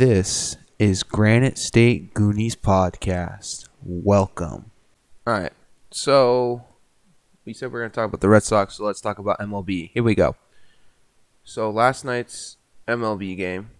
This 0.00 0.56
is 0.78 1.02
Granite 1.02 1.58
State 1.58 2.14
Goonies 2.14 2.56
Podcast. 2.56 3.68
Welcome. 3.82 4.70
All 5.26 5.34
right. 5.34 5.52
So, 5.90 6.64
we 7.44 7.52
said 7.52 7.70
we 7.70 7.76
are 7.76 7.82
going 7.82 7.90
to 7.90 7.94
talk 7.94 8.06
about 8.06 8.22
the 8.22 8.30
Red 8.30 8.42
Sox, 8.42 8.76
so 8.76 8.84
let's 8.84 9.02
talk 9.02 9.18
about 9.18 9.38
MLB. 9.40 9.90
Here 9.92 10.02
we 10.02 10.14
go. 10.14 10.36
So, 11.44 11.68
last 11.68 12.06
night's 12.06 12.56
MLB 12.88 13.36
game 13.36 13.72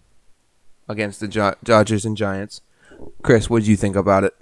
against 0.87 1.21
the 1.21 1.27
jo- 1.27 1.55
Dodgers 1.63 2.05
and 2.05 2.15
Giants. 2.15 2.61
Chris, 3.23 3.49
what 3.49 3.63
did 3.63 3.69
you 3.69 3.75
think 3.75 3.95
about 3.95 4.23
it? 4.23 4.35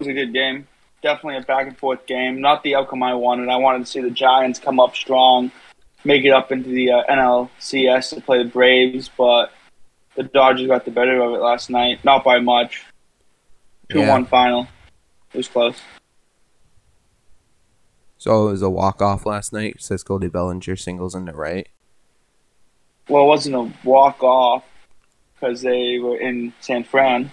was 0.00 0.08
a 0.08 0.12
good 0.12 0.34
game. 0.34 0.66
Definitely 1.04 1.36
a 1.36 1.42
back 1.42 1.68
and 1.68 1.78
forth 1.78 2.04
game. 2.04 2.40
Not 2.40 2.64
the 2.64 2.74
outcome 2.74 3.04
I 3.04 3.14
wanted. 3.14 3.48
I 3.48 3.58
wanted 3.58 3.86
to 3.86 3.86
see 3.86 4.00
the 4.00 4.10
Giants 4.10 4.58
come 4.58 4.80
up 4.80 4.96
strong, 4.96 5.52
make 6.02 6.24
it 6.24 6.32
up 6.32 6.50
into 6.50 6.68
the 6.68 6.90
uh, 6.90 7.04
NLCS 7.08 8.16
to 8.16 8.20
play 8.20 8.42
the 8.42 8.50
Braves, 8.50 9.08
but 9.16 9.52
the 10.18 10.24
Dodgers 10.24 10.66
got 10.66 10.84
the 10.84 10.90
better 10.90 11.22
of 11.22 11.32
it 11.32 11.40
last 11.40 11.70
night. 11.70 12.04
Not 12.04 12.24
by 12.24 12.40
much. 12.40 12.84
2 13.90 14.00
Yeah. 14.00 14.08
1 14.10 14.26
final. 14.26 14.66
It 15.32 15.36
was 15.38 15.48
close. 15.48 15.80
So, 18.18 18.48
it 18.48 18.50
was 18.52 18.62
a 18.62 18.68
walk 18.70 19.00
off 19.00 19.24
last 19.24 19.52
night. 19.52 19.80
Says 19.80 20.02
Cody 20.02 20.26
Bellinger 20.28 20.74
singles 20.76 21.14
in 21.14 21.24
the 21.26 21.32
right. 21.32 21.68
Well, 23.08 23.22
it 23.22 23.26
wasn't 23.26 23.54
a 23.54 23.72
walk 23.86 24.22
off 24.22 24.64
because 25.34 25.62
they 25.62 25.98
were 26.00 26.18
in 26.18 26.52
San 26.60 26.82
Fran, 26.84 27.30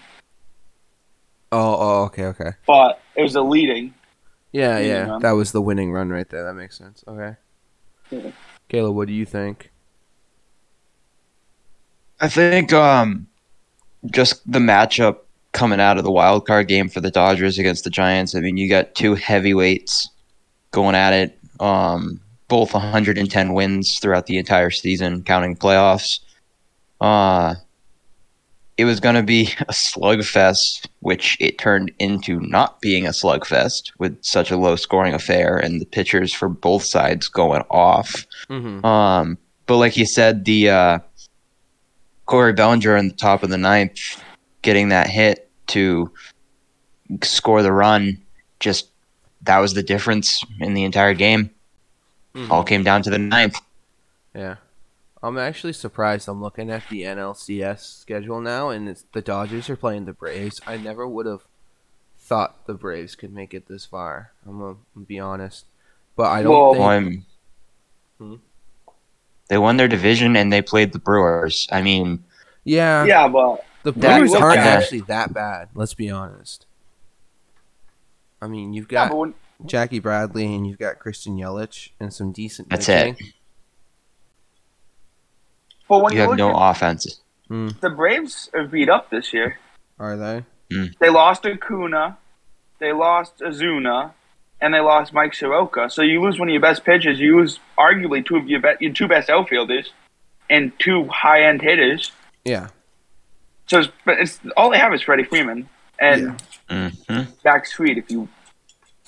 Oh, 1.51 1.77
oh, 1.79 2.03
okay, 2.05 2.25
okay. 2.25 2.51
but 2.67 2.99
it 3.15 3.23
was 3.23 3.35
a 3.35 3.41
leading. 3.41 3.93
Yeah, 4.51 4.77
yeah. 4.79 5.07
run. 5.07 5.21
That 5.21 5.31
was 5.31 5.51
the 5.53 5.61
winning 5.61 5.91
run 5.91 6.09
right 6.09 6.27
there. 6.29 6.43
That 6.43 6.53
makes 6.53 6.77
sense. 6.77 7.03
Okay. 7.07 7.35
Yeah. 8.11 8.31
Kayla, 8.69 8.93
what 8.93 9.07
do 9.07 9.13
you 9.13 9.25
think? 9.25 9.71
I 12.21 12.27
think 12.27 12.73
um, 12.73 13.27
just 14.11 14.49
the 14.51 14.59
matchup 14.59 15.17
coming 15.51 15.79
out 15.79 15.97
of 15.97 16.03
the 16.03 16.11
wild 16.11 16.45
card 16.45 16.67
game 16.67 16.89
for 16.89 17.01
the 17.01 17.11
Dodgers 17.11 17.57
against 17.57 17.83
the 17.83 17.89
Giants. 17.89 18.35
I 18.35 18.41
mean, 18.41 18.57
you 18.57 18.69
got 18.69 18.95
two 18.95 19.15
heavyweights 19.15 20.09
going 20.71 20.95
at 20.95 21.13
it. 21.13 21.39
Um, 21.59 22.19
both 22.47 22.73
110 22.73 23.53
wins 23.53 23.97
throughout 23.99 24.27
the 24.27 24.37
entire 24.37 24.69
season, 24.69 25.23
counting 25.23 25.55
playoffs. 25.55 26.19
Uh, 27.01 27.55
it 28.77 28.85
was 28.85 28.99
going 28.99 29.15
to 29.15 29.23
be 29.23 29.43
a 29.61 29.71
slugfest, 29.71 30.87
which 30.99 31.37
it 31.39 31.57
turned 31.57 31.91
into 31.99 32.39
not 32.41 32.81
being 32.81 33.05
a 33.05 33.11
slugfest 33.11 33.91
with 33.97 34.17
such 34.23 34.51
a 34.51 34.57
low 34.57 34.75
scoring 34.75 35.13
affair 35.13 35.57
and 35.57 35.81
the 35.81 35.85
pitchers 35.85 36.33
for 36.33 36.49
both 36.49 36.83
sides 36.83 37.27
going 37.27 37.63
off. 37.69 38.25
Mm-hmm. 38.49 38.85
Um, 38.85 39.37
but 39.65 39.77
like 39.77 39.97
you 39.97 40.05
said, 40.05 40.45
the 40.45 40.69
uh, 40.69 40.99
Corey 42.25 42.53
Bellinger 42.53 42.95
in 42.97 43.09
the 43.09 43.13
top 43.13 43.43
of 43.43 43.49
the 43.49 43.57
ninth, 43.57 44.21
getting 44.61 44.89
that 44.89 45.07
hit 45.09 45.49
to 45.67 46.11
score 47.23 47.61
the 47.61 47.71
run, 47.71 48.21
just 48.59 48.89
that 49.43 49.59
was 49.59 49.73
the 49.73 49.83
difference 49.83 50.43
in 50.59 50.73
the 50.73 50.83
entire 50.83 51.13
game. 51.13 51.51
All 52.49 52.63
came 52.63 52.83
down 52.83 53.01
to 53.03 53.09
the 53.09 53.17
ninth. 53.17 53.55
Yeah. 54.33 54.55
I'm 55.23 55.37
actually 55.37 55.71
surprised. 55.73 56.27
I'm 56.27 56.41
looking 56.41 56.69
at 56.69 56.83
the 56.89 57.03
NLCS 57.03 57.79
schedule 58.01 58.41
now, 58.41 58.69
and 58.69 58.89
it's 58.89 59.05
the 59.13 59.21
Dodgers 59.21 59.69
are 59.69 59.77
playing 59.77 60.05
the 60.05 60.13
Braves. 60.13 60.59
I 60.67 60.77
never 60.77 61.07
would 61.07 61.25
have 61.25 61.43
thought 62.19 62.67
the 62.67 62.73
Braves 62.73 63.15
could 63.15 63.33
make 63.33 63.53
it 63.53 63.67
this 63.67 63.85
far. 63.85 64.33
I'm 64.45 64.59
gonna 64.59 64.75
be 65.07 65.19
honest, 65.19 65.65
but 66.15 66.25
I 66.27 66.43
don't 66.43 66.51
Well- 66.51 66.73
think. 66.73 66.83
Um, 66.83 67.25
Hmm. 68.17 68.35
They 69.47 69.57
won 69.57 69.77
their 69.77 69.87
division 69.87 70.35
and 70.35 70.51
they 70.51 70.61
played 70.61 70.91
the 70.91 70.99
Brewers. 70.99 71.67
I 71.71 71.81
mean, 71.81 72.23
yeah, 72.63 73.03
Yeah, 73.05 73.27
but 73.27 73.63
the 73.83 73.91
That- 73.91 74.17
Brewers 74.17 74.31
look 74.31 74.41
aren't 74.41 74.57
at- 74.59 74.81
actually 74.81 75.01
that 75.01 75.33
bad. 75.33 75.69
Let's 75.75 75.93
be 75.93 76.09
honest. 76.09 76.65
I 78.41 78.47
mean, 78.47 78.73
you've 78.73 78.87
got 78.87 79.09
but 79.09 79.17
when, 79.17 79.33
Jackie 79.65 79.99
Bradley 79.99 80.53
and 80.53 80.67
you've 80.67 80.79
got 80.79 80.99
Christian 80.99 81.37
Yelich 81.37 81.89
and 81.99 82.13
some 82.13 82.31
decent. 82.31 82.69
That's 82.69 82.85
pitching. 82.87 83.15
it. 83.19 83.33
but 85.87 86.01
when 86.03 86.13
you 86.13 86.21
you, 86.21 86.27
have 86.29 86.37
no 86.37 86.49
at 86.49 86.71
offense. 86.71 87.21
Hmm. 87.47 87.69
the 87.79 87.89
Braves 87.91 88.49
are 88.53 88.65
beat 88.65 88.89
up 88.89 89.09
this 89.11 89.31
year. 89.33 89.59
Are 89.99 90.17
they? 90.17 90.43
Hmm. 90.71 90.85
They 90.99 91.09
lost 91.09 91.45
Acuna, 91.45 92.17
they 92.79 92.91
lost 92.91 93.37
Ozuna, 93.39 94.11
and 94.61 94.73
they 94.73 94.79
lost 94.79 95.13
Mike 95.13 95.33
Soroka. 95.33 95.89
So 95.89 96.01
you 96.01 96.21
lose 96.21 96.39
one 96.39 96.47
of 96.49 96.51
your 96.53 96.61
best 96.61 96.83
pitchers. 96.83 97.19
You 97.19 97.37
lose 97.39 97.59
arguably 97.77 98.25
two 98.25 98.37
of 98.37 98.47
your, 98.47 98.61
be- 98.61 98.75
your 98.79 98.93
two 98.93 99.07
best 99.07 99.29
outfielders 99.29 99.91
and 100.49 100.71
two 100.79 101.05
high 101.07 101.43
end 101.43 101.61
hitters. 101.61 102.11
Yeah. 102.43 102.69
So 103.67 103.79
it's, 103.79 103.89
but 104.05 104.19
it's 104.19 104.39
all 104.55 104.69
they 104.69 104.77
have 104.77 104.93
is 104.93 105.01
Freddie 105.01 105.23
Freeman 105.23 105.67
and 105.99 106.41
hmm 106.69 106.87
Max 107.43 107.73
Fried 107.73 107.97
if 107.97 108.09
you 108.11 108.27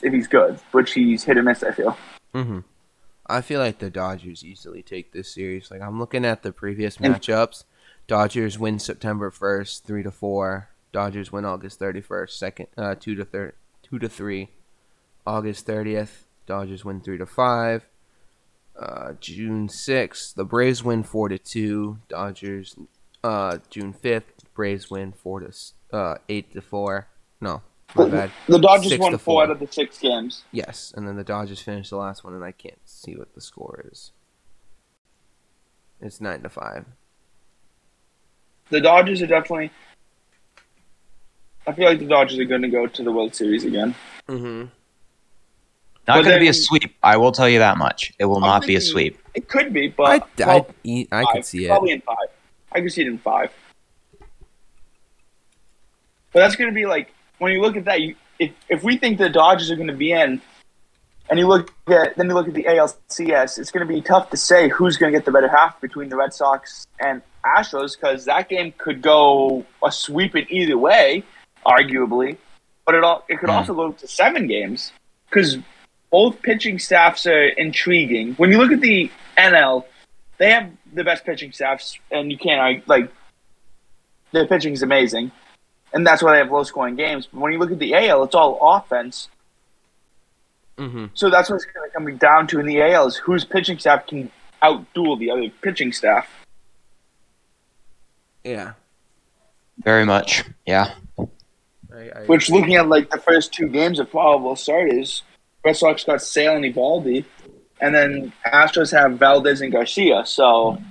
if 0.02 0.14
he's 0.14 0.28
good, 0.28 0.60
which 0.72 0.94
he's 0.94 1.24
hit 1.24 1.38
or 1.38 1.44
miss. 1.44 1.64
I 1.64 1.72
feel. 1.72 1.98
hmm 2.34 2.60
I 3.30 3.42
feel 3.42 3.60
like 3.60 3.80
the 3.80 3.90
Dodgers 3.90 4.44
easily 4.46 4.82
take 4.82 5.12
this 5.12 5.34
series. 5.34 5.70
Like 5.70 5.82
I'm 5.82 6.00
looking 6.00 6.24
at 6.26 6.44
the 6.44 6.52
previous 6.52 6.98
And- 6.98 7.14
matchups. 7.16 7.64
Dodgers 8.08 8.58
win 8.58 8.80
September 8.80 9.30
first, 9.32 9.86
three 9.86 10.02
to 10.04 10.12
four. 10.12 10.70
Dodgers 10.94 11.30
win 11.32 11.44
August 11.46 11.78
thirty 11.78 12.00
first, 12.02 12.40
second, 12.40 12.68
uh, 12.78 12.96
two 12.96 13.16
to 13.16 13.26
thir- 13.26 13.54
two 13.84 14.00
to 14.00 14.08
three. 14.08 14.50
August 15.28 15.66
thirtieth, 15.66 16.26
Dodgers 16.46 16.86
win 16.86 17.02
three 17.02 17.18
to 17.18 17.26
five. 17.26 17.86
Uh, 18.80 19.14
June 19.20 19.68
sixth, 19.68 20.36
the 20.36 20.46
Braves 20.46 20.84
win 20.84 21.04
four 21.04 21.28
to 21.28 21.38
two. 21.38 21.98
Dodgers, 22.08 22.76
uh, 23.24 23.58
June 23.70 23.92
fifth, 23.92 24.46
Braves 24.54 24.90
win 24.90 25.12
four 25.12 25.42
to 25.42 25.52
uh 25.92 26.16
eight 26.30 26.54
to 26.54 26.62
four. 26.62 27.08
No, 27.42 27.62
my 27.96 28.08
bad. 28.08 28.32
The 28.48 28.58
Dodgers 28.58 28.92
Six 28.92 29.02
won 29.02 29.12
four 29.12 29.20
four. 29.20 29.44
out 29.44 29.52
of 29.52 29.60
the 29.60 29.68
six 29.70 30.00
games. 30.00 30.44
Yes, 30.54 30.94
and 30.96 31.08
then 31.08 31.18
the 31.18 31.24
Dodgers 31.24 31.62
finished 31.62 31.90
the 31.90 31.98
last 31.98 32.24
one, 32.24 32.34
and 32.34 32.44
I 32.44 32.54
can't 32.54 32.80
see 32.86 33.16
what 33.16 33.36
the 33.36 33.42
score 33.42 33.86
is. 33.92 34.12
It's 36.00 36.22
nine 36.22 36.42
to 36.44 36.50
five. 36.50 36.86
The 38.70 38.80
Dodgers 38.80 39.22
are 39.22 39.28
definitely. 39.28 39.72
I 41.66 41.74
feel 41.74 41.86
like 41.86 42.00
the 42.00 42.06
Dodgers 42.06 42.40
are 42.40 42.46
going 42.46 42.62
to 42.62 42.70
go 42.70 42.88
to 42.88 43.04
the 43.04 43.12
World 43.12 43.36
Series 43.36 43.66
again. 43.66 43.94
Mm-hmm. 44.30 44.68
Not 46.08 46.24
going 46.24 46.36
to 46.36 46.40
be 46.40 46.48
a 46.48 46.54
sweep. 46.54 46.96
I 47.04 47.18
will 47.18 47.32
tell 47.32 47.50
you 47.50 47.60
that 47.60 47.78
much. 47.78 48.14
It 48.18 48.26
will 48.26 48.38
I'm 48.38 48.42
not 48.44 48.66
be 48.66 48.76
a 48.76 48.82
sweep. 48.82 49.20
It 49.34 49.50
could 49.50 49.74
be, 49.74 49.90
but 49.90 50.24
I, 50.40 50.46
well, 50.46 50.68
I, 50.86 51.08
I 51.12 51.24
five. 51.24 51.34
could 51.34 51.46
see 51.46 51.66
it. 51.66 51.68
Probably 51.68 51.92
in 51.92 52.02
five. 52.02 52.16
I 52.72 52.82
could 52.82 52.92
see 52.94 53.02
it 53.02 53.08
in 53.08 53.18
five. 53.18 53.52
But 56.34 56.40
that's 56.40 56.56
going 56.56 56.70
to 56.70 56.74
be 56.76 56.86
like 56.86 57.12
when 57.40 57.52
you 57.52 57.62
look 57.62 57.76
at 57.76 57.86
that. 57.86 58.02
You, 58.02 58.16
if 58.40 58.52
if 58.70 58.84
we 58.84 58.98
think 58.98 59.18
the 59.18 59.30
Dodgers 59.30 59.72
are 59.72 59.76
going 59.76 59.88
to 59.88 59.94
be 59.94 60.12
in, 60.12 60.42
and 61.30 61.40
you 61.40 61.48
look 61.48 61.74
at 61.88 62.16
then 62.18 62.28
you 62.30 62.34
look 62.36 62.48
at 62.48 62.54
the 62.54 62.64
ALCS, 62.66 63.58
it's 63.60 63.72
going 63.72 63.86
to 63.88 63.92
be 63.94 64.02
tough 64.02 64.30
to 64.30 64.38
say 64.38 64.70
who's 64.70 64.98
going 64.98 65.12
to 65.12 65.18
get 65.18 65.26
the 65.26 65.32
better 65.32 65.48
half 65.50 65.80
between 65.82 66.10
the 66.10 66.16
Red 66.16 66.34
Sox 66.34 66.86
and 67.00 67.22
Astros 67.46 68.00
because 68.00 68.26
that 68.26 68.50
game 68.50 68.74
could 68.78 69.02
go 69.02 69.66
a 69.84 69.92
sweep 69.92 70.36
in 70.36 70.46
either 70.50 70.78
way, 70.78 71.24
arguably. 71.66 72.38
But 72.86 72.96
it 72.96 73.04
all 73.04 73.24
it 73.28 73.40
could 73.40 73.50
Hmm. 73.50 73.56
also 73.58 73.74
go 73.74 73.92
to 73.92 74.08
seven 74.08 74.48
games 74.48 74.92
because 75.30 75.58
both 76.10 76.42
pitching 76.42 76.80
staffs 76.80 77.26
are 77.26 77.48
intriguing. 77.48 78.34
When 78.36 78.52
you 78.52 78.58
look 78.58 78.72
at 78.72 78.82
the 78.82 79.12
NL, 79.38 79.86
they 80.38 80.52
have 80.52 80.72
the 80.94 81.04
best 81.04 81.26
pitching 81.26 81.52
staffs, 81.52 81.98
and 82.12 82.32
you 82.32 82.38
can't 82.38 82.60
argue, 82.60 82.82
like 82.86 83.12
their 84.32 84.48
pitching 84.48 84.74
is 84.74 84.84
amazing, 84.84 85.32
and 85.94 86.06
that's 86.06 86.22
why 86.24 86.34
they 86.34 86.40
have 86.40 86.52
low 86.52 86.64
scoring 86.64 86.96
games. 86.96 87.28
But 87.32 87.42
when 87.42 87.54
you 87.54 87.60
look 87.60 87.72
at 87.72 87.80
the 87.80 87.94
AL, 87.94 88.24
it's 88.24 88.36
all 88.36 88.60
offense. 88.76 89.30
Mm-hmm. 90.78 91.06
So 91.14 91.30
that's 91.30 91.50
what 91.50 91.56
it's 91.58 91.66
going 91.66 91.90
to 91.90 91.94
come 91.94 92.18
down 92.18 92.48
to 92.48 92.60
in 92.60 92.66
the 92.66 92.82
AL 92.82 93.08
is 93.08 93.16
whose 93.16 93.44
pitching 93.44 93.80
staff 93.80 94.06
can 94.06 94.32
outduel 94.62 95.18
the 95.18 95.32
other 95.32 95.50
pitching 95.62 95.92
staff. 95.92 96.28
Yeah. 98.44 98.74
Very 99.80 100.06
much. 100.06 100.44
Yeah. 100.66 100.94
I, 101.20 102.10
I, 102.16 102.24
Which, 102.28 102.50
looking 102.50 102.76
at 102.76 102.88
like 102.88 103.10
the 103.10 103.20
first 103.20 103.54
two 103.54 103.68
games 103.68 104.00
of 104.00 104.10
probable 104.12 104.56
starters, 104.56 105.24
Red 105.68 105.76
Sox 105.76 106.06
got 106.06 106.22
Sale 106.22 106.56
and 106.56 106.64
Eovaldi, 106.64 107.26
and 107.82 107.94
then 107.94 108.32
Astros 108.46 108.90
have 108.98 109.20
Valdez 109.20 109.60
and 109.60 109.70
Garcia. 109.70 110.24
So 110.26 110.82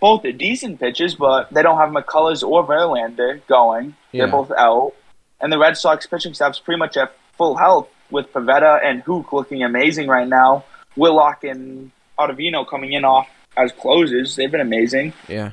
both 0.00 0.22
are 0.26 0.32
decent 0.32 0.78
pitches, 0.78 1.14
but 1.14 1.50
they 1.50 1.62
don't 1.62 1.78
have 1.78 1.88
McCullers 1.88 2.46
or 2.46 2.66
Verlander 2.66 3.40
going. 3.46 3.96
Yeah. 4.12 4.24
They're 4.26 4.32
both 4.32 4.50
out, 4.52 4.92
and 5.40 5.50
the 5.50 5.58
Red 5.58 5.78
Sox 5.78 6.06
pitching 6.06 6.34
staff's 6.34 6.58
pretty 6.58 6.78
much 6.78 6.98
at 6.98 7.16
full 7.38 7.56
health 7.56 7.88
with 8.10 8.30
Pivetta 8.34 8.84
and 8.84 9.02
Houck 9.02 9.32
looking 9.32 9.62
amazing 9.62 10.08
right 10.08 10.28
now. 10.28 10.66
Whitlock 10.94 11.42
and 11.44 11.90
Ottavino 12.18 12.68
coming 12.68 12.92
in 12.92 13.06
off 13.06 13.28
as 13.56 13.72
closers. 13.72 14.36
They've 14.36 14.50
been 14.50 14.60
amazing. 14.60 15.14
yeah. 15.26 15.52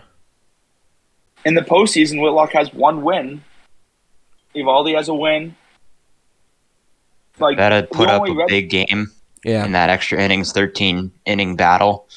In 1.45 1.53
the 1.55 1.61
postseason, 1.61 2.21
Whitlock 2.21 2.51
has 2.53 2.73
one 2.73 3.03
win. 3.03 3.41
Eovaldi 4.53 4.95
has 4.95 5.07
a 5.07 5.13
win. 5.13 5.55
Like 7.43 7.57
That 7.57 7.71
had 7.71 7.91
put 7.91 8.09
up 8.09 8.27
a 8.27 8.31
Red- 8.33 8.47
big 8.47 8.69
game 8.69 9.11
Yeah. 9.43 9.65
in 9.65 9.71
that 9.73 9.89
extra 9.89 10.19
innings, 10.19 10.51
13 10.51 11.11
inning 11.25 11.55
battle. 11.55 12.07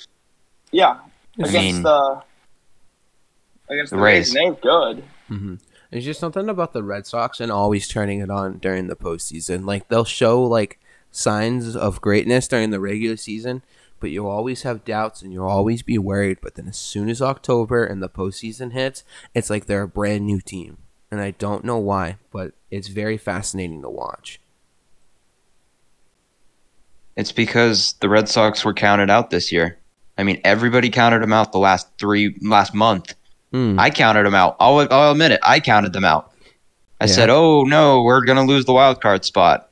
yeah 0.72 0.98
I 1.38 1.48
against 1.48 1.52
mean- 1.54 1.82
the 1.82 2.22
against 3.68 3.90
The 3.90 3.96
the, 3.96 4.02
Rays. 4.02 4.34
Rays. 4.34 4.34
and 4.34 4.56
They're 4.56 4.60
good. 4.62 5.04
Mm-hmm. 5.30 5.54
There's 5.90 6.04
just 6.04 6.20
something 6.20 6.48
about 6.48 6.72
the 6.72 6.82
Red 6.82 7.06
Sox 7.06 7.40
and 7.40 7.50
always 7.52 7.88
turning 7.88 8.20
it 8.20 8.30
on 8.30 8.58
during 8.58 8.86
the 8.88 8.96
postseason. 8.96 9.64
Like 9.66 9.88
they'll 9.88 10.04
show 10.04 10.42
like 10.42 10.78
signs 11.10 11.74
of 11.76 12.00
greatness 12.00 12.48
during 12.48 12.70
the 12.70 12.80
regular 12.80 13.16
season, 13.16 13.62
but 14.00 14.10
you'll 14.10 14.28
always 14.28 14.62
have 14.62 14.84
doubts 14.84 15.22
and 15.22 15.32
you'll 15.32 15.46
always 15.48 15.82
be 15.82 15.96
worried. 15.98 16.38
But 16.42 16.54
then 16.56 16.68
as 16.68 16.76
soon 16.76 17.08
as 17.08 17.22
October 17.22 17.84
and 17.84 18.02
the 18.02 18.08
postseason 18.08 18.72
hits, 18.72 19.04
it's 19.34 19.48
like 19.50 19.66
they're 19.66 19.82
a 19.82 19.88
brand 19.88 20.26
new 20.26 20.40
team. 20.40 20.78
And 21.10 21.20
I 21.20 21.30
don't 21.30 21.64
know 21.64 21.78
why, 21.78 22.16
but 22.32 22.52
it's 22.70 22.88
very 22.88 23.16
fascinating 23.16 23.80
to 23.82 23.88
watch. 23.88 24.40
It's 27.16 27.32
because 27.32 27.94
the 28.00 28.08
Red 28.08 28.28
Sox 28.28 28.64
were 28.64 28.74
counted 28.74 29.10
out 29.10 29.30
this 29.30 29.50
year. 29.50 29.78
I 30.18 30.22
mean, 30.22 30.40
everybody 30.44 30.90
counted 30.90 31.22
them 31.22 31.32
out 31.32 31.52
the 31.52 31.58
last 31.58 31.88
three 31.98 32.34
last 32.42 32.74
month. 32.74 33.14
Mm. 33.52 33.78
I 33.78 33.90
counted 33.90 34.24
them 34.24 34.34
out. 34.34 34.56
I'll, 34.60 34.86
I'll 34.90 35.12
admit 35.12 35.32
it. 35.32 35.40
I 35.42 35.60
counted 35.60 35.92
them 35.92 36.04
out. 36.04 36.32
I 37.00 37.04
Yeah. 37.04 37.12
said, 37.12 37.30
"Oh 37.30 37.62
no, 37.64 38.02
we're 38.02 38.24
gonna 38.24 38.44
lose 38.44 38.64
the 38.64 38.72
wild 38.72 39.00
card 39.02 39.24
spot." 39.24 39.70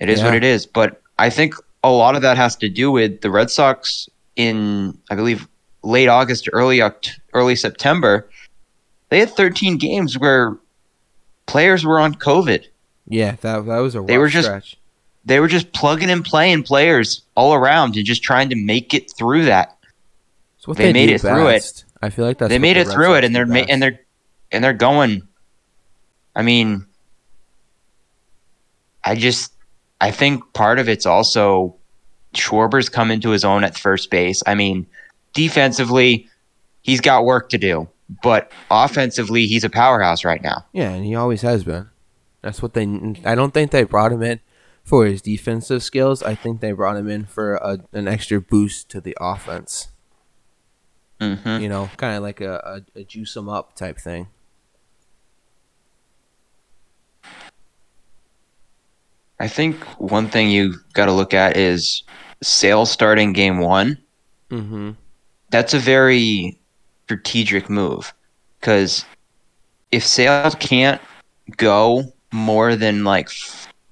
It 0.00 0.08
is 0.08 0.22
what 0.22 0.34
it 0.34 0.44
is. 0.44 0.64
But 0.64 1.02
I 1.18 1.28
think 1.28 1.54
a 1.82 1.90
lot 1.90 2.14
of 2.16 2.22
that 2.22 2.36
has 2.36 2.56
to 2.56 2.68
do 2.68 2.90
with 2.90 3.20
the 3.20 3.30
Red 3.30 3.50
Sox 3.50 4.08
in, 4.36 4.96
I 5.10 5.14
believe, 5.16 5.46
late 5.82 6.08
August, 6.08 6.48
early 6.52 6.80
early 7.34 7.56
September. 7.56 8.28
They 9.10 9.18
had 9.20 9.30
13 9.30 9.76
games 9.78 10.18
where 10.18 10.56
players 11.46 11.84
were 11.84 11.98
on 11.98 12.14
COVID. 12.14 12.64
Yeah, 13.06 13.36
that 13.40 13.66
that 13.66 13.78
was 13.78 13.94
a 13.94 14.00
They 14.02 14.18
were 14.18 14.28
just- 14.28 14.46
stretch. 14.46 14.76
They 15.24 15.40
were 15.40 15.48
just 15.48 15.72
plugging 15.72 16.10
and 16.10 16.24
playing 16.24 16.62
players 16.62 17.22
all 17.34 17.54
around 17.54 17.96
and 17.96 18.06
just 18.06 18.22
trying 18.22 18.48
to 18.50 18.56
make 18.56 18.94
it 18.94 19.12
through 19.16 19.44
that. 19.46 19.78
What 20.68 20.76
they 20.76 20.92
made 20.92 21.08
it 21.08 21.22
through 21.22 21.48
it. 21.48 21.84
I 22.02 22.10
feel 22.10 22.26
like 22.26 22.36
that's 22.36 22.50
they 22.50 22.58
made 22.58 22.76
the 22.76 22.80
it 22.80 22.88
through 22.88 23.14
it, 23.14 23.24
and 23.24 23.34
they're 23.34 23.46
ma- 23.46 23.64
and 23.70 23.82
they're 23.82 24.00
and 24.52 24.62
they're 24.62 24.74
going. 24.74 25.22
I 26.36 26.42
mean, 26.42 26.84
I 29.02 29.14
just 29.14 29.54
I 29.98 30.10
think 30.10 30.52
part 30.52 30.78
of 30.78 30.86
it's 30.90 31.06
also 31.06 31.74
Schwarber's 32.34 32.90
come 32.90 33.10
into 33.10 33.30
his 33.30 33.46
own 33.46 33.64
at 33.64 33.78
first 33.78 34.10
base. 34.10 34.42
I 34.46 34.54
mean, 34.54 34.86
defensively, 35.32 36.28
he's 36.82 37.00
got 37.00 37.24
work 37.24 37.48
to 37.48 37.56
do, 37.58 37.88
but 38.22 38.52
offensively, 38.70 39.46
he's 39.46 39.64
a 39.64 39.70
powerhouse 39.70 40.22
right 40.22 40.42
now. 40.42 40.66
Yeah, 40.74 40.90
and 40.90 41.02
he 41.02 41.14
always 41.14 41.40
has 41.40 41.64
been. 41.64 41.88
That's 42.42 42.60
what 42.60 42.74
they. 42.74 42.82
I 43.24 43.34
don't 43.34 43.54
think 43.54 43.70
they 43.70 43.84
brought 43.84 44.12
him 44.12 44.22
in 44.22 44.38
for 44.88 45.04
his 45.04 45.20
defensive 45.20 45.82
skills. 45.82 46.22
I 46.22 46.34
think 46.34 46.60
they 46.60 46.72
brought 46.72 46.96
him 46.96 47.10
in 47.10 47.26
for 47.26 47.56
a, 47.56 47.80
an 47.92 48.08
extra 48.08 48.40
boost 48.40 48.88
to 48.90 49.00
the 49.00 49.14
offense. 49.20 49.88
Mm-hmm. 51.20 51.62
You 51.62 51.68
know, 51.68 51.90
kind 51.98 52.16
of 52.16 52.22
like 52.22 52.40
a, 52.40 52.82
a, 52.94 53.00
a 53.00 53.04
juice 53.04 53.36
him 53.36 53.48
up 53.48 53.76
type 53.76 53.98
thing. 53.98 54.28
I 59.38 59.46
think 59.46 59.76
one 60.00 60.28
thing 60.28 60.50
you 60.50 60.74
got 60.94 61.06
to 61.06 61.12
look 61.12 61.34
at 61.34 61.56
is 61.56 62.02
Sale's 62.42 62.90
starting 62.90 63.32
game 63.32 63.58
one. 63.58 63.98
Mm-hmm. 64.50 64.92
that's 65.50 65.74
a 65.74 65.78
very 65.78 66.58
strategic 67.04 67.68
move 67.68 68.14
because 68.58 69.04
if 69.92 70.06
Sales 70.06 70.54
can't 70.54 71.02
go 71.58 72.14
more 72.32 72.74
than 72.74 73.04
like 73.04 73.28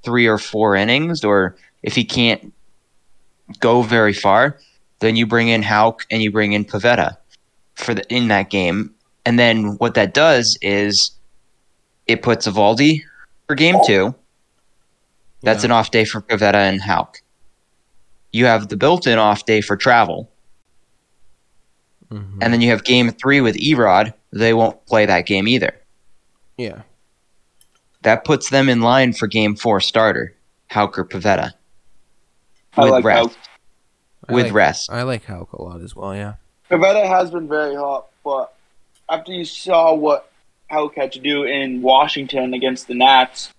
three 0.06 0.26
or 0.26 0.38
four 0.38 0.74
innings, 0.76 1.22
or 1.24 1.56
if 1.82 1.94
he 1.94 2.04
can't 2.04 2.54
go 3.60 3.82
very 3.82 4.12
far, 4.14 4.58
then 5.00 5.16
you 5.16 5.26
bring 5.26 5.48
in 5.48 5.62
Houck 5.62 6.06
and 6.10 6.22
you 6.22 6.30
bring 6.30 6.52
in 6.52 6.64
Pivetta 6.64 7.16
for 7.74 7.92
the 7.92 8.04
in 8.14 8.28
that 8.28 8.48
game, 8.48 8.94
and 9.26 9.38
then 9.38 9.76
what 9.76 9.92
that 9.94 10.14
does 10.14 10.56
is 10.62 11.10
it 12.06 12.22
puts 12.22 12.46
Eovaldi 12.46 13.02
for 13.46 13.54
game 13.54 13.76
two. 13.86 14.14
That's 15.42 15.62
Yeah. 15.64 15.66
an 15.66 15.72
off 15.72 15.90
day 15.90 16.04
for 16.06 16.22
Pivetta 16.22 16.54
and 16.54 16.80
Houck. 16.80 17.20
You 18.32 18.46
have 18.46 18.68
the 18.68 18.76
built-in 18.76 19.18
off 19.18 19.44
day 19.44 19.60
for 19.60 19.76
travel. 19.76 20.30
Mhm. 22.12 22.38
And 22.40 22.52
then 22.52 22.60
you 22.60 22.70
have 22.70 22.84
game 22.84 23.10
three 23.10 23.40
with 23.40 23.56
E-Rod. 23.56 24.14
They 24.32 24.52
won't 24.54 24.84
play 24.86 25.04
that 25.06 25.26
game 25.26 25.48
either. 25.48 25.74
yeah, 26.58 26.82
That 28.06 28.24
puts 28.24 28.50
them 28.50 28.68
in 28.68 28.82
line 28.82 29.14
for 29.14 29.26
game 29.26 29.56
four 29.56 29.80
starter, 29.80 30.32
Hauker 30.70 31.02
Pivetta. 31.02 31.54
With 32.78 32.90
like 32.90 33.04
rest. 33.04 33.36
I 34.28 34.32
with 34.32 34.44
like, 34.44 34.54
rest. 34.54 34.92
I 34.92 35.02
like 35.02 35.24
Houck 35.24 35.52
a 35.52 35.60
lot 35.60 35.80
as 35.80 35.96
well. 35.96 36.14
Yeah. 36.14 36.34
Pivetta 36.70 37.04
has 37.04 37.32
been 37.32 37.48
very 37.48 37.74
hot, 37.74 38.06
but 38.22 38.54
after 39.10 39.32
you 39.32 39.44
saw 39.44 39.92
what 39.92 40.30
Houck 40.70 40.94
had 40.94 41.10
to 41.14 41.18
do 41.18 41.42
in 41.42 41.82
Washington 41.82 42.54
against 42.54 42.86
the 42.86 42.94
Nats 42.94 43.52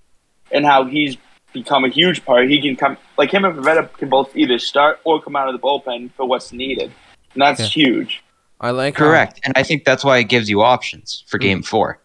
and 0.49 0.65
how 0.65 0.85
he's 0.85 1.17
become 1.51 1.83
a 1.83 1.89
huge 1.89 2.23
part, 2.23 2.49
he 2.49 2.61
can 2.61 2.77
come 2.77 2.95
like 3.17 3.33
him 3.33 3.43
and 3.43 3.53
Pivetta 3.53 3.91
can 3.97 4.07
both 4.07 4.33
either 4.33 4.59
start 4.59 5.01
or 5.03 5.21
come 5.21 5.35
out 5.35 5.49
of 5.49 5.55
the 5.55 5.59
bullpen 5.59 6.09
for 6.13 6.25
what's 6.25 6.53
needed, 6.53 6.89
and 7.33 7.41
that's 7.41 7.59
Yeah. 7.59 7.83
huge. 7.83 8.23
I 8.61 8.71
like 8.71 8.95
how- 8.95 9.07
Correct. 9.07 9.41
And 9.43 9.51
I 9.57 9.63
think 9.63 9.83
that's 9.83 10.05
why 10.05 10.19
it 10.19 10.29
gives 10.29 10.49
you 10.49 10.61
options 10.61 11.25
for 11.27 11.37
hmm. 11.37 11.43
game 11.43 11.63
four. 11.63 11.99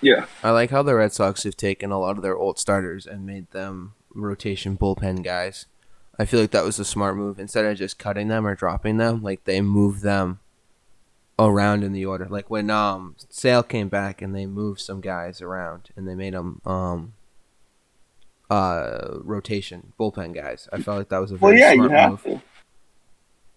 Yeah, 0.00 0.26
I 0.42 0.50
like 0.50 0.70
how 0.70 0.82
the 0.82 0.94
Red 0.94 1.12
Sox 1.12 1.42
have 1.44 1.56
taken 1.56 1.90
a 1.90 1.98
lot 1.98 2.16
of 2.16 2.22
their 2.22 2.36
old 2.36 2.58
starters 2.58 3.06
and 3.06 3.26
made 3.26 3.50
them 3.50 3.94
rotation 4.14 4.76
bullpen 4.76 5.24
guys. 5.24 5.66
I 6.18 6.24
feel 6.24 6.40
like 6.40 6.50
that 6.50 6.64
was 6.64 6.78
a 6.78 6.84
smart 6.84 7.16
move. 7.16 7.38
Instead 7.38 7.64
of 7.64 7.76
just 7.78 7.98
cutting 7.98 8.28
them 8.28 8.46
or 8.46 8.54
dropping 8.54 8.96
them, 8.96 9.22
like 9.22 9.44
they 9.44 9.60
moved 9.60 10.02
them 10.02 10.40
around 11.38 11.84
in 11.84 11.92
the 11.92 12.04
order. 12.04 12.26
Like 12.26 12.50
when 12.50 12.70
um 12.70 13.14
Sale 13.28 13.62
came 13.64 13.88
back 13.88 14.20
and 14.20 14.34
they 14.34 14.46
moved 14.46 14.80
some 14.80 15.00
guys 15.00 15.40
around 15.40 15.90
and 15.96 16.08
they 16.08 16.14
made 16.14 16.34
them 16.34 16.60
um 16.64 17.14
uh 18.50 19.18
rotation 19.22 19.92
bullpen 19.98 20.34
guys. 20.34 20.68
I 20.72 20.80
felt 20.82 20.98
like 20.98 21.08
that 21.10 21.20
was 21.20 21.30
a 21.30 21.36
very 21.36 21.52
well, 21.54 21.58
yeah, 21.60 21.72
you 21.72 21.88
have 21.88 22.10
move. 22.10 22.22
to. 22.24 22.42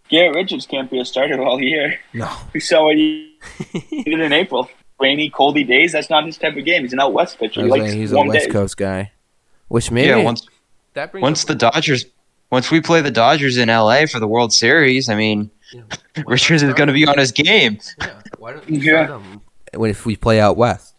Garrett 0.10 0.36
Richards 0.36 0.66
can't 0.68 0.92
be 0.92 1.00
a 1.00 1.06
starter 1.06 1.42
all 1.42 1.62
year. 1.62 1.98
No. 2.14 2.30
We 2.54 2.60
saw 2.60 2.84
what 2.86 2.98
he 2.98 3.38
did 4.06 4.20
in 4.20 4.34
April. 4.34 4.70
Rainy, 5.02 5.30
coldy 5.32 5.68
days. 5.68 5.92
That's 5.92 6.10
not 6.10 6.26
his 6.26 6.38
type 6.38 6.56
of 6.56 6.64
game. 6.64 6.84
He's 6.84 6.94
an 6.94 7.00
out 7.00 7.14
west 7.14 7.40
pitcher. 7.40 7.62
He 7.64 7.68
likes 7.68 7.84
like, 7.86 7.94
he's 7.94 8.12
a 8.12 8.20
West 8.20 8.32
days. 8.46 8.52
Coast 8.54 8.78
guy. 8.78 9.12
Which 9.68 9.90
maybe 9.92 10.10
yeah, 10.10 10.18
once 10.24 10.48
that 10.94 11.12
brings 11.12 11.24
once 11.24 11.44
up- 11.44 11.48
the 11.50 11.56
Dodgers 11.56 12.06
once 12.52 12.70
we 12.70 12.82
play 12.82 13.02
the 13.02 13.12
Dodgers 13.12 13.58
in 13.58 13.70
LA 13.70 14.06
for 14.06 14.20
the 14.20 14.28
World 14.28 14.54
Series, 14.54 15.10
I 15.10 15.16
mean 15.16 15.50
you 15.72 15.80
know, 15.80 15.86
why 15.90 15.98
not 16.18 16.28
Richards 16.28 16.64
is 16.64 16.74
gonna 16.74 16.94
be 16.94 17.08
on 17.08 17.18
his 17.18 17.32
game. 17.32 17.80
Yeah, 18.00 18.20
why 18.38 18.54
don't 18.54 18.70
you 18.70 18.80
Yeah. 18.80 19.06
start 19.08 19.22
him 19.22 19.42
when 19.76 19.90
if 19.90 20.06
we 20.06 20.16
play 20.16 20.40
out 20.40 20.58
west? 20.58 20.96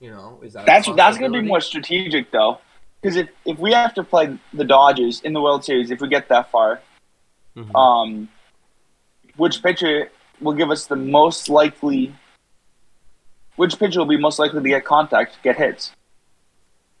You 0.00 0.10
know, 0.10 0.40
is 0.42 0.54
that 0.54 0.66
That's 0.66 0.88
that's 0.96 1.16
going 1.18 1.32
to 1.32 1.40
be 1.40 1.46
more 1.46 1.60
strategic 1.60 2.30
though, 2.32 2.58
because 3.00 3.16
if 3.16 3.28
if 3.44 3.58
we 3.58 3.72
have 3.72 3.94
to 3.94 4.02
play 4.02 4.36
the 4.52 4.64
Dodgers 4.64 5.20
in 5.20 5.32
the 5.32 5.40
World 5.40 5.64
Series, 5.64 5.90
if 5.92 6.00
we 6.00 6.08
get 6.08 6.28
that 6.28 6.50
far, 6.50 6.80
Mhm. 7.56 7.72
um, 7.78 8.28
which 9.36 9.62
pitcher 9.62 10.10
will 10.40 10.54
give 10.54 10.70
us 10.72 10.86
the 10.86 10.96
most 10.96 11.48
likely? 11.48 12.12
Which 13.62 13.78
pitcher 13.78 14.00
will 14.00 14.06
be 14.06 14.16
most 14.16 14.40
likely 14.40 14.60
to 14.60 14.68
get 14.68 14.84
contact, 14.84 15.40
get 15.44 15.56
hits? 15.56 15.92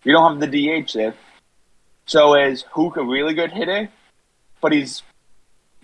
We 0.04 0.12
don't 0.12 0.40
have 0.40 0.48
the 0.48 0.82
DH 0.82 0.92
there, 0.92 1.12
so 2.06 2.36
is 2.36 2.62
Houck 2.72 2.96
a 2.98 3.02
really 3.02 3.34
good 3.34 3.50
hitter, 3.50 3.88
but 4.60 4.70
he's 4.70 5.02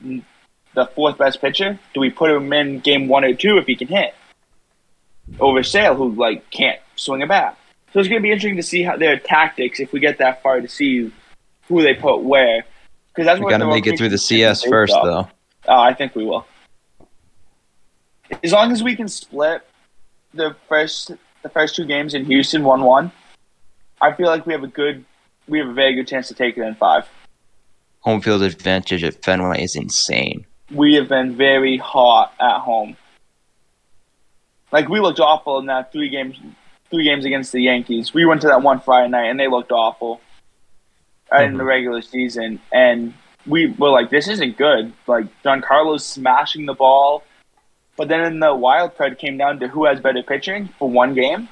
the 0.00 0.86
fourth 0.94 1.18
best 1.18 1.40
pitcher? 1.40 1.80
Do 1.94 2.00
we 2.00 2.10
put 2.10 2.30
him 2.30 2.52
in 2.52 2.78
game 2.78 3.08
one 3.08 3.24
or 3.24 3.34
two 3.34 3.58
if 3.58 3.66
he 3.66 3.74
can 3.74 3.88
hit? 3.88 4.14
Over 5.40 5.64
Sale, 5.64 5.96
who 5.96 6.12
like 6.12 6.48
can't 6.50 6.78
swing 6.94 7.22
a 7.22 7.26
bat. 7.26 7.58
So 7.92 7.98
it's 7.98 8.08
going 8.08 8.22
to 8.22 8.22
be 8.22 8.30
interesting 8.30 8.54
to 8.54 8.62
see 8.62 8.84
how 8.84 8.96
their 8.96 9.18
tactics 9.18 9.80
if 9.80 9.92
we 9.92 9.98
get 9.98 10.18
that 10.18 10.44
far 10.44 10.60
to 10.60 10.68
see 10.68 11.10
who 11.66 11.82
they 11.82 11.94
put 11.94 12.22
where. 12.22 12.64
Because 13.08 13.26
that's 13.26 13.40
We 13.40 13.46
what 13.46 13.50
gotta 13.50 13.66
make 13.66 13.88
it 13.88 13.98
through 13.98 14.10
the 14.10 14.16
CS 14.18 14.62
first 14.62 14.92
based 14.92 15.02
though. 15.02 15.28
Oh, 15.66 15.80
I 15.80 15.92
think 15.92 16.14
we 16.14 16.24
will. 16.24 16.46
As 18.44 18.52
long 18.52 18.70
as 18.70 18.80
we 18.80 18.94
can 18.94 19.08
split 19.08 19.67
the 20.38 20.56
first 20.68 21.12
the 21.42 21.48
first 21.50 21.76
two 21.76 21.84
games 21.84 22.14
in 22.14 22.24
Houston 22.24 22.64
one 22.64 22.82
one, 22.82 23.12
I 24.00 24.12
feel 24.12 24.26
like 24.26 24.46
we 24.46 24.54
have 24.54 24.64
a 24.64 24.68
good 24.68 25.04
we 25.46 25.58
have 25.58 25.68
a 25.68 25.74
very 25.74 25.94
good 25.94 26.08
chance 26.08 26.28
to 26.28 26.34
take 26.34 26.56
it 26.56 26.62
in 26.62 26.74
five. 26.74 27.06
Home 28.00 28.20
field 28.20 28.42
advantage 28.42 29.04
at 29.04 29.22
Fenway 29.22 29.62
is 29.62 29.76
insane. 29.76 30.46
We 30.70 30.94
have 30.94 31.08
been 31.08 31.36
very 31.36 31.76
hot 31.76 32.32
at 32.40 32.60
home. 32.60 32.96
Like 34.72 34.88
we 34.88 35.00
looked 35.00 35.20
awful 35.20 35.58
in 35.58 35.66
that 35.66 35.92
three 35.92 36.08
games 36.08 36.36
three 36.90 37.04
games 37.04 37.24
against 37.26 37.52
the 37.52 37.60
Yankees. 37.60 38.14
We 38.14 38.24
went 38.24 38.40
to 38.42 38.48
that 38.48 38.62
one 38.62 38.80
Friday 38.80 39.10
night 39.10 39.28
and 39.28 39.38
they 39.38 39.48
looked 39.48 39.72
awful 39.72 40.20
uh, 41.30 41.42
in 41.42 41.58
the 41.58 41.64
regular 41.64 42.00
season 42.00 42.60
and 42.72 43.12
we 43.46 43.66
were 43.66 43.90
like, 43.90 44.10
this 44.10 44.28
isn't 44.28 44.56
good. 44.56 44.92
Like 45.06 45.26
Giancarlo's 45.42 46.04
smashing 46.04 46.66
the 46.66 46.74
ball, 46.74 47.22
but 47.98 48.06
then 48.06 48.20
in 48.20 48.38
the 48.38 48.54
wild 48.54 48.96
card 48.96 49.18
came 49.18 49.36
down 49.36 49.58
to 49.58 49.66
who 49.66 49.84
has 49.84 50.00
better 50.00 50.22
pitching 50.22 50.68
for 50.78 50.88
one 50.88 51.14
game, 51.14 51.48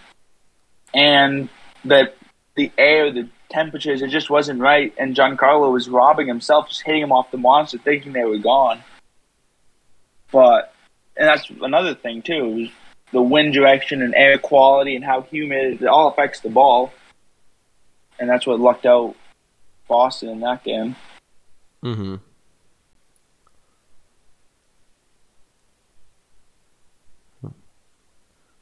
and 0.95 1.49
the 1.85 2.13
the 2.55 2.71
air, 2.79 3.13
the 3.13 3.29
temperatures, 3.51 4.01
it 4.01 4.09
just 4.09 4.31
wasn't 4.31 4.61
right. 4.61 4.95
And 4.97 5.15
Giancarlo 5.15 5.73
was 5.73 5.89
robbing 5.89 6.29
himself, 6.29 6.69
just 6.69 6.83
hitting 6.83 7.03
him 7.03 7.13
off 7.13 7.33
the 7.33 7.37
monster, 7.37 7.79
thinking 7.79 8.13
they 8.13 8.25
were 8.25 8.39
gone. 8.39 8.83
But 10.31 10.73
and 11.17 11.29
that's 11.29 11.51
another 11.61 11.97
thing 11.97 12.23
too. 12.23 12.69
The 13.11 13.21
wind 13.21 13.53
direction 13.53 14.01
and 14.01 14.15
air 14.15 14.39
quality 14.39 14.95
and 14.95 15.05
how 15.05 15.23
humid 15.23 15.83
it 15.83 15.87
all 15.87 16.09
affects 16.09 16.41
the 16.41 16.49
ball, 16.49 16.93
and 18.21 18.31
that's 18.31 18.47
what 18.47 18.61
lucked 18.61 18.87
out 18.87 19.17
Boston 19.89 20.29
in 20.29 20.41
that 20.41 20.63
game. 20.63 20.95
Mm-hmm. 21.85 22.17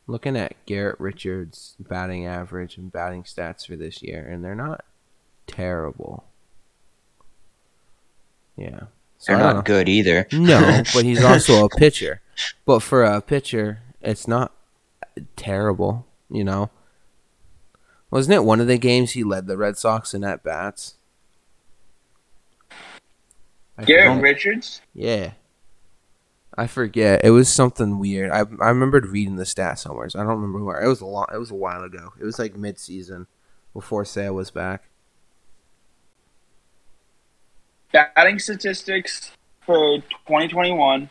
Looking 0.06 0.36
at 0.36 0.54
Garrett 0.66 1.00
Richards' 1.00 1.76
batting 1.80 2.26
average 2.26 2.76
and 2.76 2.92
batting 2.92 3.22
stats 3.22 3.66
for 3.66 3.74
this 3.74 4.02
year, 4.02 4.26
and 4.26 4.44
they're 4.44 4.54
not 4.54 4.84
terrible. 5.46 6.24
Yeah. 8.56 8.80
So 9.18 9.32
They're 9.32 9.42
don't 9.42 9.56
know. 9.56 9.62
good 9.62 9.88
either. 9.88 10.26
No, 10.32 10.82
but 10.94 11.04
he's 11.04 11.24
also 11.24 11.64
a 11.64 11.68
pitcher. 11.70 12.20
But 12.66 12.80
for 12.80 13.02
a 13.02 13.22
pitcher, 13.22 13.80
it's 14.02 14.28
not 14.28 14.52
terrible, 15.36 16.06
you 16.30 16.44
know. 16.44 16.70
Wasn't 18.10 18.34
it 18.34 18.44
one 18.44 18.60
of 18.60 18.66
the 18.66 18.78
games 18.78 19.12
he 19.12 19.24
led 19.24 19.46
the 19.46 19.56
Red 19.56 19.78
Sox 19.78 20.12
in 20.12 20.22
at 20.22 20.44
bats? 20.44 20.94
Garrett. 23.86 24.22
Richards. 24.22 24.82
Yeah. 24.92 25.32
I 26.56 26.66
forget. 26.68 27.24
It 27.24 27.30
was 27.30 27.48
something 27.48 27.98
weird. 27.98 28.30
I 28.30 28.40
I 28.60 28.68
remembered 28.68 29.06
reading 29.06 29.36
the 29.36 29.44
stat 29.46 29.78
somewhere. 29.78 30.08
So 30.08 30.20
I 30.20 30.22
don't 30.22 30.36
remember 30.40 30.62
where. 30.64 30.80
It 30.80 30.88
was 30.88 31.00
a 31.00 31.06
long. 31.06 31.26
It 31.34 31.38
was 31.38 31.50
a 31.50 31.54
while 31.56 31.82
ago. 31.82 32.12
It 32.20 32.24
was 32.24 32.38
like 32.38 32.56
mid 32.56 32.78
season, 32.78 33.26
before 33.72 34.04
Sale 34.04 34.34
was 34.34 34.50
back. 34.50 34.84
batting 37.92 38.38
statistics 38.38 39.30
for 39.64 39.98
2021. 40.26 41.08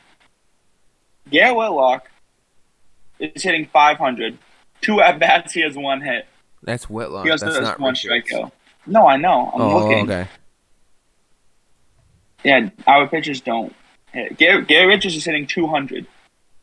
Garrett 1.29 1.55
Whitlock 1.55 2.09
is 3.19 3.41
hitting 3.41 3.65
500. 3.67 4.37
Two 4.81 4.99
at 4.99 5.17
bats, 5.19 5.53
he 5.53 5.61
has 5.61 5.77
one 5.77 6.01
hit. 6.01 6.27
That's 6.61 6.89
Whitlock. 6.89 7.25
He 7.25 7.31
also 7.31 7.45
That's 7.45 7.57
has 7.59 7.67
not 7.69 7.79
one 7.79 7.93
Richards. 7.93 8.29
strikeout. 8.29 8.51
No, 8.85 9.07
I 9.07 9.15
know. 9.15 9.51
I'm 9.55 9.61
Oh, 9.61 9.77
looking. 9.79 10.11
okay. 10.11 10.27
Yeah, 12.43 12.69
our 12.85 13.07
pitchers 13.07 13.39
don't 13.39 13.73
hit. 14.13 14.37
Garrett, 14.37 14.67
Garrett 14.67 14.87
Richards 14.87 15.15
is 15.15 15.25
hitting 15.25 15.47
200, 15.47 16.05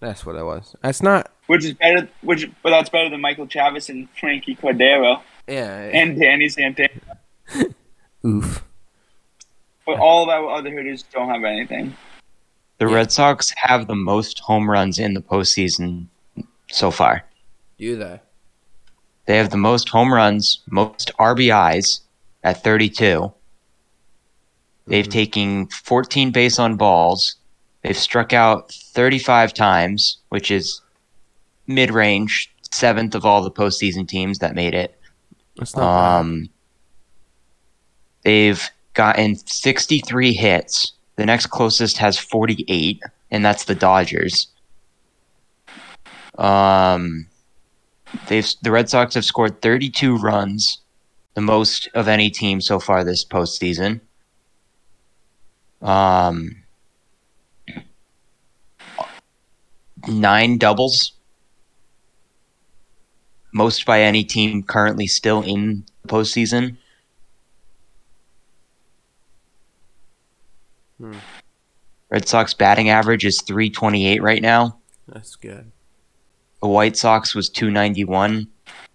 That's 0.00 0.24
what 0.24 0.36
it 0.36 0.44
was. 0.44 0.74
That's 0.82 1.02
not. 1.02 1.30
which 1.46 1.64
is 1.64 1.74
better. 1.74 2.08
Which, 2.22 2.48
but 2.62 2.70
that's 2.70 2.88
better 2.90 3.10
than 3.10 3.20
Michael 3.20 3.46
Chavis 3.46 3.88
and 3.88 4.08
Franchy 4.14 4.58
Cordero 4.58 5.20
Yeah. 5.46 5.90
and 5.92 6.18
Danny 6.18 6.48
Santana. 6.48 6.90
oof. 8.26 8.64
But 9.86 9.98
all 9.98 10.22
of 10.22 10.28
our 10.28 10.50
other 10.50 10.70
hitters 10.70 11.02
don't 11.02 11.28
have 11.28 11.42
anything. 11.44 11.96
The 12.78 12.86
Yeah. 12.86 12.94
Red 12.94 13.12
Sox 13.12 13.52
have 13.56 13.86
the 13.88 13.94
most 13.96 14.38
home 14.40 14.70
runs 14.70 14.98
in 14.98 15.14
the 15.14 15.20
postseason 15.20 16.06
so 16.70 16.90
far. 16.90 17.24
Do 17.78 17.96
they? 17.96 18.20
They 19.26 19.36
have 19.36 19.50
the 19.50 19.56
most 19.56 19.88
home 19.88 20.12
runs, 20.14 20.60
most 20.70 21.10
RBIs 21.18 22.00
at 22.42 22.62
32. 22.62 23.32
They've 24.86 25.06
Mhm. 25.06 25.10
taken 25.10 25.66
14 25.68 26.30
base 26.30 26.58
on 26.58 26.76
balls. 26.76 27.36
They've 27.82 27.96
struck 27.96 28.32
out 28.32 28.72
35 28.72 29.54
times, 29.54 30.18
which 30.28 30.50
is 30.50 30.82
mid 31.66 31.90
range, 31.90 32.52
seventh 32.70 33.14
of 33.14 33.24
all 33.24 33.42
the 33.42 33.50
postseason 33.50 34.06
teams 34.06 34.38
that 34.38 34.54
made 34.54 34.74
it. 34.74 34.98
That's 35.56 35.74
not 35.74 35.82
bad. 35.82 36.20
Um, 36.20 36.48
they've 38.22 38.70
gotten 38.94 39.36
63 39.36 40.32
hits. 40.32 40.92
The 41.16 41.26
next 41.26 41.46
closest 41.46 41.98
has 41.98 42.18
48, 42.18 43.02
and 43.30 43.44
that's 43.44 43.64
the 43.64 43.74
Dodgers. 43.74 44.48
Um, 46.38 47.26
they've 48.28 48.46
the 48.62 48.70
Red 48.70 48.88
Sox 48.88 49.14
have 49.14 49.24
scored 49.24 49.60
32 49.60 50.16
runs, 50.16 50.78
the 51.34 51.40
most 51.40 51.88
of 51.94 52.08
any 52.08 52.30
team 52.30 52.60
so 52.60 52.78
far 52.78 53.04
this 53.04 53.24
postseason. 53.24 54.00
Um, 55.82 56.56
nine 60.08 60.58
doubles, 60.58 61.12
most 63.52 63.84
by 63.86 64.02
any 64.02 64.24
team 64.24 64.62
currently 64.62 65.06
still 65.06 65.42
in 65.42 65.84
the 66.02 66.08
postseason. 66.08 66.76
Hmm. 70.98 71.18
Red 72.10 72.26
Sox 72.26 72.54
batting 72.54 72.90
average 72.90 73.24
is 73.24 73.40
328 73.42 74.22
right 74.22 74.42
now. 74.42 74.78
That's 75.06 75.36
good. 75.36 75.70
The 76.60 76.68
White 76.68 76.96
Sox 76.96 77.34
was 77.34 77.48
291. 77.48 78.48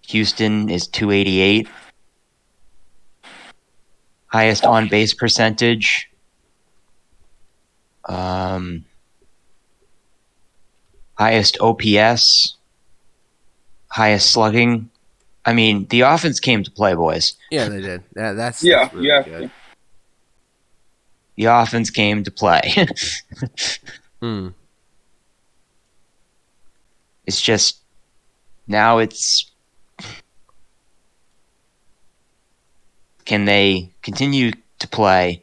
Houston 0.08 0.70
is 0.70 0.86
288. 0.86 1.68
Highest 4.26 4.64
on 4.64 4.88
base 4.88 5.14
percentage. 5.14 6.10
Um, 8.04 8.84
highest 11.16 11.58
OPS. 11.60 12.54
Highest 13.88 14.30
slugging. 14.32 14.90
I 15.44 15.52
mean, 15.52 15.86
the 15.88 16.00
offense 16.02 16.40
came 16.40 16.62
to 16.64 16.70
play, 16.70 16.94
boys. 16.94 17.34
Yeah, 17.50 17.68
they 17.68 17.80
did. 17.80 18.02
Yeah, 18.16 18.32
that's 18.32 18.62
Yeah, 18.64 18.84
that's 18.84 18.94
really 18.94 19.08
yeah. 19.08 19.22
good. 19.22 19.50
The 21.36 21.44
offense 21.44 21.90
came 21.90 22.24
to 22.24 22.30
play. 22.30 22.86
Hmm. 24.22 24.48
it's 27.26 27.38
just 27.40 27.80
now 28.66 28.96
it's 28.96 29.50
can 33.26 33.44
they 33.44 33.92
continue 34.00 34.52
to 34.78 34.88
play 34.88 35.42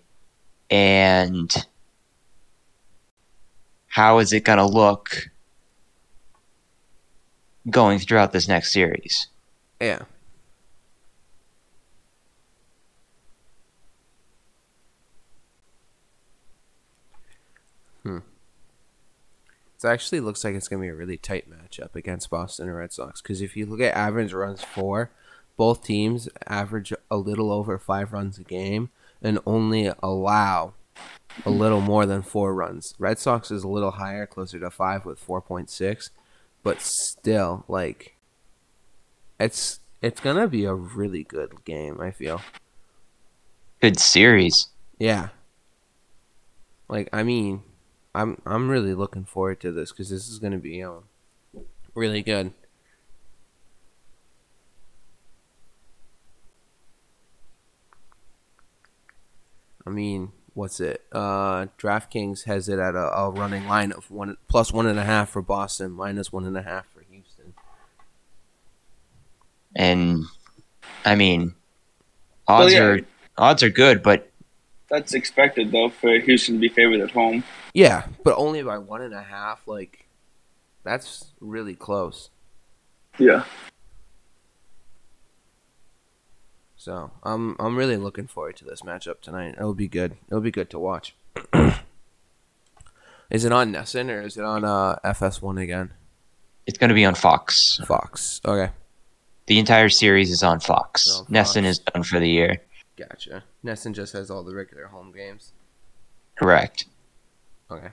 and 0.72 1.54
how 3.88 4.18
is 4.18 4.34
it 4.34 4.44
going 4.44 4.58
to 4.58 4.66
look 4.66 5.30
going 7.70 8.00
throughout 8.00 8.32
this 8.32 8.48
next 8.48 8.74
series 8.74 9.28
Yeah. 9.80 10.04
Hmm. 18.04 18.18
It 19.78 19.86
actually 19.88 20.20
looks 20.20 20.44
like 20.44 20.56
it's 20.56 20.68
going 20.68 20.82
to 20.82 20.86
be 20.86 20.90
a 20.90 20.96
really 20.96 21.18
tight 21.18 21.50
matchup 21.50 21.96
against 21.96 22.30
Boston 22.30 22.70
Red 22.70 22.94
Sox. 22.94 23.22
Because 23.22 23.42
if 23.42 23.58
you 23.58 23.66
look 23.66 23.82
at 23.82 23.96
average 23.96 24.34
runs 24.34 24.64
for, 24.64 25.10
both 25.58 25.84
teams 25.84 26.30
average 26.48 26.94
a 27.12 27.18
little 27.18 27.52
over 27.52 27.78
five 27.78 28.14
runs 28.14 28.38
a 28.38 28.44
game 28.44 28.90
and 29.22 29.40
only 29.46 29.92
allow 30.02 30.74
a 31.46 31.50
little 31.50 31.82
more 31.82 32.06
than 32.06 32.22
four 32.22 32.54
runs. 32.54 32.94
Red 33.00 33.20
Sox 33.20 33.52
is 33.52 33.64
a 33.64 33.68
little 33.68 33.92
higher, 33.92 34.26
closer 34.26 34.60
to 34.60 34.70
five 34.70 35.06
with 35.06 35.26
4.6. 35.26 36.10
But 36.64 36.82
still, 36.82 37.66
like, 37.68 38.16
it's 39.40 39.80
it's 40.02 40.20
gonna 40.22 40.48
be 40.48 40.66
a 40.66 40.74
really 40.74 41.24
good 41.24 41.64
game. 41.66 42.00
I 42.02 42.12
feel. 42.12 42.42
good 43.82 44.00
series 44.00 44.68
Yeah. 44.98 45.30
Like 46.88 47.10
I 47.12 47.24
mean, 47.24 47.64
I'm 48.16 48.42
I'm 48.46 48.70
really 48.70 48.94
looking 48.94 49.26
forward 49.26 49.60
to 49.62 49.72
this 49.72 49.92
because 49.92 50.10
this 50.10 50.30
is 50.30 50.40
gonna 50.40 50.58
be 50.58 50.84
um 50.84 51.04
really 51.96 52.22
good. 52.22 52.54
I 59.86 59.90
mean, 59.90 60.32
what's 60.54 60.80
it? 60.80 61.04
Uh, 61.12 61.68
DraftKings 61.80 62.44
has 62.46 62.70
it 62.70 62.80
at 62.80 62.96
a, 62.96 63.12
a 63.12 63.30
running 63.32 63.68
line 63.68 63.92
of 63.92 64.10
one 64.12 64.38
plus 64.48 64.72
one 64.72 64.86
and 64.88 65.00
a 65.00 65.04
half 65.04 65.30
for 65.30 65.42
Boston, 65.42 65.92
minus 65.92 66.32
one 66.32 66.46
and 66.46 66.58
a 66.58 66.62
half 66.62 66.86
for 66.94 67.02
Houston. 67.12 67.54
and 69.76 70.24
i 71.06 71.16
mean 71.16 71.56
odds 72.48 72.74
Well, 72.74 72.82
yeah. 72.82 72.84
are 72.84 73.00
odds 73.38 73.64
are 73.64 73.70
good 73.70 74.04
but 74.04 74.30
That's 74.90 75.14
expected 75.16 75.72
though 75.72 75.90
for 75.90 76.20
Houston 76.20 76.56
to 76.56 76.60
be 76.62 76.70
favored 76.70 77.00
at 77.02 77.10
home. 77.12 77.44
Yeah, 77.74 78.06
but 78.24 78.36
only 78.38 78.62
by 78.62 78.78
one 78.78 79.02
and 79.02 79.14
a 79.16 79.24
half. 79.24 79.68
Like, 79.68 80.06
that's 80.84 81.32
really 81.42 81.74
close. 81.74 82.30
Yeah. 83.18 83.46
So 86.84 87.12
I'm 87.24 87.56
I'm 87.60 87.78
really 87.78 87.96
looking 87.96 88.28
forward 88.28 88.58
to 88.58 88.66
this 88.66 88.82
matchup 88.82 89.22
tonight. 89.22 89.56
It'll 89.58 89.74
be 89.74 89.88
good. 89.88 90.18
It'll 90.28 90.42
be 90.42 90.52
good 90.52 90.70
to 90.72 90.80
watch. 90.80 91.16
is 93.32 93.46
it 93.46 93.54
on 93.54 93.72
NESN 93.72 94.10
or 94.10 94.22
is 94.22 94.36
it 94.36 94.44
on 94.44 94.66
uh, 94.66 94.98
FS1 95.06 95.62
again? 95.62 95.94
it's 96.66 96.78
going 96.78 96.90
to 96.90 96.94
be 96.94 97.06
on 97.06 97.16
fox 97.16 97.80
Fox. 97.86 98.42
Okay, 98.44 98.74
the 99.48 99.60
entire 99.60 99.88
series 99.88 100.30
is 100.30 100.44
on 100.44 100.60
fox 100.60 101.04
So, 101.06 101.24
NESN 101.30 101.64
is 101.64 101.80
done 101.80 102.04
for 102.04 102.20
the 102.20 102.28
year 102.28 102.58
gotcha. 102.98 103.46
NESN 103.64 103.94
just 103.94 104.12
has 104.12 104.30
all 104.30 104.44
the 104.44 104.54
regular 104.54 104.88
home 104.88 105.14
games. 105.14 105.54
correct 106.36 106.84
Okay. 107.72 107.92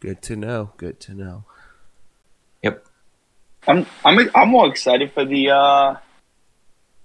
Good 0.00 0.20
to 0.20 0.36
know. 0.36 0.72
Good 0.76 1.00
to 1.00 1.14
know. 1.14 1.44
Yep. 2.62 2.84
I'm 3.66 3.86
I'm 4.04 4.30
I'm 4.34 4.48
more 4.50 4.68
excited 4.68 5.12
for 5.12 5.24
the 5.24 5.48
uh, 5.48 5.96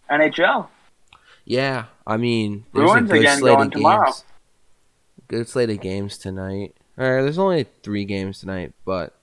NHL. 0.10 0.68
Yeah, 1.46 1.86
I 2.06 2.18
mean, 2.18 2.66
there's 2.74 2.92
Bruins 2.92 3.10
a 3.10 3.14
good 3.14 3.20
again 3.22 3.38
slate 3.40 3.56
going 3.56 3.68
of 3.68 3.74
tomorrow. 3.74 4.06
games. 4.06 4.24
Good 5.28 5.48
slate 5.50 5.70
of 5.70 5.80
games 5.82 6.18
tonight. 6.18 6.76
Or 6.98 7.24
there's 7.24 7.38
only 7.40 7.66
three 7.82 8.06
games 8.06 8.40
tonight, 8.42 8.74
but 8.86 9.14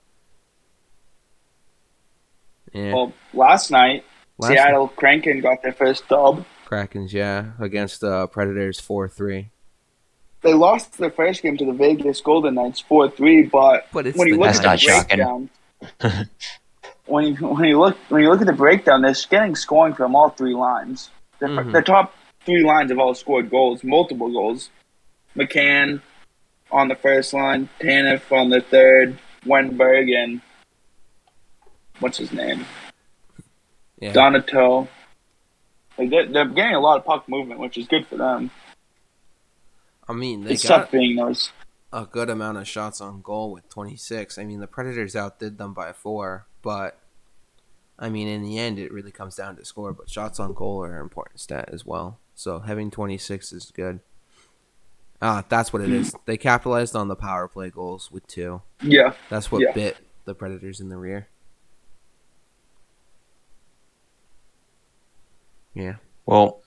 yeah, 2.73 2.93
Well, 2.93 3.13
last 3.33 3.71
night 3.71 4.03
last 4.37 4.51
Seattle 4.51 4.87
Kraken 4.89 5.41
got 5.41 5.61
their 5.63 5.73
first 5.73 6.07
dub. 6.07 6.45
Krakens, 6.65 7.13
yeah, 7.13 7.51
against 7.59 8.01
the 8.01 8.27
Predators, 8.27 8.79
four 8.79 9.07
three. 9.07 9.49
They 10.41 10.53
lost 10.53 10.97
their 10.97 11.11
first 11.11 11.41
game 11.41 11.57
to 11.57 11.65
the 11.65 11.71
Vegas 11.73 12.19
Golden 12.21 12.55
Knights 12.55 12.79
four 12.81 13.09
three, 13.09 13.43
but 13.43 13.87
But 13.93 14.07
it's 14.07 14.17
when 14.17 14.27
you 14.27 14.33
the 14.35 14.39
look 14.41 14.49
at 14.55 14.61
the 14.63 14.77
shocking. 14.77 15.17
breakdown, 15.17 15.49
when 17.07 17.25
you 17.25 17.47
when 17.47 17.65
you 17.65 17.79
look 17.79 17.97
when 18.09 18.21
you 18.23 18.29
look 18.29 18.41
at 18.41 18.47
the 18.47 18.53
breakdown, 18.53 19.01
they're 19.01 19.15
getting 19.29 19.55
scoring 19.55 19.93
from 19.93 20.15
all 20.15 20.29
three 20.29 20.53
lines. 20.55 21.09
The, 21.39 21.47
Mhm. 21.47 21.71
the 21.73 21.81
top 21.81 22.13
three 22.45 22.63
lines 22.63 22.91
have 22.91 22.99
all 22.99 23.13
scored 23.13 23.49
goals, 23.49 23.83
multiple 23.83 24.31
goals. 24.31 24.69
McCann 25.35 26.01
on 26.71 26.87
the 26.87 26.95
first 26.95 27.33
line, 27.33 27.69
Tanev 27.79 28.31
on 28.31 28.49
the 28.49 28.61
third, 28.61 29.17
Wennberg 29.45 30.13
and 30.15 30.41
what's 31.99 32.17
his 32.17 32.31
name, 32.31 32.65
yeah. 33.99 34.13
Donato. 34.13 34.87
Like 35.97 36.09
they're, 36.09 36.27
they're 36.27 36.45
getting 36.45 36.75
a 36.75 36.79
lot 36.79 36.97
of 36.97 37.05
puck 37.05 37.27
movement, 37.29 37.59
which 37.59 37.77
is 37.77 37.87
good 37.87 38.05
for 38.07 38.17
them. 38.17 38.51
I 40.07 40.13
mean, 40.13 40.43
they 40.43 40.51
it's 40.53 40.67
got 40.67 40.91
being 40.91 41.15
those. 41.17 41.51
a 41.91 42.05
good 42.05 42.29
amount 42.29 42.57
of 42.57 42.67
shots 42.67 43.01
on 43.01 43.21
goal 43.21 43.51
with 43.51 43.67
26. 43.69 44.37
I 44.37 44.43
mean, 44.43 44.59
the 44.59 44.67
Predators 44.67 45.15
outdid 45.15 45.57
them 45.57 45.73
by 45.73 45.91
four, 45.93 46.45
but 46.67 46.99
I 47.97 48.09
mean, 48.09 48.27
in 48.27 48.43
the 48.43 48.59
end, 48.59 48.77
it 48.77 48.91
really 48.91 49.09
comes 49.09 49.37
down 49.37 49.55
to 49.55 49.63
score. 49.63 49.93
But 49.93 50.09
shots 50.09 50.37
on 50.37 50.51
goal 50.51 50.83
are 50.83 50.93
an 50.97 51.01
important 51.01 51.39
stat 51.39 51.69
as 51.71 51.85
well. 51.85 52.19
So 52.35 52.59
having 52.59 52.91
26 52.91 53.53
is 53.53 53.71
good. 53.73 54.01
Ah, 55.21 55.45
that's 55.47 55.71
what 55.71 55.81
it 55.81 55.91
is. 55.93 56.13
They 56.25 56.35
capitalized 56.35 56.93
on 56.93 57.07
the 57.07 57.15
power 57.15 57.47
play 57.47 57.69
goals 57.69 58.11
with 58.11 58.27
two. 58.27 58.61
Yeah, 58.81 59.13
That's 59.29 59.49
what 59.49 59.61
Yeah. 59.61 59.71
bit 59.71 59.97
the 60.25 60.35
Predators 60.35 60.81
in 60.81 60.89
the 60.89 60.97
rear. 60.97 61.29
Yeah. 65.73 65.95
Well, 66.25 66.61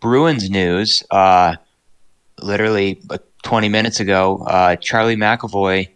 Bruins 0.00 0.50
news. 0.50 1.02
Uh, 1.10 1.56
literally 2.38 3.00
uh, 3.08 3.16
20 3.44 3.70
minutes 3.70 3.98
ago, 3.98 4.44
uh, 4.46 4.76
Charlie 4.76 5.16
McAvoy, 5.16 5.88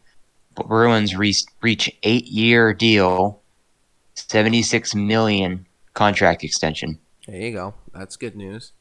Bruins 0.56 1.16
re- 1.16 1.34
reach 1.60 1.90
eight-year 2.02 2.72
deal, 2.74 3.40
76 4.14 4.94
million 4.94 5.66
contract 5.94 6.44
extension. 6.44 6.98
There 7.26 7.40
you 7.40 7.52
go. 7.52 7.74
That's 7.92 8.16
good 8.16 8.36
news. 8.36 8.72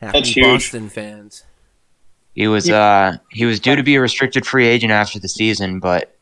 Happy 0.00 0.18
That's 0.18 0.28
huge. 0.30 0.46
Boston 0.46 0.88
fans. 0.88 1.44
He 2.34 2.46
was 2.46 2.70
uh 2.70 3.16
he 3.30 3.44
was 3.46 3.58
due 3.58 3.74
to 3.74 3.82
be 3.82 3.96
a 3.96 4.00
restricted 4.00 4.46
free 4.46 4.66
agent 4.66 4.92
after 4.92 5.18
the 5.18 5.28
season, 5.28 5.80
but 5.80 6.16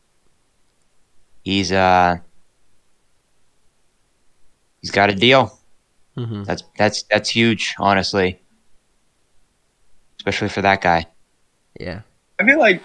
he's 1.43 1.71
uh 1.71 2.17
he's 4.81 4.89
got 4.89 5.11
a 5.11 5.15
deal. 5.15 5.59
Mm-hmm. 6.17 6.43
That's 6.43 6.63
that's 6.75 7.03
that's 7.03 7.29
huge, 7.29 7.75
honestly, 7.77 8.41
especially 10.17 10.49
for 10.49 10.63
that 10.63 10.81
guy. 10.81 11.05
Yeah. 11.79 12.01
I 12.39 12.45
feel 12.45 12.59
like 12.59 12.81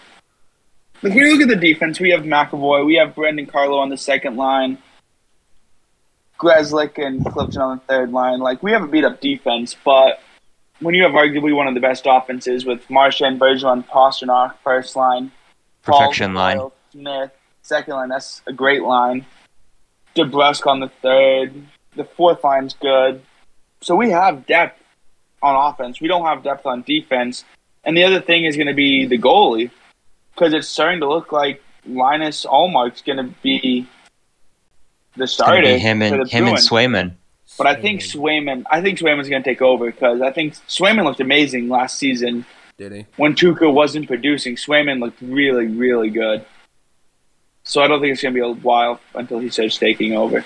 if 1.03 1.15
we 1.15 1.33
look 1.33 1.43
at 1.43 1.49
the 1.49 1.57
defense, 1.57 2.01
we 2.01 2.11
have 2.11 2.23
McAvoy, 2.23 2.87
we 2.87 2.97
have 2.97 3.15
Brandon 3.15 3.47
Carlo 3.47 3.79
on 3.79 3.89
the 3.89 3.97
second 3.97 4.37
line, 4.37 4.79
Grzelcyk 6.39 6.99
and 6.99 7.25
Clifton 7.25 7.61
on 7.61 7.79
the 7.79 7.85
third 7.85 8.13
line. 8.13 8.41
Like 8.41 8.63
we 8.63 8.73
have 8.73 8.83
a 8.83 8.89
beat 8.89 9.05
up 9.05 9.21
defense, 9.21 9.77
but 9.85 10.21
when 10.81 10.95
you 10.95 11.03
have 11.05 11.13
arguably 11.13 11.55
one 11.55 11.69
of 11.69 11.75
the 11.75 11.81
best 11.81 12.05
offenses 12.07 12.65
with 12.65 12.89
Marchand, 12.91 13.41
Bergeron, 13.41 13.87
Pastrnak 13.87 14.55
first 14.65 14.97
line, 14.97 15.31
Paul, 15.83 16.13
line. 16.19 16.57
Kyle, 16.57 16.73
Smith 16.91 17.31
second 17.63 17.95
line, 17.95 18.09
that's 18.09 18.43
a 18.47 18.53
great 18.53 18.83
line. 18.83 19.25
DeBrusk 20.15 20.67
on 20.67 20.81
the 20.81 20.89
third, 21.01 21.55
the 21.97 22.05
fourth 22.05 22.45
line's 22.45 22.75
good. 22.75 23.23
So 23.81 23.97
we 23.97 24.11
have 24.11 24.47
depth 24.47 24.81
on 25.43 25.73
offense. 25.73 26.01
We 26.01 26.09
don't 26.09 26.27
have 26.27 26.43
depth 26.43 26.67
on 26.67 26.83
defense. 26.83 27.45
And 27.85 27.97
the 27.97 28.05
other 28.05 28.21
thing 28.21 28.45
is 28.45 28.57
going 28.57 28.69
to 28.69 28.75
be 28.75 29.07
the 29.07 29.19
goalie, 29.19 29.71
because 30.35 30.53
it's 30.53 30.69
starting 30.69 31.01
to 31.01 31.09
look 31.09 31.33
like 31.33 31.63
Linus 31.87 32.47
Ullmark's 32.47 33.03
going 33.03 33.19
to 33.19 33.35
be 33.43 33.89
the 35.17 35.25
It's 35.25 35.37
gonna 35.37 35.49
starter 35.51 35.63
be 35.63 35.79
him 35.79 36.03
and 36.03 36.23
the 36.23 36.29
him 36.29 36.47
and 36.47 36.57
Swayman. 36.57 37.15
But 37.59 37.67
I 37.67 37.75
think 37.75 38.01
Swayman, 38.01 38.65
I 38.71 38.81
think 38.81 38.99
Swayman's 38.99 39.29
going 39.29 39.43
to 39.43 39.49
take 39.49 39.61
over 39.61 39.87
because 39.87 40.23
I 40.23 40.33
think 40.33 40.55
Swayman 40.69 41.05
looked 41.05 41.21
amazing 41.21 41.69
last 41.69 41.99
season 41.99 42.47
Did 42.79 42.93
he? 42.93 43.07
when 43.17 43.35
Tuukka 43.35 43.73
wasn't 43.73 44.07
producing. 44.07 44.57
Swayman 44.57 45.01
looked 45.01 45.21
really, 45.21 45.67
really 45.67 46.09
good. 46.09 46.47
So 47.65 47.83
I 47.83 47.89
don't 47.89 48.01
think 48.01 48.13
it's 48.13 48.23
going 48.23 48.35
to 48.35 48.41
be 48.41 48.45
a 48.45 48.53
while 48.53 49.01
until 49.15 49.39
he 49.39 49.51
starts 49.51 49.77
taking 49.77 50.15
over. 50.15 50.45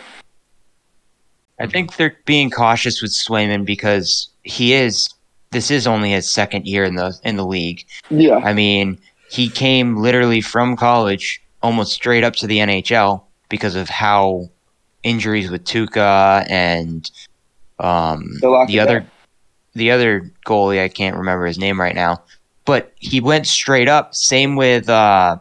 I 1.59 1.67
think 1.67 1.97
they're 1.97 2.17
being 2.27 2.51
cautious 2.51 3.01
with 3.01 3.13
Swayman 3.13 3.65
because 3.65 4.29
he 4.43 4.75
is 4.75 5.09
this 5.53 5.71
is 5.71 5.87
only 5.87 6.11
his 6.11 6.31
second 6.31 6.67
year 6.67 6.85
in 6.85 6.97
the 6.97 7.19
in 7.25 7.37
the 7.37 7.47
league. 7.47 7.87
Yeah. 8.11 8.37
I 8.37 8.53
mean, 8.53 8.99
he 9.31 9.49
came 9.49 9.97
literally 9.97 10.41
from 10.41 10.77
college 10.77 11.43
almost 11.63 11.93
straight 11.93 12.25
up 12.25 12.35
to 12.37 12.47
the 12.47 12.59
NHL 12.59 13.23
because 13.49 13.75
of 13.77 13.89
how 13.89 14.51
injuries 15.03 15.51
with 15.51 15.65
Tuukka 15.65 16.47
and 16.51 17.11
um, 17.79 18.29
The 18.41 18.49
lack 18.51 18.69
the 18.69 18.79
of 18.79 18.89
other 18.89 19.01
depth. 19.01 19.13
the 19.75 19.91
other 19.91 20.31
goalie 20.47 20.83
I 20.83 20.89
can't 20.89 21.17
remember 21.17 21.47
his 21.47 21.59
name 21.59 21.81
right 21.81 21.95
now, 21.95 22.23
but 22.65 22.93
he 22.97 23.21
went 23.21 23.47
straight 23.47 23.89
up. 23.89 24.15
Same 24.15 24.57
with 24.57 24.89
uh, 24.89 25.39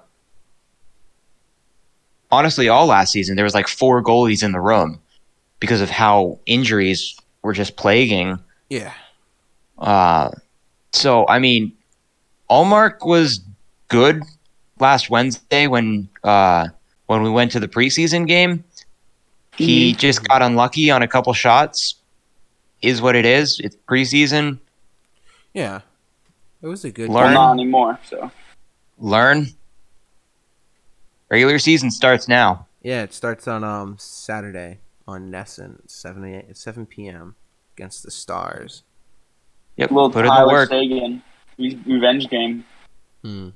honestly 2.32 2.69
all 2.69 2.88
last 2.88 3.12
season. 3.12 3.36
There 3.36 3.45
was 3.45 3.54
like 3.54 3.67
four 3.67 4.04
goalies 4.04 4.43
in 4.43 4.52
the 4.52 4.60
room 4.62 5.00
because 5.60 5.82
of 5.82 5.89
how 5.89 6.39
injuries 6.45 7.17
were 7.41 7.54
just 7.54 7.76
plaguing 7.78 8.39
Yeah. 8.69 8.93
uh, 9.78 10.32
so 10.93 11.26
I 11.28 11.39
mean, 11.39 11.74
Ullmark 12.50 13.06
was 13.06 13.39
good 13.88 14.24
last 14.80 15.10
Wednesday 15.10 15.67
when 15.67 16.10
uh, 16.24 16.67
when 17.08 17.21
we 17.24 17.30
went 17.30 17.52
to 17.52 17.60
the 17.60 17.67
preseason 17.67 18.28
game. 18.28 18.63
He 19.58 19.93
just 19.93 20.28
got 20.28 20.41
unlucky 20.41 20.91
on 20.91 21.02
a 21.02 21.08
couple 21.08 21.32
shots. 21.34 21.95
Is 22.82 23.02
what 23.02 23.15
it 23.15 23.26
is. 23.26 23.60
It's 23.62 23.76
preseason. 23.88 24.60
Yeah. 25.54 25.82
It 26.62 26.67
was 26.67 26.84
a 26.84 26.91
good 26.91 27.10
Well, 27.10 27.24
Learn. 27.24 27.34
not 27.34 27.54
anymore. 27.54 28.00
So 28.04 28.32
Learn. 29.00 29.48
Regular 31.30 31.58
season 31.58 31.89
starts 31.89 32.28
now. 32.28 32.67
Yeah, 32.84 33.02
it 33.02 33.13
starts 33.13 33.48
on 33.48 33.63
um 33.63 33.95
Saturday 33.98 34.80
on 35.08 35.32
NESN, 35.32 35.80
at 35.86 35.89
seven 35.89 36.26
a, 36.26 36.54
seven 36.54 36.86
p.m. 36.86 37.36
against 37.76 38.04
the 38.04 38.12
Stars. 38.12 38.84
Yep. 39.78 39.91
little 39.91 40.10
Put 40.10 40.19
in 40.19 40.26
the 40.26 40.32
Tyler 40.32 40.54
work. 40.54 40.69
Sagan 40.69 41.24
revenge 41.58 42.28
game. 42.30 42.65
Hmm. 43.24 43.50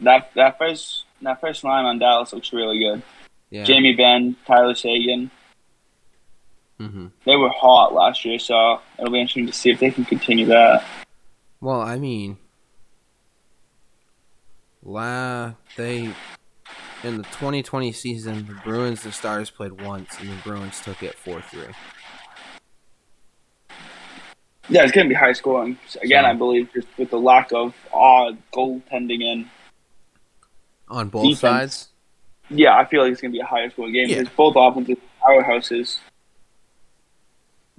That 0.00 0.30
that 0.34 0.58
first 0.58 1.04
that 1.22 1.40
first 1.40 1.64
line 1.64 1.84
on 1.86 1.98
Dallas 1.98 2.32
looks 2.32 2.52
really 2.52 2.78
good. 2.78 3.02
Yeah. 3.50 3.64
Jamie 3.64 3.94
Benn, 3.94 4.36
Tyler 4.46 4.74
Seguin, 4.74 5.30
hmm 6.78 7.06
they 7.24 7.36
were 7.36 7.48
hot 7.48 7.94
last 7.94 8.24
year, 8.24 8.38
so 8.38 8.80
it'll 8.98 9.10
be 9.12 9.20
interesting 9.20 9.46
to 9.46 9.52
see 9.52 9.70
if 9.70 9.80
they 9.80 9.90
can 9.90 10.04
continue 10.04 10.46
that. 10.46 10.84
Well, 11.60 11.80
I 11.80 11.96
mean, 11.98 12.36
la 14.82 15.54
they 15.76 16.12
in 17.02 17.16
the 17.18 17.22
2020 17.24 17.92
season, 17.92 18.46
the 18.46 18.54
Bruins 18.64 19.02
the 19.02 19.12
Stars 19.12 19.48
played 19.50 19.80
once, 19.80 20.18
and 20.20 20.28
the 20.28 20.36
Bruins 20.42 20.80
took 20.80 21.02
it 21.02 21.14
four 21.14 21.40
three. 21.40 21.72
Yeah, 24.68 24.82
it's 24.82 24.92
gonna 24.92 25.08
be 25.08 25.14
high 25.14 25.32
scoring 25.32 25.78
again. 26.02 26.24
So- 26.24 26.30
I 26.30 26.32
believe 26.34 26.68
just 26.74 26.88
with 26.98 27.10
the 27.10 27.20
lack 27.20 27.52
of 27.52 27.74
odd 27.92 28.36
goaltending 28.52 29.22
in. 29.22 29.50
On 30.88 31.08
both 31.08 31.24
Defense. 31.24 31.40
sides. 31.40 31.88
Yeah, 32.48 32.76
I 32.76 32.84
feel 32.84 33.02
like 33.02 33.12
it's 33.12 33.20
gonna 33.20 33.32
be 33.32 33.40
a 33.40 33.44
higher 33.44 33.70
scoring 33.70 33.92
game 33.92 34.08
Yeah. 34.08 34.22
both 34.36 34.54
offensive 34.56 34.98
powerhouses. 35.22 35.98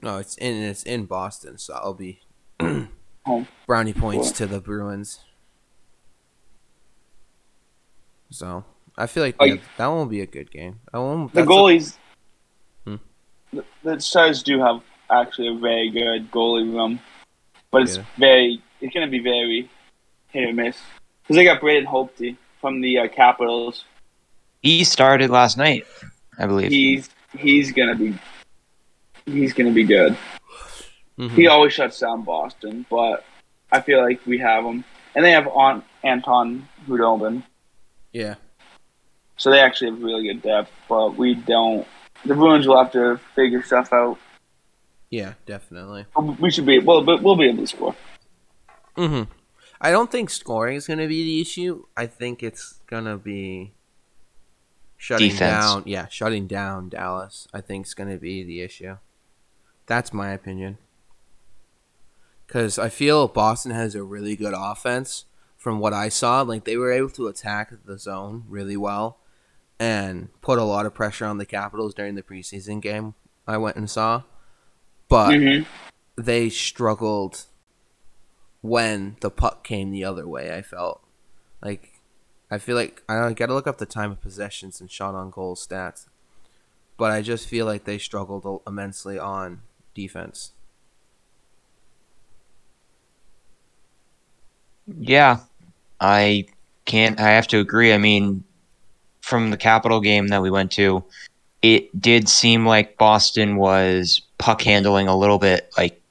No, 0.02 0.17
it's 0.17 0.36
in 0.38 0.56
it's 0.63 0.84
in 0.84 1.06
Boston, 1.06 1.58
so 1.58 1.74
I'll 1.76 1.93
be 1.93 2.20
Home. 3.26 3.48
brownie 3.65 3.93
points 3.93 4.32
to 4.34 4.46
the 4.46 4.60
Bruins. 4.60 5.22
So 8.30 8.65
I 8.98 9.08
feel 9.08 9.24
like 9.24 9.39
Like- 9.39 9.62
that, 9.62 9.78
that 9.78 9.88
one 9.88 9.98
will 10.00 10.06
be 10.06 10.22
a 10.22 10.26
good 10.26 10.52
game. 10.52 10.80
That 10.91 11.00
one, 11.00 11.28
The 11.28 11.34
that's 11.34 11.48
a- 11.48 11.52
goalies, 11.52 11.98
Hmm. 12.86 12.96
the, 13.54 13.63
the 13.84 14.00
Stars 14.02 14.43
do 14.43 14.60
have 14.60 14.82
actually 15.10 15.48
a 15.48 15.56
very 15.58 15.89
good 15.89 16.30
goalie 16.32 16.72
room, 16.74 17.00
but 17.72 17.84
it's 17.84 17.98
Yeah. 17.98 18.04
very 18.17 18.62
it's 18.82 18.93
gonna 18.93 19.08
be 19.08 19.20
very 19.20 19.70
hit 20.28 20.50
or 20.50 20.54
miss 20.54 20.78
because 21.24 21.36
they 21.38 21.43
got 21.46 21.60
Braden 21.62 21.86
Holtby 21.88 22.36
from 22.68 22.82
the 22.82 23.00
uh, 23.00 23.08
Capitals. 23.08 23.86
He 24.62 24.84
started 24.84 25.30
last 25.30 25.58
night, 25.58 25.86
I 26.38 26.48
believe. 26.48 26.70
He's 26.70 27.10
he's 27.38 27.72
gonna 27.72 27.96
be 27.96 28.14
he's 29.26 29.54
gonna 29.54 29.72
be 29.72 29.86
good. 29.86 30.18
Mhm. 31.18 31.32
He 31.32 31.48
always 31.48 31.72
shuts 31.72 31.98
down 32.00 32.24
Boston, 32.24 32.86
but 32.90 33.24
I 33.72 33.80
feel 33.80 34.02
like 34.02 34.20
we 34.26 34.40
have 34.40 34.66
him, 34.66 34.84
and 35.16 35.24
they 35.24 35.32
have 35.32 35.48
on 35.48 35.82
Anton 36.04 36.68
Khudobin, 36.86 37.44
Yeah. 38.12 38.36
so 39.38 39.50
they 39.50 39.62
actually 39.62 39.92
have 39.92 40.04
really 40.04 40.24
good 40.28 40.42
depth. 40.42 40.70
But 40.90 41.16
we 41.16 41.36
don't. 41.36 41.88
The 42.26 42.36
Bruins 42.36 42.68
will 42.68 42.84
have 42.84 42.92
to 42.92 43.18
figure 43.34 43.64
stuff 43.64 43.94
out. 43.94 44.18
Yeah, 45.10 45.34
definitely. 45.46 46.06
We 46.40 46.52
should 46.52 46.66
be 46.66 46.80
well, 46.80 47.02
but 47.02 47.22
we'll 47.24 47.38
be 47.38 47.46
able 47.48 47.60
to 47.60 47.68
score. 47.68 47.96
hmm 48.98 49.24
I 49.80 49.92
don't 49.92 50.12
think 50.12 50.30
scoring 50.30 50.76
is 50.76 50.88
going 50.88 51.00
to 51.00 51.08
be 51.08 51.24
the 51.24 51.42
issue. 51.42 51.86
I 51.96 52.08
think 52.08 52.42
it's 52.44 52.80
going 52.88 53.06
to 53.06 53.18
be 53.18 53.74
shutting 54.98 55.30
Defense. 55.30 55.40
down. 55.40 55.84
Yeah, 55.86 56.08
shutting 56.08 56.48
down 56.48 56.90
Dallas. 56.90 57.48
I 57.54 57.62
think 57.62 57.86
is 57.86 57.94
going 57.94 58.10
to 58.10 58.18
be 58.18 58.44
the 58.44 58.62
issue. 58.62 58.98
That's 59.86 60.12
my 60.13 60.32
opinion. 60.32 60.78
Because 62.46 62.80
I 62.80 62.90
feel 62.90 63.28
Boston 63.28 63.72
has 63.72 63.94
a 63.96 64.04
really 64.04 64.36
good 64.36 64.54
offense. 64.56 65.26
From 65.58 65.80
what 65.80 65.92
I 65.94 66.08
saw, 66.10 66.42
like 66.44 66.63
they 66.63 66.78
were 66.78 66.92
able 66.92 67.10
to 67.10 67.28
attack 67.28 67.74
the 67.86 67.98
zone 67.98 68.46
really 68.48 68.78
well, 68.78 69.18
and 69.80 70.30
put 70.42 70.60
a 70.60 70.63
lot 70.63 70.86
of 70.86 70.94
pressure 70.94 71.26
on 71.26 71.40
the 71.40 71.46
Capitals 71.46 71.94
during 71.94 72.16
the 72.16 72.24
preseason 72.24 72.82
game. 72.82 73.16
I 73.46 73.58
went 73.58 73.76
and 73.76 73.90
saw, 73.90 74.24
but 75.10 75.36
hmm 75.36 75.63
they 76.16 76.50
struggled 76.50 77.46
when 78.68 79.16
the 79.22 79.30
puck 79.30 79.64
came 79.64 79.92
the 79.92 80.04
other 80.04 80.28
way. 80.28 80.56
I 80.56 80.62
felt 80.62 81.02
like 81.62 82.02
I 82.52 82.58
feel 82.58 82.76
like 82.76 83.04
I 83.10 83.34
got 83.34 83.48
to 83.48 83.54
look 83.54 83.68
up 83.68 83.78
the 83.78 83.86
time 83.86 84.12
of 84.12 84.22
possessions 84.22 84.80
and 84.80 84.90
shot 84.90 85.16
on 85.16 85.32
goal 85.32 85.56
stats, 85.56 86.08
but 86.98 87.12
I 87.12 87.22
just 87.22 87.48
feel 87.48 87.66
like 87.66 87.84
they 87.84 87.98
struggled 87.98 88.62
immensely 88.66 89.20
on 89.20 89.62
defense. 89.94 90.52
Yeah, 94.88 95.40
I 96.00 96.46
can't. 96.86 97.20
I 97.20 97.32
have 97.32 97.48
to 97.48 97.60
agree. 97.60 97.94
I 97.94 97.98
mean, 97.98 98.44
from 99.22 99.52
the 99.52 99.58
Capital 99.58 100.00
game 100.00 100.28
that 100.28 100.42
we 100.42 100.50
went 100.50 100.72
to, 100.74 101.04
it 101.62 102.00
did 102.00 102.30
seem 102.30 102.66
like 102.66 102.98
Boston 102.98 103.58
was 103.58 104.22
puck 104.38 104.62
handling 104.62 105.10
a 105.10 105.18
little 105.18 105.40
bit 105.40 105.70
like 105.78 106.02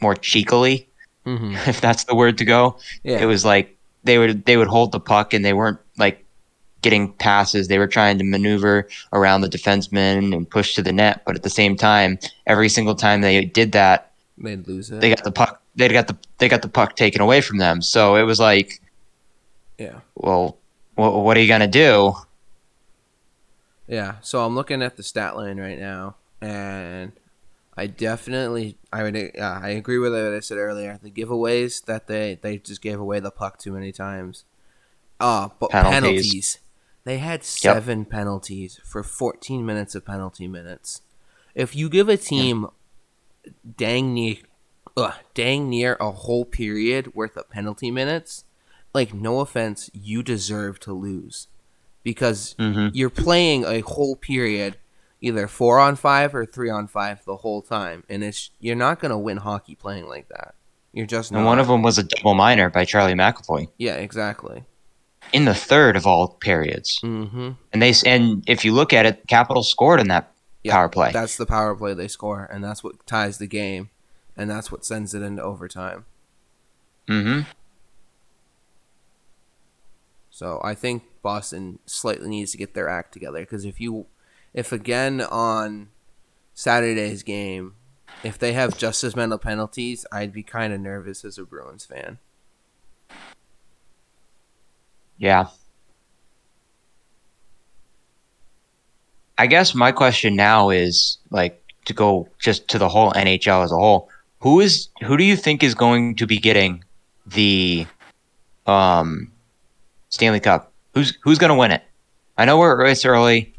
more 0.00 0.14
cheekily, 0.14 0.88
Mm-hmm. 1.26 1.54
if 1.68 1.80
that's 1.80 2.04
the 2.04 2.14
word 2.14 2.38
to 2.38 2.44
go. 2.44 2.78
Yeah, 3.02 3.20
It 3.20 3.26
was 3.26 3.44
like 3.44 3.76
they 4.04 4.18
would 4.18 4.44
they 4.44 4.56
would 4.56 4.68
hold 4.68 4.92
the 4.92 5.00
puck 5.00 5.32
and 5.32 5.44
they 5.44 5.52
weren't 5.52 5.78
like 5.96 6.24
getting 6.82 7.12
passes. 7.14 7.68
They 7.68 7.78
were 7.78 7.86
trying 7.86 8.18
to 8.18 8.24
maneuver 8.24 8.86
around 9.12 9.40
the 9.40 9.48
defenseman 9.48 10.34
and 10.34 10.48
push 10.48 10.74
to 10.74 10.82
the 10.82 10.92
net. 10.92 11.22
But 11.24 11.34
at 11.34 11.42
the 11.42 11.50
same 11.50 11.76
time, 11.76 12.18
every 12.46 12.68
single 12.68 12.94
time 12.94 13.22
they 13.22 13.44
did 13.46 13.72
that, 13.72 14.12
they'd 14.36 14.66
lose 14.68 14.90
it. 14.90 15.00
they 15.00 15.08
got 15.08 15.24
the 15.24 15.32
puck. 15.32 15.62
They 15.76 15.88
got 15.88 16.08
the 16.08 16.16
they 16.38 16.48
got 16.48 16.62
the 16.62 16.68
puck 16.68 16.94
taken 16.94 17.22
away 17.22 17.40
from 17.40 17.58
them. 17.58 17.80
So 17.80 18.16
it 18.16 18.24
was 18.24 18.38
like, 18.38 18.80
yeah, 19.78 20.00
well, 20.14 20.58
what, 20.94 21.14
what 21.24 21.36
are 21.36 21.40
you 21.40 21.48
gonna 21.48 21.66
do? 21.66 22.14
yeah. 23.88 24.16
So 24.20 24.44
I'm 24.44 24.54
looking 24.54 24.82
at 24.82 24.96
the 24.96 25.02
stat 25.02 25.36
line 25.36 25.58
right 25.58 25.78
now, 25.78 26.16
and 26.40 27.12
I 27.76 27.86
definitely 27.88 28.78
I 28.92 29.02
would 29.02 29.16
uh, 29.16 29.30
I 29.62 29.70
agree 29.70 29.98
with 29.98 30.12
what 30.12 30.34
I 30.34 30.40
said 30.40 30.58
earlier. 30.58 30.98
The 31.02 31.10
giveaways 31.10 31.84
that 31.86 32.06
they 32.06 32.38
they 32.40 32.58
just 32.58 32.80
gave 32.82 33.00
away 33.00 33.20
the 33.20 33.30
puck 33.30 33.58
too 33.58 33.72
many 33.72 33.92
times. 33.92 34.44
Uh 35.20 35.48
but 35.60 35.70
Penalties. 35.70 36.00
penalties. 36.02 36.58
They 37.04 37.18
had 37.18 37.44
seven 37.44 38.04
penalties 38.06 38.80
for 38.84 39.02
14 39.02 39.64
minutes 39.66 39.94
of 39.94 40.04
penalty 40.06 40.48
minutes. 40.48 41.02
If 41.54 41.76
you 41.76 41.88
give 41.88 42.08
a 42.08 42.16
team 42.16 42.68
dang 43.76 44.14
near 44.14 44.36
uh, 44.96 45.12
dang 45.34 45.68
near 45.68 45.96
a 46.00 46.10
whole 46.12 46.44
period 46.44 47.14
worth 47.14 47.36
of 47.36 47.50
penalty 47.50 47.90
minutes, 47.90 48.44
like 48.92 49.12
no 49.12 49.40
offense, 49.40 49.90
you 49.92 50.22
deserve 50.22 50.78
to 50.80 50.92
lose 50.92 51.48
because 52.02 52.56
Mm-hmm. 52.58 52.88
you're 52.92 53.10
playing 53.10 53.64
a 53.64 53.80
whole 53.80 54.16
period 54.16 54.76
either 55.24 55.48
four 55.48 55.78
on 55.80 55.96
five 55.96 56.34
or 56.34 56.44
three 56.44 56.70
on 56.70 56.86
five 56.86 57.24
the 57.24 57.36
whole 57.38 57.62
time. 57.62 58.04
And 58.08 58.22
it's 58.22 58.50
you're 58.60 58.76
not 58.76 59.00
going 59.00 59.10
to 59.10 59.18
win 59.18 59.38
hockey 59.38 59.74
playing 59.74 60.06
like 60.06 60.28
that. 60.28 60.54
You're 60.92 61.06
just 61.06 61.32
not 61.32 61.38
And 61.38 61.46
one 61.46 61.58
of 61.58 61.66
them 61.66 61.82
was 61.82 61.98
a 61.98 62.02
double 62.04 62.34
minor 62.34 62.70
by 62.70 62.84
Charlie 62.84 63.14
McAvoy. 63.14 63.68
Yeah 63.78 63.96
exactly. 63.96 64.64
In 65.32 65.46
the 65.46 65.54
third 65.54 65.96
of 65.96 66.06
all 66.06 66.28
periods. 66.28 67.00
mm-hmm. 67.02 67.52
And 67.72 67.82
they 67.82 67.92
and 68.06 68.44
if 68.48 68.64
you 68.64 68.72
look 68.72 68.92
at 68.92 69.06
it, 69.06 69.26
Capital 69.26 69.62
scored 69.62 69.98
in 70.00 70.08
that 70.08 70.30
Yeah, 70.62 70.72
power 70.72 70.88
play. 70.88 71.10
that's 71.12 71.36
the 71.36 71.46
power 71.46 71.74
play 71.74 71.94
they 71.94 72.08
score 72.08 72.44
and 72.52 72.62
that's 72.62 72.84
what 72.84 73.06
ties 73.06 73.38
the 73.38 73.46
game 73.46 73.88
and 74.36 74.50
that's 74.50 74.70
what 74.70 74.84
sends 74.84 75.14
it 75.14 75.22
into 75.22 75.42
overtime. 75.42 76.04
Mm-hmm. 77.08 77.40
so 80.30 80.58
i 80.64 80.74
think 80.74 81.02
boston 81.22 81.78
slightly 81.86 82.28
needs 82.28 82.50
to 82.52 82.56
get 82.58 82.72
their 82.74 82.88
act 82.88 83.12
together 83.12 83.40
because 83.40 83.64
if 83.66 83.78
you 83.78 84.06
if 84.54 84.72
again 84.72 85.20
on 85.20 85.88
saturday's 86.54 87.22
game 87.22 87.74
if 88.22 88.38
they 88.38 88.52
have 88.54 88.78
just 88.78 89.04
as 89.04 89.14
many 89.14 89.36
penalties 89.36 90.06
i'd 90.12 90.32
be 90.32 90.42
kind 90.42 90.72
of 90.72 90.80
nervous 90.80 91.24
as 91.24 91.36
a 91.36 91.44
bruins 91.44 91.84
fan 91.84 92.18
Yeah. 95.18 95.46
I 99.36 99.46
guess 99.46 99.74
my 99.74 99.92
question 99.92 100.36
now 100.36 100.70
is 100.70 101.18
like 101.30 101.60
to 101.86 101.92
go 101.92 102.28
just 102.38 102.68
to 102.68 102.78
the 102.78 102.88
whole 102.88 103.12
NHL 103.12 103.64
as 103.64 103.72
a 103.72 103.76
whole. 103.76 104.08
Who 104.40 104.60
is 104.60 104.88
who 105.02 105.16
do 105.16 105.24
you 105.24 105.36
think 105.36 105.62
is 105.62 105.74
going 105.74 106.16
to 106.16 106.26
be 106.26 106.38
getting 106.38 106.84
the 107.26 107.86
um 108.66 109.32
Stanley 110.10 110.40
Cup? 110.40 110.72
Who's 110.94 111.16
who's 111.22 111.38
going 111.38 111.50
to 111.50 111.56
win 111.56 111.72
it? 111.72 111.82
I 112.36 112.44
know 112.44 112.58
we're 112.58 112.84
it's 112.84 113.04
early. 113.04 113.53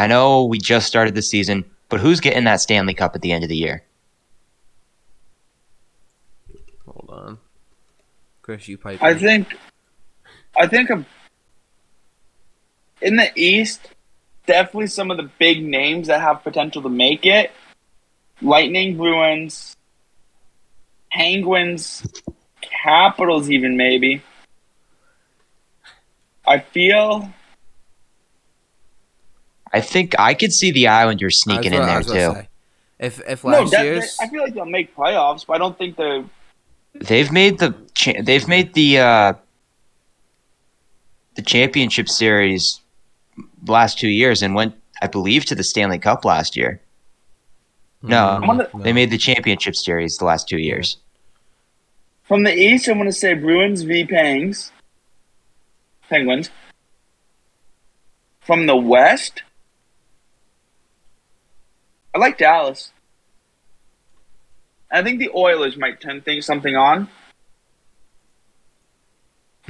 I 0.00 0.06
know 0.06 0.46
we 0.46 0.56
just 0.56 0.86
started 0.86 1.14
the 1.14 1.20
season, 1.20 1.62
but 1.90 2.00
who's 2.00 2.20
getting 2.20 2.44
that 2.44 2.62
Stanley 2.62 2.94
Cup 2.94 3.14
at 3.14 3.20
the 3.20 3.32
end 3.32 3.44
of 3.44 3.50
the 3.50 3.56
year? 3.56 3.84
hold 6.86 7.10
on 7.10 7.38
chris 8.40 8.66
you 8.66 8.78
pipe 8.78 9.02
I 9.02 9.10
in. 9.10 9.18
think, 9.18 9.54
I 10.56 10.66
think 10.68 10.88
a, 10.88 11.04
in 13.02 13.16
the 13.16 13.30
East, 13.36 13.90
definitely 14.46 14.86
some 14.86 15.10
of 15.10 15.18
the 15.18 15.30
big 15.38 15.62
names 15.62 16.06
that 16.06 16.22
have 16.22 16.42
potential 16.42 16.80
to 16.80 16.88
make 16.88 17.26
it. 17.26 17.52
Lightning, 18.40 18.96
Bruins, 18.96 19.76
Penguins, 21.12 22.10
Capitals, 22.62 23.50
even 23.50 23.76
maybe. 23.76 24.22
I 26.46 26.60
feel 26.60 27.30
I 29.72 29.80
think 29.80 30.14
I 30.18 30.34
could 30.34 30.52
see 30.52 30.70
the 30.72 30.88
Islanders 30.88 31.42
I 31.46 31.52
was 31.52 31.56
sneaking 31.62 31.74
in 31.78 31.86
there 31.86 32.02
too. 32.02 32.08
say, 32.10 32.48
If 32.98 33.20
if 33.28 33.44
no. 33.44 33.50
last 33.62 33.70
that- 33.72 33.84
year's 33.84 34.16
I 34.20 34.28
feel 34.28 34.42
like 34.42 34.54
they'll 34.54 34.64
make 34.64 34.94
playoffs, 34.96 35.46
but 35.46 35.54
I 35.54 35.58
don't 35.58 35.76
think 35.78 35.96
they're. 35.96 36.24
They've 36.94 37.30
made 37.30 37.58
the 37.58 37.74
cha- 37.94 38.20
they've 38.20 38.48
made 38.48 38.74
the 38.74 38.98
uh, 38.98 39.32
the 41.36 41.42
championship 41.42 42.08
series 42.08 42.80
last 43.66 43.98
two 43.98 44.08
years 44.08 44.42
and 44.42 44.54
went, 44.54 44.74
I 45.00 45.06
believe, 45.06 45.44
to 45.46 45.54
the 45.54 45.62
Stanley 45.64 45.98
Cup 45.98 46.24
last 46.24 46.56
year. 46.56 46.80
No, 48.02 48.40
Mm, 48.42 48.82
They 48.82 48.92
made 48.92 49.10
the 49.10 49.18
championship 49.18 49.76
series 49.76 50.16
the 50.16 50.24
last 50.24 50.48
two 50.48 50.58
years. 50.58 50.96
From 52.24 52.42
the 52.44 52.54
East, 52.54 52.88
I'm 52.88 52.94
going 52.96 53.06
to 53.06 53.12
say 53.12 53.34
Bruins 53.34 53.82
v. 53.82 54.04
Pangs. 54.06 54.72
Penguins. 56.08 56.48
From 58.40 58.66
the 58.66 58.76
West, 58.76 59.42
I 62.14 62.18
like 62.18 62.38
Dallas. 62.38 62.92
I 64.90 65.02
think 65.02 65.18
the 65.20 65.30
Oilers 65.34 65.76
might 65.76 66.00
turn 66.00 66.20
things 66.20 66.44
something 66.46 66.74
on. 66.76 67.08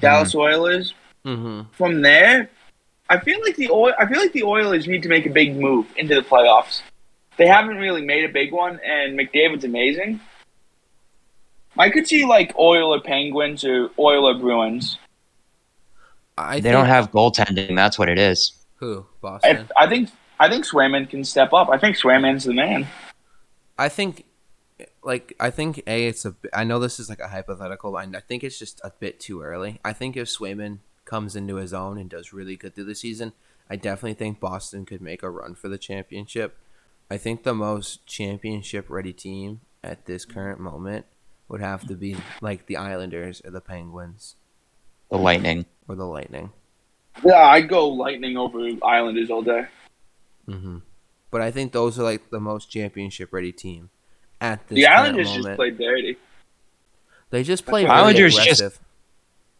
Dallas 0.00 0.34
Oilers. 0.34 0.94
hmm 1.24 1.62
From 1.72 2.00
there, 2.00 2.48
I 3.08 3.18
feel 3.18 3.40
like 3.42 3.56
the 3.56 3.70
Oil- 3.70 3.94
I 3.98 4.06
feel 4.06 4.18
like 4.20 4.32
the 4.32 4.44
Oilers 4.44 4.86
need 4.86 5.02
to 5.02 5.08
make 5.08 5.26
a 5.26 5.30
big 5.30 5.56
move 5.56 5.86
into 5.96 6.14
the 6.14 6.22
playoffs. 6.22 6.80
They 7.36 7.46
haven't 7.46 7.76
really 7.76 8.02
made 8.02 8.24
a 8.24 8.32
big 8.32 8.52
one, 8.52 8.80
and 8.84 9.18
McDavid's 9.18 9.64
amazing. 9.64 10.20
I 11.78 11.90
could 11.90 12.06
see 12.06 12.24
like 12.24 12.56
Oiler 12.58 13.00
Penguins 13.00 13.64
or 13.64 13.90
Oiler 13.98 14.34
Bruins. 14.38 14.98
I 16.38 16.56
They 16.56 16.62
think, 16.62 16.72
don't 16.72 16.86
have 16.86 17.10
goaltending. 17.10 17.76
That's 17.76 17.98
what 17.98 18.08
it 18.08 18.18
is. 18.18 18.52
who 18.76 19.04
Boston. 19.20 19.68
I, 19.76 19.84
I 19.84 19.88
think 19.88 20.10
I 20.40 20.48
think 20.48 20.64
Swayman 20.66 21.08
can 21.08 21.22
step 21.22 21.52
up. 21.52 21.68
I 21.68 21.78
think 21.78 21.96
Swayman's 21.96 22.44
the 22.44 22.54
man. 22.54 22.86
I 23.78 23.88
think 23.88 24.24
like 25.02 25.34
I 25.38 25.50
think 25.50 25.82
a 25.86 26.06
it's 26.08 26.24
a 26.24 26.32
bi- 26.32 26.48
I 26.54 26.64
know 26.64 26.78
this 26.78 26.98
is 26.98 27.08
like 27.10 27.20
a 27.20 27.28
hypothetical, 27.28 27.92
but 27.92 27.98
I 28.16 28.20
think 28.20 28.42
it's 28.42 28.58
just 28.58 28.80
a 28.82 28.90
bit 28.98 29.20
too 29.20 29.42
early. 29.42 29.78
I 29.84 29.92
think 29.92 30.16
if 30.16 30.28
Swayman 30.28 30.78
comes 31.04 31.36
into 31.36 31.56
his 31.56 31.72
own 31.74 31.98
and 31.98 32.08
does 32.08 32.32
really 32.32 32.56
good 32.56 32.74
through 32.74 32.84
the 32.84 32.94
season, 32.94 33.34
I 33.68 33.76
definitely 33.76 34.14
think 34.14 34.40
Boston 34.40 34.86
could 34.86 35.00
make 35.02 35.22
a 35.22 35.28
run 35.30 35.54
for 35.54 35.68
the 35.68 35.78
championship. 35.78 36.56
I 37.10 37.18
think 37.18 37.42
the 37.42 37.54
most 37.54 38.06
championship 38.06 38.88
ready 38.88 39.12
team 39.12 39.60
at 39.84 40.06
this 40.06 40.24
current 40.24 40.58
moment 40.60 41.04
would 41.48 41.60
have 41.60 41.86
to 41.88 41.94
be 41.94 42.16
like 42.40 42.66
the 42.66 42.76
Islanders 42.78 43.42
or 43.44 43.50
the 43.50 43.60
Penguins 43.60 44.36
The 45.10 45.18
Lightning. 45.18 45.66
or 45.88 45.96
the 45.96 46.04
Lightning. 46.06 46.52
Yeah, 47.24 47.34
I'd 47.42 47.68
go 47.68 47.88
Lightning 47.88 48.36
over 48.36 48.66
Islanders 48.82 49.28
all 49.30 49.42
day. 49.42 49.66
Hmm 50.52 50.78
But 51.30 51.40
I 51.42 51.50
think 51.50 51.72
those 51.72 51.98
are 51.98 52.02
like 52.02 52.30
the 52.30 52.40
most 52.40 52.70
championship 52.70 53.32
ready 53.32 53.52
team 53.52 53.90
at 54.40 54.66
this 54.68 54.76
the 54.76 54.86
Islanders 54.86 55.28
moment. 55.28 55.44
just 55.46 55.56
played 55.56 55.78
dirty. 55.78 56.16
They 57.30 57.42
just 57.44 57.64
play 57.66 57.82
That's 57.84 57.90
really 57.90 58.00
Islanders 58.02 58.36
just- 58.36 58.80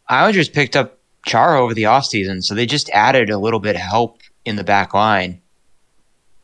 Islanders 0.09 0.49
picked 0.49 0.75
up 0.75 0.99
Chara 1.25 1.61
over 1.63 1.73
the 1.75 1.85
offseason, 1.85 2.43
so 2.43 2.55
they 2.55 2.67
just 2.67 2.91
added 2.91 3.31
a 3.31 3.39
little 3.39 3.61
bit 3.61 3.77
of 3.77 3.83
help 3.83 4.19
in 4.45 4.57
the 4.57 4.65
back 4.65 4.93
line. 4.95 5.41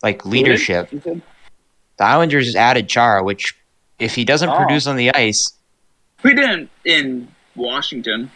Like 0.02 0.24
leadership. 0.24 0.92
You? 0.92 1.22
The 1.98 2.04
Islanders 2.04 2.54
added 2.54 2.88
Chara, 2.88 3.24
which 3.24 3.54
if 3.98 4.14
he 4.14 4.24
doesn't 4.24 4.50
Oh. 4.50 4.56
produce 4.56 4.86
on 4.86 4.96
the 4.96 5.12
ice, 5.14 5.52
We 6.22 6.34
didn't 6.34 6.70
in 6.84 7.28
Washington. 7.56 8.30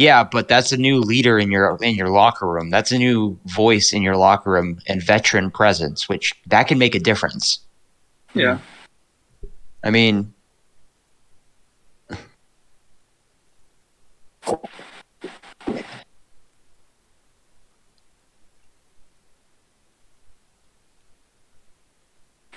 Yeah, 0.00 0.24
but 0.24 0.48
that's 0.48 0.72
a 0.72 0.76
new 0.78 0.98
leader 1.00 1.38
in 1.38 1.50
your 1.50 1.78
in 1.82 1.94
your 1.94 2.08
locker 2.08 2.46
room. 2.46 2.70
That's 2.70 2.90
a 2.92 2.98
new 2.98 3.38
voice 3.46 3.92
in 3.92 4.02
your 4.02 4.16
locker 4.16 4.52
room 4.52 4.80
and 4.86 5.02
veteran 5.02 5.50
presence, 5.50 6.08
which 6.08 6.32
that 6.46 6.64
can 6.68 6.78
make 6.78 6.94
a 6.94 6.98
difference. 7.00 7.60
Yeah. 8.34 8.58
I 9.84 9.90
mean, 9.90 10.32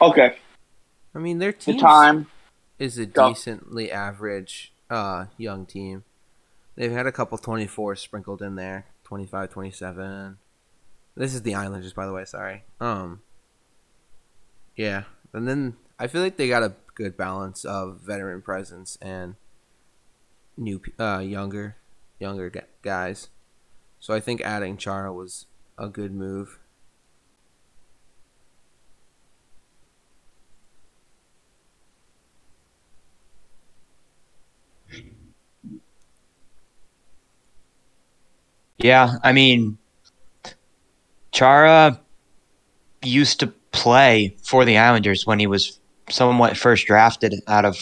Okay. 0.02 0.38
I 1.16 1.20
mean, 1.20 1.40
their 1.40 1.52
The 1.66 1.74
team 1.74 1.80
time. 1.80 2.28
is 2.80 2.98
a 2.98 3.06
Go. 3.06 3.30
decently 3.30 3.92
average 3.92 4.74
uh, 4.90 5.26
young 5.38 5.66
team. 5.66 6.04
They've 6.76 6.92
had 6.92 7.08
a 7.08 7.12
couple 7.12 7.38
24 7.38 7.96
sprinkled 7.96 8.42
in 8.42 8.56
there, 8.56 8.88
25, 9.04 9.50
27. 9.52 10.38
This 11.16 11.36
is 11.36 11.44
the 11.44 11.56
Islanders, 11.56 11.94
by 11.94 12.06
the 12.06 12.14
way. 12.14 12.26
Sorry. 12.26 12.64
Um. 12.80 13.22
Yeah, 14.76 15.04
and 15.34 15.48
then 15.48 15.78
I 16.00 16.08
feel 16.08 16.22
like 16.22 16.38
they 16.38 16.48
got 16.48 16.64
a 16.64 16.74
good 16.96 17.16
balance 17.16 17.64
of 17.64 18.00
veteran 18.02 18.42
presence 18.42 18.98
and 19.02 19.36
new, 20.58 20.82
uh, 21.00 21.20
younger, 21.20 21.78
younger 22.20 22.52
guys. 22.82 23.30
So 24.00 24.14
I 24.14 24.20
think 24.20 24.42
adding 24.42 24.78
Chara 24.78 25.14
was 25.14 25.46
a 25.78 25.90
good 25.90 26.14
move. 26.14 26.60
Yeah, 38.84 39.18
I 39.24 39.32
mean, 39.32 39.78
Chara 41.32 42.00
used 43.02 43.40
to 43.40 43.48
play 43.72 44.36
for 44.44 44.66
the 44.66 44.78
Islanders 44.78 45.26
when 45.26 45.40
he 45.40 45.48
was 45.48 45.80
somewhat 46.10 46.58
first 46.58 46.86
drafted 46.86 47.36
out 47.48 47.66
of 47.66 47.78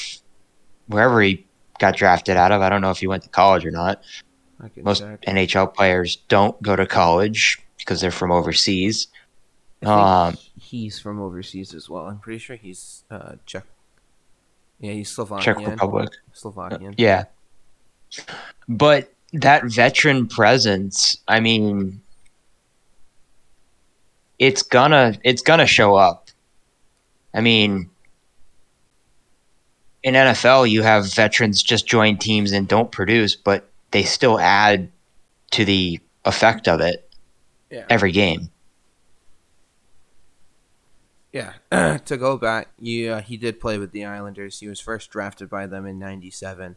wherever 0.87 1.21
he 1.21 1.45
got 1.79 1.95
drafted 1.95 2.37
out 2.37 2.51
of. 2.51 2.61
I 2.61 2.69
don't 2.69 2.81
know 2.81 2.91
if 2.91 2.99
he 2.99 3.07
went 3.07 3.23
to 3.23 3.29
college 3.29 3.65
or 3.65 3.71
not. 3.71 4.01
I 4.61 4.69
Most 4.81 4.99
check. 4.99 5.21
NHL 5.23 5.73
players 5.73 6.17
don't 6.27 6.59
go 6.61 6.75
to 6.75 6.85
college 6.85 7.59
because 7.77 7.99
they're 7.99 8.11
from 8.11 8.31
overseas. 8.31 9.07
Um, 9.83 10.37
he's 10.59 10.99
from 10.99 11.19
overseas 11.19 11.73
as 11.73 11.89
well. 11.89 12.05
I'm 12.05 12.19
pretty 12.19 12.37
sure 12.37 12.55
he's 12.55 13.03
uh, 13.09 13.33
Czech. 13.45 13.65
Yeah, 14.79 14.93
he's 14.93 15.09
Slovakian. 15.09 15.55
Czech 15.55 15.67
Republic. 15.67 16.09
Slovakian. 16.33 16.93
Yeah. 16.97 17.25
But 18.67 19.11
that 19.33 19.63
veteran 19.65 20.27
presence, 20.27 21.17
I 21.27 21.39
mean 21.39 22.01
it's 24.39 24.61
gonna 24.63 25.17
it's 25.23 25.41
gonna 25.41 25.65
show 25.67 25.95
up. 25.95 26.29
I 27.33 27.41
mean 27.41 27.89
in 30.03 30.15
NFL 30.15 30.69
you 30.69 30.81
have 30.81 31.13
veterans 31.13 31.61
just 31.63 31.87
join 31.87 32.17
teams 32.17 32.51
and 32.51 32.67
don't 32.67 32.91
produce, 32.91 33.35
but 33.35 33.69
they 33.91 34.03
still 34.03 34.39
add 34.39 34.89
to 35.51 35.65
the 35.65 35.99
effect 36.25 36.67
of 36.67 36.81
it 36.81 37.09
Yeah. 37.69 37.85
every 37.89 38.11
game. 38.11 38.49
Yeah. 41.31 41.53
to 42.05 42.17
go 42.17 42.37
back, 42.37 42.69
yeah, 42.79 43.11
uh, 43.17 43.21
he 43.21 43.37
did 43.37 43.59
play 43.59 43.77
with 43.77 43.91
the 43.91 44.03
Islanders. 44.05 44.59
He 44.59 44.67
was 44.67 44.79
first 44.81 45.09
drafted 45.11 45.49
by 45.49 45.65
them 45.65 45.85
in 45.85 45.97
'97. 45.97 46.75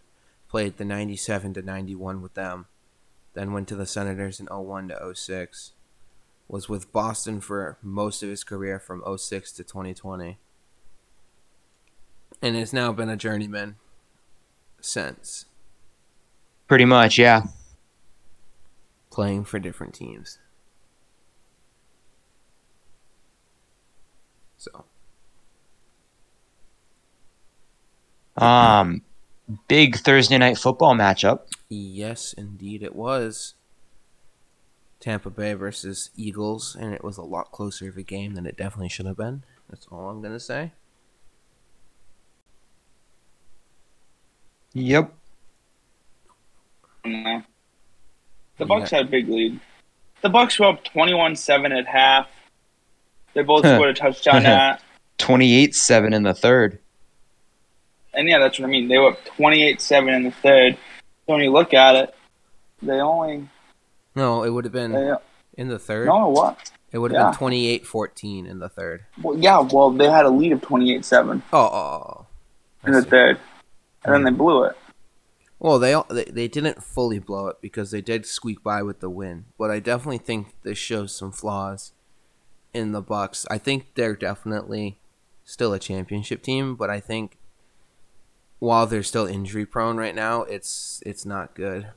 Played 0.55 0.77
the 0.77 0.85
'97 0.85 1.55
to 1.55 1.63
'91 1.63 2.23
with 2.23 2.35
them. 2.35 2.67
Then 3.33 3.53
went 3.53 3.67
to 3.67 3.75
the 3.75 3.87
Senators 3.87 4.39
in 4.39 4.47
01 4.47 4.87
to 4.87 5.13
06. 5.13 5.73
Was 6.47 6.69
with 6.69 6.93
Boston 6.93 7.41
for 7.41 7.77
most 7.83 8.23
of 8.23 8.29
his 8.29 8.45
career 8.45 8.79
from 8.79 9.03
06 9.19 9.51
to 9.51 9.65
2020. 9.65 10.39
And 12.41 12.55
has 12.55 12.73
now 12.73 12.93
been 12.93 13.09
a 13.09 13.17
journeyman 13.17 13.75
since, 14.81 15.47
Pretty 16.69 16.85
much, 16.85 17.19
yeah. 17.19 17.47
playing 19.11 19.43
for 19.43 19.59
different 19.59 19.93
teams. 19.93 20.39
So, 24.57 24.85
Um 28.37 29.03
big 29.69 29.97
Thursday 29.97 30.39
night 30.39 30.59
football 30.59 30.95
matchup. 30.95 31.41
Yes, 31.69 32.33
indeed 32.33 32.83
it 32.83 32.95
was. 32.95 33.55
Tampa 35.01 35.29
Bay 35.31 35.53
versus 35.53 36.11
Eagles, 36.17 36.75
and 36.79 36.95
it 36.95 37.05
was 37.05 37.19
a 37.19 37.23
lot 37.23 37.53
closer 37.53 37.89
of 37.89 37.97
a 37.99 38.03
game 38.03 38.35
than 38.35 38.47
it 38.47 38.57
definitely 38.57 38.89
should 38.89 39.05
have 39.07 39.17
been. 39.19 39.43
That's 39.69 39.87
all 39.91 40.09
I'm 40.09 40.23
gonna 40.23 40.41
say. 40.41 40.73
Yep. 44.73 45.13
No. 47.05 47.43
The 48.59 48.65
Bucs 48.65 48.91
had 48.91 49.07
a 49.07 49.09
big 49.09 49.29
lead. 49.29 49.61
The 50.23 50.31
Bucs 50.31 50.59
were 50.59 50.67
up 50.67 50.85
21-7 50.85 51.79
at 51.79 51.87
half. 51.87 52.29
They 53.35 53.43
both 53.43 53.65
Huh. 53.65 53.77
scored 53.77 53.91
a 53.91 53.95
touchdown 53.95 54.47
at. 54.47 54.81
28-7 55.19 56.15
in 56.15 56.23
the 56.23 56.35
third. 56.35 56.79
And 58.17 58.29
yeah, 58.29 58.39
that's 58.39 58.59
what 58.59 58.67
I 58.67 58.71
mean. 58.71 58.89
They 58.89 58.99
were 58.99 59.13
up 59.13 59.25
28-7 59.39 60.15
in 60.15 60.23
the 60.25 60.31
third. 60.31 60.77
So 61.27 61.33
when 61.33 61.41
you 61.41 61.53
look 61.53 61.75
at 61.75 61.97
it, 61.97 62.15
they 62.83 63.01
only 63.01 63.49
No, 64.15 64.43
it 64.43 64.51
would 64.51 64.65
have 64.65 64.73
been 64.73 64.93
they, 64.93 65.11
uh, 65.11 65.19
in 65.55 65.69
the 65.69 65.79
third. 65.79 66.07
no 66.07 66.29
what? 66.29 66.71
It 66.93 66.99
would 66.99 67.13
have 67.13 67.35
yeah. 67.35 67.39
been 67.39 67.81
28-14 67.81 68.49
in 68.49 68.59
the 68.61 68.69
third. 68.69 69.05
Well, 69.23 69.37
yeah, 69.39 69.61
well 69.61 69.91
they 69.91 70.09
had 70.09 70.27
a 70.27 70.31
lead 70.31 70.53
of 70.53 70.61
28-7 70.61 71.43
Oh, 71.53 71.59
oh, 71.59 71.67
oh. 71.73 72.27
In 72.87 72.93
the 72.93 73.03
third, 73.03 73.39
and 74.05 74.15
then 74.15 74.21
hmm. 74.21 74.25
they 74.27 74.31
blew 74.33 74.65
it. 74.65 74.77
Well, 75.59 75.79
they, 75.79 75.95
all- 75.95 76.07
they 76.11 76.25
they 76.25 76.47
didn't 76.47 76.83
fully 76.83 77.19
blow 77.19 77.47
it 77.47 77.57
because 77.63 77.91
they 77.91 78.03
did 78.03 78.27
squeak 78.27 78.63
by 78.63 78.83
with 78.83 79.01
the 79.01 79.09
win. 79.09 79.47
But 79.57 79.71
I 79.71 79.81
definitely 79.81 80.19
think 80.19 80.49
this 80.63 80.77
shows 80.77 81.17
some 81.17 81.33
flaws 81.33 81.93
in 82.75 82.93
the 82.93 83.03
Bucs. 83.03 83.47
I 83.51 83.57
think 83.57 83.95
they're 83.95 84.17
definitely 84.17 84.99
still 85.45 85.73
a 85.73 85.79
championship 85.79 86.43
team, 86.43 86.77
but 86.77 86.91
I 86.91 87.01
think 87.01 87.39
while 88.59 88.87
they're 88.87 89.03
still 89.03 89.27
injury 89.27 89.67
prone 89.67 89.97
right 89.97 90.15
now, 90.15 90.43
it's 90.43 91.03
it's 91.07 91.25
not 91.27 91.55
good. 91.55 91.89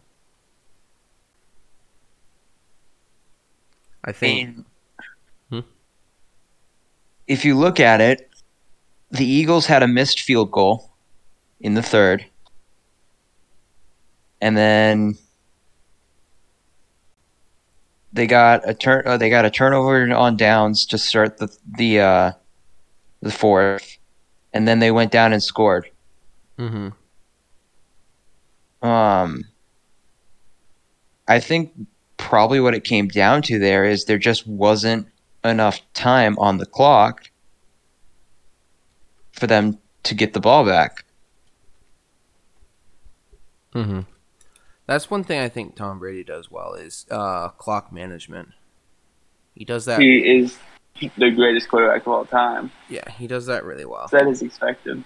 I 4.03 4.11
think 4.11 4.65
Hmm? 5.51 5.59
if 7.27 7.45
you 7.45 7.55
look 7.55 7.79
at 7.79 8.01
it, 8.01 8.29
the 9.11 9.25
Eagles 9.25 9.65
had 9.67 9.83
a 9.83 9.87
missed 9.87 10.21
field 10.21 10.51
goal 10.51 10.91
in 11.59 11.73
the 11.73 11.81
third, 11.81 12.25
and 14.41 14.55
then 14.57 15.17
they 18.13 18.27
got 18.27 18.67
a 18.67 18.73
turn. 18.73 19.03
Uh, 19.05 19.17
they 19.17 19.29
got 19.29 19.45
a 19.45 19.51
turnover 19.51 20.13
on 20.13 20.37
downs 20.37 20.85
to 20.87 20.97
start 20.97 21.37
the 21.37 21.55
the 21.77 21.99
uh, 22.01 22.31
the 23.21 23.31
fourth, 23.31 23.97
and 24.53 24.67
then 24.67 24.79
they 24.79 24.91
went 24.91 25.11
down 25.11 25.33
and 25.33 25.43
scored. 25.43 25.89
Hmm 26.57 26.89
Um, 28.81 29.43
I 31.27 31.39
think 31.39 31.73
probably 32.17 32.59
what 32.59 32.73
it 32.73 32.83
came 32.83 33.07
down 33.07 33.41
to 33.43 33.59
there 33.59 33.85
is 33.85 34.05
there 34.05 34.17
just 34.17 34.47
wasn't 34.47 35.07
enough 35.43 35.81
time 35.93 36.37
on 36.39 36.57
the 36.57 36.65
clock 36.65 37.29
for 39.31 39.47
them 39.47 39.77
to 40.03 40.15
get 40.15 40.33
the 40.33 40.39
ball 40.39 40.65
back. 40.65 41.05
Mm-hmm. 43.73 44.01
That's 44.87 45.11
one 45.11 45.23
thing 45.23 45.39
I 45.39 45.49
think 45.49 45.75
Tom 45.75 45.99
Brady 45.99 46.23
does 46.23 46.49
well 46.49 46.73
is 46.73 47.05
uh, 47.11 47.49
clock 47.49 47.91
management. 47.91 48.49
He 49.53 49.65
does 49.65 49.85
that. 49.85 50.01
He 50.01 50.17
is 50.17 50.57
the 51.17 51.29
greatest 51.31 51.69
quarterback 51.69 52.01
of 52.01 52.07
all 52.07 52.25
time. 52.25 52.71
Yeah, 52.89 53.09
he 53.11 53.27
does 53.27 53.45
that 53.47 53.65
really 53.65 53.85
well. 53.85 54.07
That 54.11 54.27
is 54.27 54.41
expected. 54.41 55.03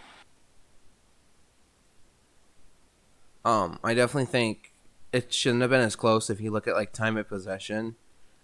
Um, 3.43 3.79
I 3.83 3.93
definitely 3.93 4.25
think 4.25 4.73
it 5.11 5.33
shouldn't 5.33 5.61
have 5.61 5.71
been 5.71 5.81
as 5.81 5.95
close 5.95 6.29
if 6.29 6.39
you 6.39 6.51
look 6.51 6.67
at 6.67 6.75
like 6.75 6.93
time 6.93 7.17
of 7.17 7.27
possession 7.27 7.95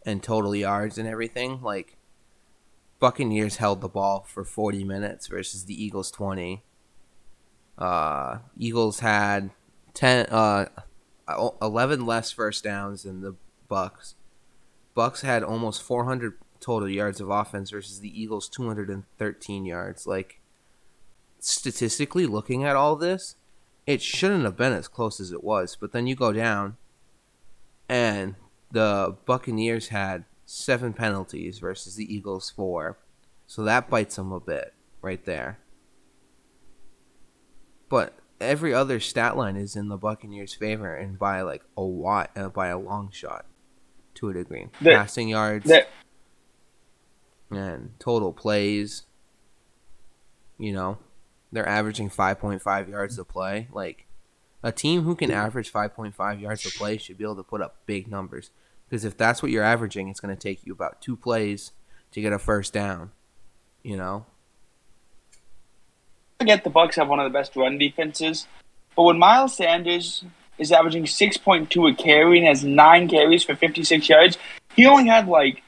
and 0.05 0.23
total 0.23 0.55
yards 0.55 0.97
and 0.97 1.07
everything. 1.07 1.61
Like 1.61 1.97
Buccaneers 2.99 3.57
held 3.57 3.81
the 3.81 3.89
ball 3.89 4.25
for 4.27 4.43
40 4.43 4.83
minutes 4.83 5.27
versus 5.27 5.65
the 5.65 5.81
Eagles 5.81 6.11
20. 6.11 6.63
Uh, 7.77 8.39
Eagles 8.57 9.01
had 9.01 9.51
10 9.93 10.27
uh 10.27 10.65
11 11.61 12.05
less 12.05 12.31
first 12.31 12.63
downs 12.63 13.03
than 13.03 13.21
the 13.21 13.35
Bucs. 13.69 14.15
Bucs 14.95 15.21
had 15.21 15.43
almost 15.43 15.83
400 15.83 16.37
total 16.59 16.89
yards 16.89 17.21
of 17.21 17.29
offense 17.29 17.69
versus 17.71 17.99
the 17.99 18.21
Eagles 18.21 18.49
213 18.49 19.65
yards. 19.65 20.07
Like 20.07 20.39
statistically 21.39 22.25
looking 22.25 22.63
at 22.63 22.75
all 22.75 22.95
this, 22.95 23.35
it 23.87 24.01
shouldn't 24.01 24.43
have 24.43 24.57
been 24.57 24.73
as 24.73 24.89
close 24.89 25.19
as 25.19 25.31
it 25.31 25.43
was. 25.43 25.77
But 25.79 25.93
then 25.93 26.05
you 26.05 26.15
go 26.15 26.33
down, 26.33 26.75
and 27.89 28.35
the 28.69 29.15
Buccaneers 29.25 29.87
had 29.87 30.25
seven 30.45 30.93
penalties 30.93 31.59
versus 31.59 31.95
the 31.95 32.13
Eagles 32.13 32.49
four, 32.49 32.97
so 33.47 33.63
that 33.63 33.89
bites 33.89 34.17
them 34.17 34.31
a 34.31 34.41
bit 34.41 34.73
right 35.01 35.23
there. 35.25 35.59
But 37.89 38.13
every 38.41 38.73
other 38.73 38.99
stat 38.99 39.37
line 39.37 39.55
is 39.55 39.77
in 39.77 39.87
the 39.87 39.97
Buccaneers' 39.97 40.53
favor, 40.53 40.93
and 40.93 41.17
by 41.17 41.41
like 41.41 41.63
a 41.77 41.81
lot, 41.81 42.31
uh, 42.35 42.49
by 42.49 42.67
a 42.67 42.77
long 42.77 43.09
shot, 43.11 43.45
to 44.15 44.29
a 44.29 44.33
degree. 44.33 44.67
Passing 44.83 45.29
yards 45.29 45.65
That 45.69 45.87
and 47.49 47.91
total 47.99 48.33
plays. 48.33 49.03
You 50.57 50.73
know, 50.73 50.97
they're 51.57 51.67
averaging 51.67 52.07
5.5 52.07 52.87
yards 52.87 53.17
a 53.17 53.25
play. 53.25 53.67
Like 53.71 54.05
a 54.61 54.71
team 54.71 55.01
who 55.01 55.15
can 55.15 55.31
average 55.31 55.73
5.5 55.73 56.39
yards 56.39 56.67
a 56.67 56.69
play 56.69 56.99
should 56.99 57.17
be 57.17 57.23
able 57.23 57.37
to 57.37 57.43
put 57.43 57.63
up 57.63 57.77
big 57.87 58.07
numbers. 58.07 58.51
Because 58.87 59.03
if 59.03 59.17
that's 59.17 59.41
what 59.41 59.49
you're 59.49 59.63
averaging, 59.63 60.07
it's 60.07 60.19
going 60.19 60.35
to 60.35 60.39
take 60.39 60.63
you 60.67 60.71
about 60.71 61.01
two 61.01 61.15
plays 61.15 61.71
to 62.11 62.21
get 62.21 62.31
a 62.31 62.37
first 62.37 62.73
down. 62.73 63.09
You 63.81 63.97
know, 63.97 64.27
I 66.39 66.43
get 66.43 66.63
the 66.63 66.69
Bucs 66.69 66.93
have 66.93 67.09
one 67.09 67.19
of 67.19 67.23
the 67.23 67.35
best 67.35 67.55
run 67.55 67.79
defenses, 67.79 68.45
but 68.95 69.03
when 69.03 69.17
Miles 69.17 69.57
Sanders 69.57 70.23
is 70.59 70.71
averaging 70.71 71.07
six 71.07 71.37
point 71.37 71.71
two 71.71 71.87
a 71.87 71.95
carry 71.95 72.37
and 72.37 72.47
has 72.47 72.63
nine 72.63 73.07
carries 73.07 73.43
for 73.43 73.55
fifty 73.55 73.83
six 73.83 74.07
yards, 74.07 74.37
he 74.75 74.85
only 74.85 75.07
had 75.07 75.27
like 75.27 75.63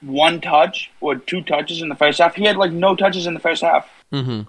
one 0.00 0.40
touch 0.40 0.90
or 1.00 1.14
two 1.16 1.42
touches 1.42 1.80
in 1.80 1.88
the 1.88 1.94
first 1.94 2.18
half. 2.18 2.34
He 2.34 2.44
had 2.44 2.56
like 2.56 2.72
no 2.72 2.96
touches 2.96 3.26
in 3.26 3.34
the 3.34 3.40
first 3.40 3.62
half. 3.62 3.88
mm-hmm. 4.12 4.42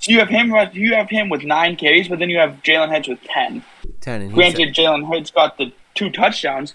So 0.00 0.12
you 0.12 0.18
have 0.18 0.28
him. 0.28 0.52
You 0.72 0.94
have 0.94 1.10
him 1.10 1.28
with 1.28 1.44
nine 1.44 1.76
carries, 1.76 2.08
but 2.08 2.18
then 2.18 2.30
you 2.30 2.38
have 2.38 2.62
Jalen 2.62 2.88
Hurts 2.90 3.08
with 3.08 3.22
ten. 3.22 3.62
ten. 4.00 4.22
And 4.22 4.32
Granted, 4.32 4.74
Jalen 4.74 5.06
Hurts 5.08 5.30
got 5.30 5.58
the 5.58 5.72
two 5.94 6.10
touchdowns, 6.10 6.72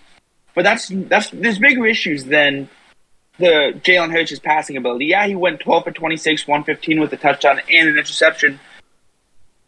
but 0.54 0.64
that's 0.64 0.90
that's 0.94 1.32
there's 1.32 1.58
bigger 1.58 1.86
issues 1.88 2.26
than 2.26 2.70
the 3.40 3.74
Jalen 3.84 4.12
Hurts' 4.12 4.38
passing 4.40 4.78
ability. 4.78 5.08
Yeah, 5.08 5.26
he 5.28 5.36
went 5.36 5.60
12 5.60 5.84
for 5.86 5.92
26, 5.92 6.48
115 6.48 7.02
with 7.02 7.12
a 7.14 7.18
touchdown 7.18 7.60
and 7.70 7.90
an 7.90 7.98
interception. 7.98 8.60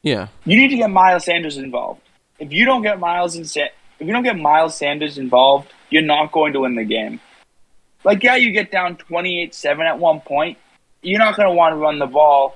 yeah, 0.04 0.28
You 0.46 0.56
need 0.58 0.70
to 0.70 0.78
get 0.78 0.90
Miles 0.90 1.26
Sanders 1.26 1.58
involved. 1.58 2.02
If 2.40 2.54
you 2.54 2.64
don't 2.66 2.82
get 2.84 3.00
Miles 3.00 3.36
and 3.36 3.50
Sa- 3.50 3.68
if 4.00 4.08
you 4.08 4.14
don't 4.14 4.24
get 4.24 4.38
Miles 4.38 4.78
Sanders 4.78 5.18
involved, 5.18 5.74
you're 5.90 6.04
not 6.04 6.32
going 6.32 6.54
to 6.54 6.62
win 6.62 6.76
the 6.76 6.86
game. 6.86 7.20
Like, 8.04 8.24
yeah, 8.24 8.36
you 8.36 8.52
get 8.52 8.72
down 8.72 8.96
28-7 8.96 9.80
at 9.86 10.00
one 10.00 10.22
point. 10.22 10.58
You're 11.02 11.20
not 11.20 11.36
going 11.36 11.50
to 11.50 11.54
want 11.54 11.74
to 11.74 11.78
run 11.78 12.00
the 12.00 12.06
ball 12.06 12.56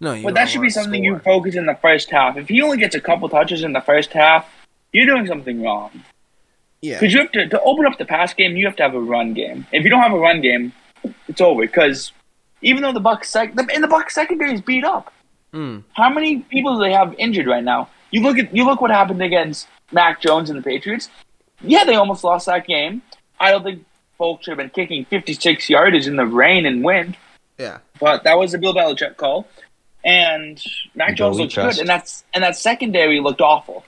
no, 0.00 0.12
you 0.12 0.22
but 0.24 0.34
that 0.34 0.48
should 0.48 0.60
be 0.62 0.70
something 0.70 1.02
score. 1.02 1.14
you 1.14 1.18
focus 1.20 1.54
in 1.54 1.66
the 1.66 1.74
first 1.76 2.10
half. 2.10 2.36
If 2.36 2.48
he 2.48 2.60
only 2.62 2.76
gets 2.78 2.94
a 2.94 3.00
couple 3.00 3.28
touches 3.28 3.62
in 3.62 3.72
the 3.72 3.80
first 3.80 4.12
half, 4.12 4.46
you're 4.92 5.06
doing 5.06 5.26
something 5.26 5.62
wrong. 5.62 5.90
Yeah, 6.82 6.98
Because 7.00 7.14
you 7.14 7.20
have 7.20 7.32
to 7.32 7.48
to 7.48 7.60
open 7.62 7.86
up 7.86 7.96
the 7.98 8.04
pass 8.04 8.34
game, 8.34 8.56
you 8.56 8.66
have 8.66 8.76
to 8.76 8.82
have 8.82 8.94
a 8.94 9.00
run 9.00 9.32
game. 9.32 9.66
If 9.72 9.84
you 9.84 9.90
don't 9.90 10.02
have 10.02 10.12
a 10.12 10.18
run 10.18 10.40
game, 10.42 10.72
it's 11.28 11.40
over. 11.40 11.62
Because 11.62 12.12
even 12.60 12.82
though 12.82 12.92
the 12.92 13.00
Bucs 13.00 13.26
sec 13.26 13.54
the, 13.54 13.66
and 13.74 13.82
the 13.82 13.88
Bucs 13.88 14.10
secondary 14.10 14.52
is 14.52 14.60
beat 14.60 14.84
up, 14.84 15.12
mm, 15.54 15.82
how 15.94 16.10
many 16.10 16.40
people 16.40 16.76
do 16.76 16.82
they 16.82 16.92
have 16.92 17.14
injured 17.18 17.46
right 17.46 17.64
now? 17.64 17.88
You 18.10 18.20
look 18.22 18.38
at 18.38 18.54
you 18.54 18.64
look 18.66 18.80
what 18.82 18.90
happened 18.90 19.22
against 19.22 19.66
Mac 19.92 20.20
Jones 20.20 20.50
and 20.50 20.58
the 20.58 20.62
Patriots. 20.62 21.08
Yeah, 21.62 21.84
they 21.84 21.94
almost 21.94 22.22
lost 22.22 22.46
that 22.46 22.66
game. 22.66 23.00
I 23.40 23.50
don't 23.50 23.62
think 23.62 23.84
folks 24.18 24.44
should 24.44 24.50
have 24.52 24.58
been 24.58 24.70
kicking 24.70 25.04
56 25.06 25.68
yardage 25.70 26.06
in 26.06 26.16
the 26.16 26.26
rain 26.26 26.66
and 26.66 26.84
wind. 26.84 27.16
yeah, 27.58 27.78
But 27.98 28.24
that 28.24 28.38
was 28.38 28.52
a 28.54 28.58
Bill 28.58 28.74
Belichick 28.74 29.16
call, 29.16 29.48
and 30.04 30.62
Mac 30.94 31.16
Jones 31.16 31.38
looked 31.38 31.52
trust. 31.54 31.76
good, 31.76 31.80
and 31.80 31.88
that's 31.88 32.24
and 32.34 32.44
that 32.44 32.56
secondary 32.56 33.20
looked 33.20 33.40
awful. 33.40 33.84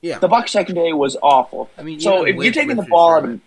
yeah. 0.00 0.18
The 0.18 0.28
Bucs 0.28 0.50
secondary 0.50 0.92
was 0.92 1.16
awful. 1.22 1.68
I 1.76 1.82
mean, 1.82 2.00
so 2.00 2.24
if 2.24 2.36
with 2.36 2.44
you're 2.44 2.54
taking 2.54 2.76
the 2.76 2.82
ball 2.84 3.14
out 3.14 3.24
of 3.24 3.40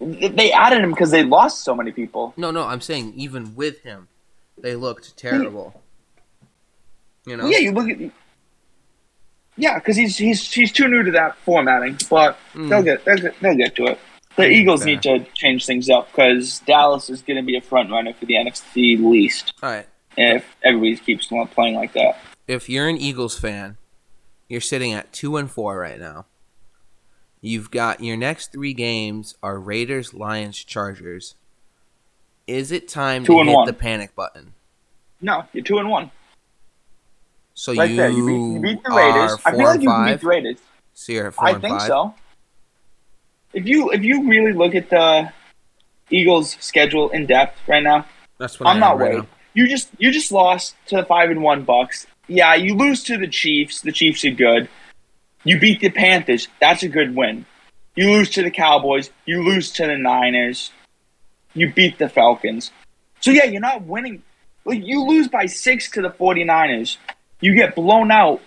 they 0.00 0.52
added 0.52 0.80
him 0.80 0.90
because 0.90 1.10
they 1.10 1.24
lost 1.24 1.64
so 1.64 1.74
many 1.74 1.90
people. 1.90 2.32
No, 2.36 2.50
no, 2.52 2.62
I'm 2.64 2.80
saying 2.80 3.14
even 3.16 3.56
with 3.56 3.82
him, 3.82 4.06
they 4.56 4.76
looked 4.76 5.16
terrible. 5.16 5.82
You 7.26 7.36
know, 7.36 7.46
Yeah, 7.48 7.58
you 7.58 7.72
look 7.72 7.88
at 7.90 7.98
yeah, 9.56 9.74
because 9.80 9.96
he's 9.96 10.16
he's 10.16 10.52
he's 10.52 10.70
too 10.70 10.86
new 10.86 11.02
to 11.02 11.10
that 11.12 11.36
formatting, 11.38 11.98
but 12.08 12.38
Mm. 12.54 12.68
they'll 12.68 12.82
get 12.82 13.04
they'll 13.04 13.16
get, 13.16 13.40
they'll 13.40 13.56
get 13.56 13.74
to 13.76 13.86
it. 13.86 13.98
The 14.36 14.48
Eagles 14.48 14.84
need 14.84 15.02
to 15.02 15.24
change 15.34 15.66
things 15.66 15.90
up 15.90 16.12
because 16.12 16.60
Dallas 16.60 17.10
is 17.10 17.22
going 17.22 17.38
to 17.38 17.42
be 17.42 17.56
a 17.56 17.60
front 17.60 17.90
runner 17.90 18.12
for 18.14 18.24
the 18.26 18.34
NFC 18.34 18.96
least 19.04 19.52
all 19.64 19.70
right. 19.70 19.86
If 20.18 20.44
everybody 20.62 20.96
keeps 20.96 21.26
playing 21.26 21.74
like 21.74 21.92
that. 21.92 22.18
if 22.46 22.68
you're 22.68 22.88
an 22.88 22.96
Eagles 22.96 23.38
fan, 23.38 23.76
you're 24.48 24.60
sitting 24.60 24.92
at 24.92 25.12
two 25.12 25.36
and 25.36 25.50
four 25.50 25.78
right 25.78 25.98
now. 25.98 26.26
You've 27.40 27.70
got 27.70 28.02
your 28.02 28.16
next 28.16 28.50
three 28.52 28.72
games 28.74 29.36
are 29.42 29.58
Raiders, 29.60 30.12
Lions, 30.12 30.62
Chargers. 30.64 31.36
Is 32.48 32.72
it 32.72 32.88
time 32.88 33.24
Two 33.24 33.34
to 33.38 33.44
hit 33.44 33.54
one. 33.54 33.66
the 33.66 33.72
panic 33.72 34.14
button? 34.16 34.54
No, 35.20 35.44
you're 35.52 35.62
two 35.64 35.78
and 35.78 35.88
one. 35.88 36.10
So 37.54 37.74
Right 37.74 37.90
you, 37.90 37.96
there, 37.96 38.08
you 38.10 38.26
beat, 38.26 38.54
you 38.54 38.60
beat 38.60 38.82
the 38.84 38.90
Raiders. 38.90 39.38
I 39.44 39.50
feel 39.52 39.64
like 39.64 39.80
you 39.82 40.04
beat 40.06 40.20
the 40.20 40.26
Raiders. 40.26 40.56
So 40.94 41.12
you're 41.12 41.26
at 41.28 41.34
four 41.34 41.46
I 41.46 41.50
and 41.52 41.60
think 41.62 41.78
five. 41.78 41.86
so. 41.88 42.14
If 43.52 43.66
you 43.66 43.90
if 43.92 44.02
you 44.02 44.28
really 44.28 44.52
look 44.52 44.74
at 44.74 44.90
the 44.90 45.32
Eagles' 46.10 46.56
schedule 46.60 47.10
in 47.10 47.26
depth 47.26 47.58
right 47.68 47.82
now, 47.82 48.06
That's 48.38 48.58
what 48.58 48.68
I'm 48.68 48.80
not 48.80 48.98
right 48.98 49.14
worried. 49.14 49.26
You 49.58 49.66
just 49.66 49.88
you 49.98 50.12
just 50.12 50.30
lost 50.30 50.76
to 50.86 50.96
the 50.98 51.04
five 51.04 51.30
and 51.30 51.42
one 51.42 51.66
Bucs. 51.66 52.06
Yeah, 52.28 52.54
you 52.54 52.76
lose 52.76 53.02
to 53.04 53.18
the 53.18 53.26
Chiefs. 53.26 53.80
The 53.80 53.90
Chiefs 53.90 54.24
are 54.24 54.30
good. 54.30 54.68
You 55.42 55.58
beat 55.58 55.80
the 55.80 55.90
Panthers. 55.90 56.46
That's 56.60 56.84
a 56.84 56.88
good 56.88 57.16
win. 57.16 57.44
You 57.96 58.12
lose 58.12 58.30
to 58.30 58.42
the 58.44 58.52
Cowboys. 58.52 59.10
You 59.26 59.42
lose 59.42 59.72
to 59.72 59.86
the 59.88 59.96
Niners. 59.98 60.70
You 61.54 61.72
beat 61.72 61.98
the 61.98 62.08
Falcons. 62.08 62.70
So 63.18 63.32
yeah, 63.32 63.46
you're 63.46 63.60
not 63.60 63.82
winning. 63.82 64.22
Like 64.64 64.86
you 64.86 65.04
lose 65.04 65.26
by 65.26 65.46
six 65.46 65.90
to 65.90 66.02
the 66.02 66.10
49ers. 66.10 66.98
You 67.40 67.56
get 67.56 67.74
blown 67.74 68.12
out 68.12 68.40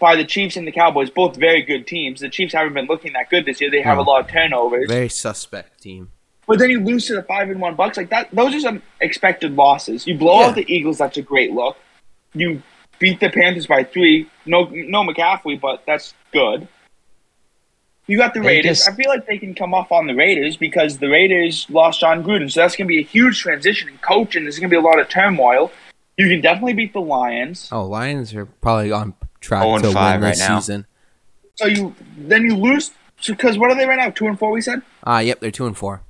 by 0.00 0.16
the 0.16 0.24
Chiefs 0.24 0.56
and 0.56 0.66
the 0.66 0.72
Cowboys, 0.72 1.08
both 1.10 1.36
very 1.36 1.62
good 1.62 1.86
teams. 1.86 2.18
The 2.18 2.28
Chiefs 2.28 2.52
haven't 2.52 2.74
been 2.74 2.86
looking 2.86 3.12
that 3.12 3.30
good 3.30 3.44
this 3.46 3.60
year. 3.60 3.70
They 3.70 3.82
have 3.82 3.98
No. 3.98 4.02
a 4.02 4.06
lot 4.10 4.20
of 4.22 4.26
turnovers. 4.28 4.86
Very 4.88 5.08
suspect 5.08 5.80
team. 5.80 6.10
But 6.46 6.58
then 6.58 6.70
you 6.70 6.80
lose 6.80 7.06
to 7.06 7.14
the 7.14 7.22
five 7.22 7.48
and 7.50 7.60
one 7.60 7.76
Bucs 7.76 7.96
like 7.96 8.10
that. 8.10 8.28
Those 8.32 8.54
are 8.54 8.60
some 8.60 8.82
expected 9.00 9.54
losses. 9.56 10.06
You 10.06 10.16
blow 10.16 10.40
Yeah. 10.40 10.46
out 10.48 10.54
the 10.54 10.72
Eagles. 10.72 10.98
That's 10.98 11.16
a 11.16 11.22
great 11.22 11.52
look. 11.52 11.76
You 12.34 12.62
beat 12.98 13.20
the 13.20 13.30
Panthers 13.30 13.66
by 13.66 13.84
three. 13.84 14.26
No, 14.46 14.64
no 14.72 15.02
McCaffrey, 15.04 15.58
but 15.60 15.82
that's 15.86 16.12
good. 16.32 16.68
You 18.06 18.18
got 18.18 18.34
the 18.34 18.40
They 18.40 18.46
Raiders. 18.48 18.78
just- 18.80 18.90
I 18.90 18.94
feel 18.94 19.08
like 19.08 19.26
they 19.26 19.38
can 19.38 19.54
come 19.54 19.72
off 19.72 19.90
on 19.90 20.06
the 20.06 20.14
Raiders 20.14 20.56
because 20.58 20.98
the 20.98 21.08
Raiders 21.08 21.66
lost 21.70 22.00
Jon 22.00 22.22
Gruden, 22.22 22.50
so 22.52 22.60
that's 22.60 22.76
going 22.76 22.86
to 22.86 22.88
be 22.88 22.98
a 23.00 23.04
huge 23.04 23.38
transition 23.40 23.88
in 23.88 23.96
coaching. 23.98 24.42
There's 24.44 24.58
going 24.58 24.68
to 24.68 24.74
be 24.74 24.78
a 24.78 24.82
lot 24.86 24.98
of 25.00 25.08
turmoil. 25.08 25.72
You 26.18 26.28
can 26.28 26.42
definitely 26.42 26.74
beat 26.74 26.92
the 26.92 27.00
Lions. 27.00 27.68
Oh, 27.72 27.84
Lions 27.86 28.34
are 28.34 28.44
probably 28.46 28.92
on 28.92 29.14
track 29.40 29.62
to 29.82 29.90
5 29.92 30.20
win 30.20 30.30
this 30.30 30.40
right 30.40 30.48
now. 30.48 30.58
season. 30.60 30.86
So 31.56 31.66
you 31.66 31.94
then 32.18 32.42
you 32.42 32.56
lose 32.56 32.90
because 33.26 33.56
what 33.58 33.70
are 33.70 33.74
they 33.76 33.86
right 33.86 33.96
now? 33.98 34.10
Two 34.10 34.26
and 34.26 34.38
four. 34.38 34.50
We 34.50 34.60
said. 34.60 34.82
Ah, 35.04 35.20
yep, 35.20 35.40
they're 35.40 35.50
two 35.52 35.66
and 35.66 35.76
four. 35.76 36.02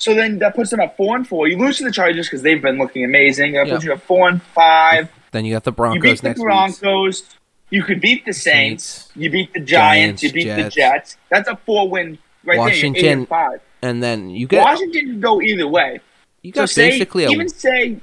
So 0.00 0.14
then 0.14 0.38
that 0.38 0.56
puts 0.56 0.70
them 0.70 0.80
at 0.80 0.96
four 0.96 1.14
and 1.14 1.28
four. 1.28 1.46
You 1.46 1.58
lose 1.58 1.76
to 1.78 1.84
the 1.84 1.92
Chargers 1.92 2.26
because 2.26 2.40
they've 2.42 2.60
been 2.60 2.78
looking 2.78 3.04
amazing. 3.04 3.52
That 3.52 3.68
puts 3.68 3.84
you 3.84 3.92
at 3.92 4.02
four 4.02 4.28
and 4.28 4.42
five. 4.42 5.10
Then 5.30 5.44
you 5.44 5.52
got 5.54 5.64
the 5.64 5.72
Broncos. 5.72 5.94
You 5.96 6.00
Broncos 6.00 6.20
beat 6.20 6.22
the 6.22 6.28
next 6.28 6.38
week. 6.40 6.46
Broncos. 6.82 7.22
You 7.68 7.82
could 7.84 8.00
beat 8.00 8.24
the 8.24 8.32
Saints. 8.32 8.84
Saints. 8.84 9.12
You 9.14 9.30
beat 9.30 9.52
the 9.52 9.60
Giants, 9.60 10.22
Giants. 10.22 10.22
you 10.22 10.32
beat 10.32 10.48
the 10.56 10.62
Jets. 10.70 10.74
Jets. 10.74 11.16
That's 11.28 11.48
a 11.48 11.56
four 11.56 11.88
win 11.88 12.18
right 12.44 12.54
there. 12.56 12.58
Washington, 12.58 13.06
and 13.06 13.28
five. 13.28 13.60
And 13.82 14.02
then 14.02 14.30
you 14.30 14.46
get 14.48 14.64
Washington 14.64 15.06
can 15.06 15.20
go 15.20 15.40
either 15.42 15.68
way. 15.68 16.00
you 16.42 16.50
So 16.52 16.62
got 16.62 16.70
say 16.70 16.90
basically 16.90 17.24
a 17.24 17.30
even 17.30 17.48
say 17.48 18.00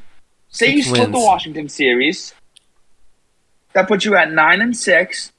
Say 0.49 0.73
you 0.73 0.83
split 0.83 1.11
the. 1.11 1.17
Washington 1.19 1.67
series. 1.67 2.33
That 3.73 3.87
puts 3.87 4.05
you 4.05 4.15
at 4.15 4.31
nine 4.31 4.61
and 4.61 4.75
six. 4.77 5.31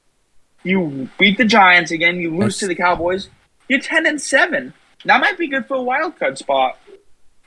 You 0.65 1.09
beat 1.19 1.39
the 1.39 1.45
Giants 1.45 1.91
again. 1.93 2.17
You 2.17 2.31
lose 2.31 2.39
That's- 2.41 2.59
to 2.59 2.67
the 2.67 2.75
Cowboys. 2.75 3.29
You're 3.69 3.81
ten 3.81 4.07
and 4.07 4.21
seven. 4.21 4.75
That 5.05 5.21
might 5.21 5.39
be 5.39 5.47
good 5.49 5.67
for 5.67 5.75
a 5.75 5.83
wild 5.83 6.19
card 6.19 6.39
spot. 6.39 6.79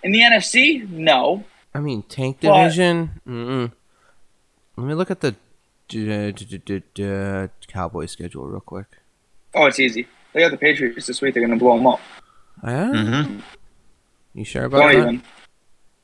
In 0.04 0.12
the 0.12 0.22
NFC, 0.22 0.90
no. 0.90 1.44
I 1.74 1.80
mean, 1.80 2.04
tank 2.04 2.38
But- 2.42 2.64
division. 2.64 3.22
Mm-mm. 3.28 3.72
Let 4.78 4.88
me 4.88 4.94
look 4.94 5.12
at 5.12 5.20
the 5.22 5.36
d- 5.88 6.32
d- 6.32 6.46
d- 6.46 6.58
d- 6.66 6.84
d- 6.94 7.50
Cowboys 7.68 8.12
schedule 8.12 8.46
real 8.48 8.62
quick. 8.62 8.88
Oh, 9.54 9.66
it's 9.66 9.80
easy. 9.80 10.08
They 10.34 10.40
got 10.40 10.52
the 10.52 10.58
Patriots 10.58 11.06
this 11.08 11.22
week. 11.22 11.34
They're 11.34 11.46
going 11.46 11.58
to 11.58 11.64
blow 11.64 11.76
them 11.78 11.88
up. 11.88 12.00
Yeah? 12.64 12.88
hmm 13.24 13.40
You 14.34 14.46
sure 14.46 14.64
about 14.66 14.80
Don't 14.80 14.94
that? 14.94 14.98
even. 14.98 15.24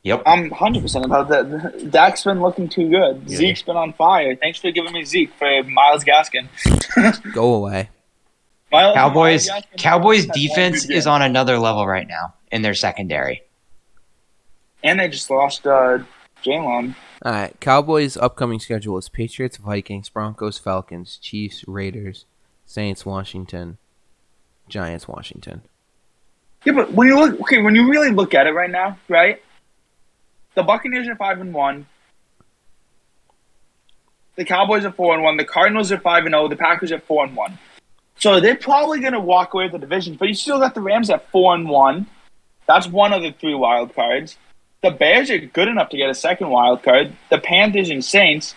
Yep. 0.03 0.23
I'm 0.25 0.49
100% 0.51 1.05
about 1.05 1.29
that. 1.29 1.89
Dak's 1.91 2.23
been 2.23 2.41
looking 2.41 2.69
too 2.69 2.89
good. 2.89 3.23
Yeah. 3.25 3.37
Zeke's 3.37 3.61
been 3.61 3.77
on 3.77 3.93
fire. 3.93 4.35
Thanks 4.35 4.59
for 4.59 4.69
giving 4.71 4.93
me 4.93 5.03
Zeke 5.05 5.33
for 5.39 5.63
Myles 5.63 6.03
Gaskin. 6.03 6.47
Go 7.33 7.53
away. 7.55 7.89
Miles, 8.71 8.95
Cowboys 8.95 9.49
Miles 9.49 9.63
Cowboys 9.77 10.25
defense 10.27 10.89
is 10.89 11.07
on 11.07 11.21
another 11.21 11.57
level 11.57 11.87
right 11.87 12.07
now 12.07 12.33
in 12.51 12.61
their 12.61 12.73
secondary. 12.73 13.43
And 14.83 14.99
they 14.99 15.07
just 15.07 15.29
lost 15.29 15.65
uh, 15.65 15.99
Jalen. 16.43 16.95
All 17.23 17.31
right. 17.31 17.59
Cowboys' 17.59 18.15
upcoming 18.17 18.59
schedule 18.59 18.97
is 18.97 19.09
Patriots, 19.09 19.57
Vikings, 19.57 20.09
Broncos, 20.09 20.57
Falcons, 20.57 21.17
Chiefs, 21.17 21.63
Raiders, 21.67 22.25
Saints, 22.65 23.05
Washington, 23.05 23.77
Giants, 24.69 25.07
Washington. 25.07 25.63
Yeah, 26.65 26.73
but 26.73 26.91
when 26.93 27.07
you 27.07 27.17
look, 27.17 27.39
okay, 27.41 27.61
when 27.61 27.75
you 27.75 27.89
really 27.89 28.11
look 28.11 28.33
at 28.33 28.45
it 28.47 28.51
right 28.51 28.69
now, 28.69 28.97
right? 29.07 29.41
The 30.55 30.63
Buccaneers 30.63 31.07
are 31.07 31.15
five 31.15 31.39
and 31.39 31.53
one. 31.53 31.87
The 34.35 34.45
Cowboys 34.45 34.85
are 34.85 34.91
four 34.91 35.13
and 35.13 35.23
one. 35.23 35.37
The 35.37 35.45
Cardinals 35.45 35.91
are 35.91 35.99
five 35.99 36.25
and 36.25 36.33
zero. 36.33 36.47
The 36.47 36.55
Packers 36.55 36.91
are 36.91 36.99
four 36.99 37.25
and 37.25 37.35
one. 37.35 37.57
So 38.19 38.39
they're 38.39 38.55
probably 38.55 38.99
going 38.99 39.13
to 39.13 39.19
walk 39.19 39.53
away 39.53 39.65
with 39.65 39.73
the 39.73 39.79
division. 39.79 40.15
But 40.15 40.27
you 40.27 40.33
still 40.33 40.59
got 40.59 40.73
the 40.73 40.81
Rams 40.81 41.09
at 41.09 41.29
four 41.31 41.53
and 41.53 41.69
one. 41.69 42.07
That's 42.67 42.87
one 42.87 43.13
of 43.13 43.21
the 43.21 43.31
three 43.31 43.53
wild 43.55 43.93
cards. 43.95 44.37
The 44.83 44.91
Bears 44.91 45.29
are 45.29 45.37
good 45.37 45.67
enough 45.67 45.89
to 45.89 45.97
get 45.97 46.09
a 46.09 46.13
second 46.13 46.49
wild 46.49 46.83
card. 46.83 47.13
The 47.29 47.37
Panthers 47.39 47.89
and 47.89 48.03
Saints. 48.03 48.55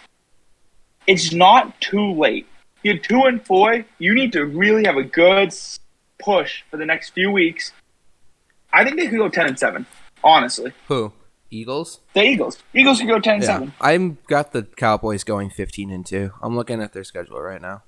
It's 1.07 1.33
not 1.33 1.81
too 1.81 2.13
late. 2.13 2.47
You're 2.83 2.99
two 2.99 3.23
and 3.25 3.45
four. 3.45 3.85
You 3.99 4.15
need 4.15 4.33
to 4.33 4.45
really 4.45 4.85
have 4.85 4.97
a 4.97 5.03
good 5.03 5.53
push 6.19 6.63
for 6.71 6.77
the 6.77 6.87
next 6.87 7.11
few 7.11 7.31
weeks. 7.31 7.73
I 8.73 8.85
think 8.85 8.97
they 8.97 9.09
could 9.09 9.19
go 9.19 9.29
ten 9.29 9.47
and 9.47 9.59
seven. 9.59 9.87
Honestly, 10.23 10.73
Who? 10.89 11.13
Eagles? 11.51 12.01
the 12.15 12.23
Eagles. 12.23 12.59
Eagles 12.75 13.01
could 13.01 13.09
go 13.09 13.19
ten 13.19 13.35
and 13.37 13.43
Yeah. 13.43 13.49
seven. 13.49 13.73
I'm 13.81 14.19
got 14.29 14.53
the 14.53 14.63
Cowboys 14.63 15.25
going 15.25 15.51
15 15.51 15.91
and 15.91 16.05
2. 16.07 16.31
I'm 16.43 16.55
looking 16.55 16.81
at 16.83 16.93
their 16.93 17.05
schedule 17.05 17.41
right 17.41 17.61
now. 17.61 17.83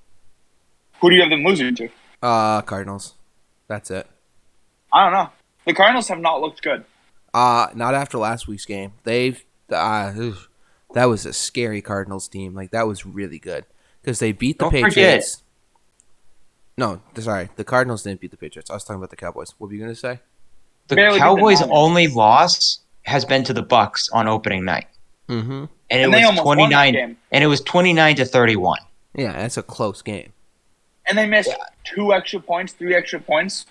Who 1.03 1.11
do 1.11 1.17
you 1.17 1.21
have 1.23 1.31
them 1.31 1.45
losing 1.45 1.75
to? 1.75 1.89
Uh 2.23 2.63
Cardinals. 2.63 3.15
That's 3.69 3.91
it. 3.91 4.07
I 4.93 5.05
don't 5.05 5.13
know. 5.13 5.29
The 5.67 5.75
Cardinals 5.75 6.09
have 6.09 6.19
not 6.21 6.41
looked 6.41 6.63
good. 6.63 6.85
Uh 7.35 7.67
not 7.75 7.95
after 7.95 8.17
last 8.17 8.49
week's 8.49 8.65
game. 8.65 8.93
They've 9.05 9.45
uh, 9.71 10.13
oof. 10.17 10.49
that 10.95 11.07
was 11.07 11.27
a 11.27 11.33
scary 11.33 11.83
Cardinals 11.83 12.29
team. 12.29 12.55
Like 12.55 12.71
that 12.71 12.87
was 12.87 13.05
really 13.07 13.39
good 13.39 13.67
because 14.01 14.19
they 14.19 14.33
beat 14.33 14.59
the 14.59 14.65
Don't 14.65 14.73
forget- 14.73 14.95
Patriots. 14.95 15.43
No, 16.79 17.03
sorry, 17.19 17.51
the 17.57 17.65
Cardinals 17.65 18.03
didn't 18.03 18.21
beat 18.21 18.31
the 18.31 18.37
Patriots. 18.39 18.71
I 18.71 18.75
was 18.75 18.85
talking 18.85 18.97
about 18.97 19.11
the 19.11 19.17
Cowboys. 19.17 19.55
What 19.59 19.69
were 19.69 19.75
you 19.75 19.81
gonna 19.81 19.95
say? 19.95 20.21
The 20.89 20.97
Barely 20.97 21.15
beat 21.19 21.21
the 21.21 21.25
Cowboys' 21.25 21.63
only 21.71 22.09
loss 22.09 22.81
has 23.03 23.25
been 23.25 23.45
to 23.45 23.53
the 23.53 23.63
Bucs 23.63 24.09
on 24.13 24.27
opening 24.27 24.65
night, 24.65 24.87
Mm-hmm. 25.29 25.51
and 25.51 25.69
it 25.91 26.03
And 26.05 26.13
was 26.13 26.25
almost 26.25 26.45
won 26.47 26.57
twenty 26.57 26.71
that 26.75 26.77
nine. 26.79 26.93
game. 26.95 27.17
And 27.31 27.45
it 27.45 27.47
was 27.47 27.61
twenty 27.61 27.93
nine 27.93 28.17
to 28.17 28.25
thirty 28.25 28.57
one. 28.57 28.81
Yeah, 29.15 29.33
that's 29.33 29.57
a 29.59 29.63
close 29.63 30.01
game. 30.03 30.33
And 31.07 31.19
they 31.19 31.27
missed 31.27 31.51
two 31.85 32.13
extra 32.13 32.41
points, 32.41 32.73
three 32.73 32.95
extra 32.95 33.21
points. 33.21 33.67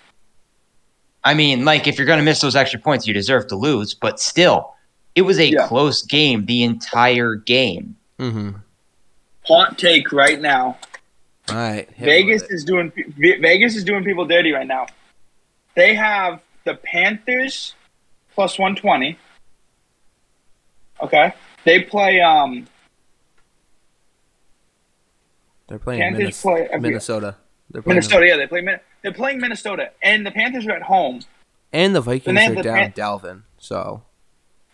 I 1.24 1.34
mean, 1.34 1.64
like 1.64 1.86
if 1.86 1.96
you're 1.98 2.06
going 2.06 2.18
to 2.18 2.24
miss 2.24 2.40
those 2.40 2.56
extra 2.56 2.78
points, 2.80 3.06
you 3.06 3.14
deserve 3.14 3.46
to 3.48 3.56
lose. 3.56 3.94
But 3.94 4.20
still, 4.20 4.74
it 5.14 5.22
was 5.22 5.38
a 5.38 5.46
Yeah. 5.48 5.66
close 5.68 6.02
game 6.02 6.46
the 6.46 6.62
entire 6.62 7.36
game. 7.36 7.96
Mm-hmm. 8.18 8.50
Hot 9.46 9.78
take 9.78 10.12
right 10.12 10.40
now. 10.40 10.78
All 11.48 11.56
right, 11.56 11.88
Vegas 11.98 12.42
is 12.44 12.62
doing 12.64 12.92
Vegas 13.18 13.74
is 13.74 13.82
doing 13.82 14.04
people 14.04 14.24
dirty 14.24 14.52
right 14.52 14.66
now. 14.66 14.86
They 15.74 15.94
have 15.94 16.40
the 16.64 16.74
Panthers 16.76 17.74
plus 18.34 18.58
one 18.60 18.76
twenty. 18.76 19.18
Okay, 21.02 21.32
they 21.64 21.80
play. 21.82 22.20
Um, 22.20 22.68
They're 25.72 25.78
playing 25.78 26.02
Panthers 26.02 26.18
Minnes- 26.20 26.42
play 26.42 26.68
Minnesota. 26.78 27.34
They're 27.70 27.80
playing 27.80 27.94
Minnesota. 27.96 28.26
Yeah, 28.26 28.36
they 28.36 28.46
play. 28.46 28.60
Min- 28.60 28.80
They're 29.00 29.10
playing 29.14 29.40
Minnesota, 29.40 29.90
and 30.02 30.26
the 30.26 30.30
Panthers 30.30 30.66
are 30.66 30.72
at 30.72 30.82
home. 30.82 31.20
and 31.72 31.94
the 31.94 32.02
Vikings 32.02 32.38
And 32.38 32.52
are 32.52 32.54
the 32.56 32.62
down 32.62 32.76
Pan- 32.76 32.92
Dalvin. 32.92 33.42
So 33.56 34.02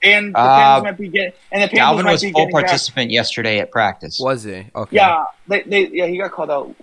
And 0.03 0.35
the 0.35 0.39
Uh, 0.41 0.57
Panthers 0.59 0.83
might 0.83 0.99
be 0.99 1.09
getting. 1.09 1.33
And 1.53 1.63
the 1.63 1.69
Panthers 1.69 2.01
Dalvin 2.01 2.05
might 2.05 2.11
was 2.13 2.23
be 2.23 2.33
full 2.33 2.41
getting 2.41 2.53
back- 2.57 2.65
participant 2.67 3.11
yesterday 3.13 3.61
at 3.61 3.71
practice. 3.71 4.19
was 4.21 4.43
he? 4.43 4.67
Okay. 4.75 4.97
Yeah, 4.97 5.23
they, 5.47 5.63
they, 5.63 5.87
yeah, 5.87 6.07
he 6.07 6.19
got 6.19 6.33
called 6.33 6.51
out 6.51 6.75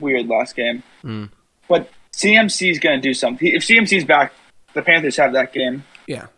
weird 0.00 0.26
last 0.28 0.56
game. 0.56 0.82
Mm. 1.04 1.28
But 1.68 1.90
CMC's 2.12 2.78
going 2.78 2.98
to 2.98 3.06
do 3.06 3.12
something. 3.12 3.46
If 3.46 3.64
CMC's 3.64 4.04
back, 4.06 4.32
the 4.72 4.80
Panthers 4.80 5.18
have 5.18 5.34
that 5.34 5.52
game. 5.52 5.84
Yeah. 6.06 6.28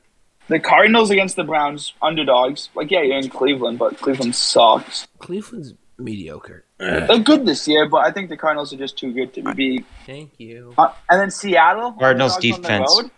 The 0.48 0.58
Cardinals 0.58 1.10
against 1.12 1.36
the 1.36 1.44
Browns, 1.44 1.92
underdogs. 2.02 2.70
Like, 2.74 2.90
yeah, 2.90 3.02
you're 3.02 3.18
in 3.18 3.28
Cleveland, 3.28 3.78
but 3.78 3.96
Cleveland 4.00 4.34
sucks. 4.34 5.06
Cleveland's 5.18 5.74
mediocre. 5.98 6.64
They're 6.78 7.18
good 7.18 7.46
this 7.46 7.66
year, 7.68 7.88
but 7.88 7.98
I 8.06 8.10
think 8.10 8.28
the 8.28 8.36
Cardinals 8.36 8.72
are 8.72 8.76
just 8.76 8.98
too 8.98 9.12
good 9.12 9.32
to 9.34 9.54
be. 9.54 9.84
Thank 10.06 10.32
you. 10.38 10.74
Uh, 10.76 10.92
and 11.08 11.20
then 11.20 11.30
Seattle, 11.30 11.92
Cardinals 11.92 12.36
the 12.38 12.52
defense. 12.52 13.00
road. 13.02 13.10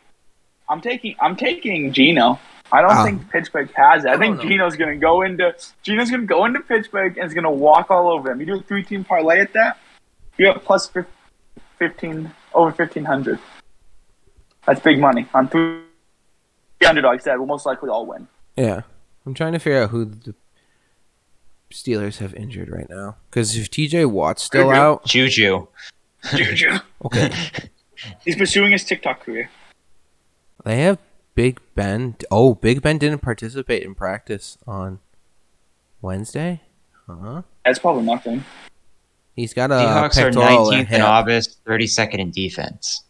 I'm 0.69 0.81
taking, 0.81 1.17
I'm 1.21 1.37
taking 1.37 1.93
Gino. 1.93 2.39
I 2.73 2.83
don't 2.83 2.91
Ah. 2.91 3.05
think 3.05 3.31
Pittsburgh 3.31 3.71
has 3.77 4.05
it. 4.05 4.09
I 4.09 4.15
I 4.15 4.19
think. 4.19 4.41
Gino's 4.41 4.75
going 4.77 4.91
to 4.91 4.97
go 4.99 5.23
into 5.23 5.55
Gino's 5.83 6.11
going 6.11 6.23
to 6.23 6.27
go 6.27 6.45
into 6.45 6.61
Pittsburgh 6.61 7.17
and 7.17 7.27
is 7.27 7.33
going 7.35 7.45
to 7.45 7.51
walk 7.51 7.91
all 7.91 8.09
over 8.09 8.31
him. 8.33 8.41
You 8.41 8.47
do 8.47 8.57
a 8.59 8.63
three 8.63 8.83
team 8.83 9.05
parlay 9.05 9.39
at 9.41 9.53
that, 9.53 9.79
you 10.37 10.47
have 10.47 10.63
fifteen 11.79 12.33
over 12.55 12.73
fifteen 12.73 13.05
hundred. 13.05 13.39
That's 14.67 14.81
big 14.81 14.99
money 14.99 15.27
on 15.33 15.49
three 15.49 15.83
underdogs 16.87 17.25
that 17.25 17.39
will 17.39 17.47
most 17.47 17.67
likely 17.67 17.89
all 17.89 18.05
win. 18.05 18.27
Yeah. 18.57 18.83
I'm 19.25 19.35
trying 19.35 19.53
to 19.53 19.59
figure 19.61 19.83
out 19.83 19.91
who 19.91 20.05
the 20.05 20.35
Steelers 21.77 22.19
have 22.19 22.35
injured 22.35 22.71
right 22.71 22.89
now. 22.89 23.17
Because 23.31 23.57
if 23.57 23.71
TJ 23.71 24.11
Watt's 24.11 24.43
still 24.43 24.69
Juju. 24.69 24.75
out, 24.75 25.05
Juju. 25.05 25.67
Juju. 26.35 26.79
okay. 27.05 27.31
He's 28.25 28.37
pursuing 28.37 28.73
his 28.73 28.85
TikTok 28.85 29.21
career. 29.21 29.51
they 30.65 30.81
have 30.81 30.99
Big 31.35 31.61
Ben. 31.75 32.17
Oh, 32.31 32.55
Big 32.55 32.81
Ben 32.83 32.99
didn't 32.99 33.21
participate 33.21 33.83
in 33.83 33.95
practice 33.95 34.57
on 34.67 35.01
Wednesday. 36.01 36.63
Huh? 37.07 37.43
That's 37.65 37.79
probably 37.79 38.05
nothing. 38.05 38.45
He's 39.35 39.53
got 39.53 39.71
a 39.71 39.75
Seahawks 39.75 40.23
are 40.23 40.31
19th 40.31 40.81
in 40.81 40.87
hip. 40.87 41.03
August, 41.03 41.63
32nd 41.67 42.19
in 42.19 42.31
defense. 42.31 43.03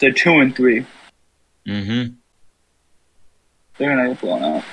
They're 0.00 0.12
two 0.12 0.38
and 0.38 0.56
three. 0.56 0.86
Mm-hmm. 1.66 2.14
They're 3.76 3.94
gonna 3.94 4.08
get 4.08 4.20
blown 4.20 4.42
out. 4.42 4.64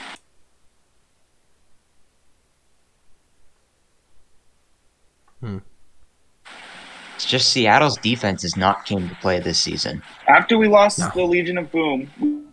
It's 7.16 7.26
just 7.26 7.50
Seattle's 7.52 7.98
defense 7.98 8.44
is 8.44 8.58
not 8.58 8.86
came 8.86 9.08
to 9.10 9.16
play 9.16 9.40
this 9.40 9.58
season. 9.60 10.02
After 10.28 10.58
we 10.58 10.68
lost 10.68 11.00
No. 11.00 11.10
the 11.16 11.24
Legion 11.24 11.58
of 11.58 11.72
Boom, 11.72 12.10
we 12.20 12.44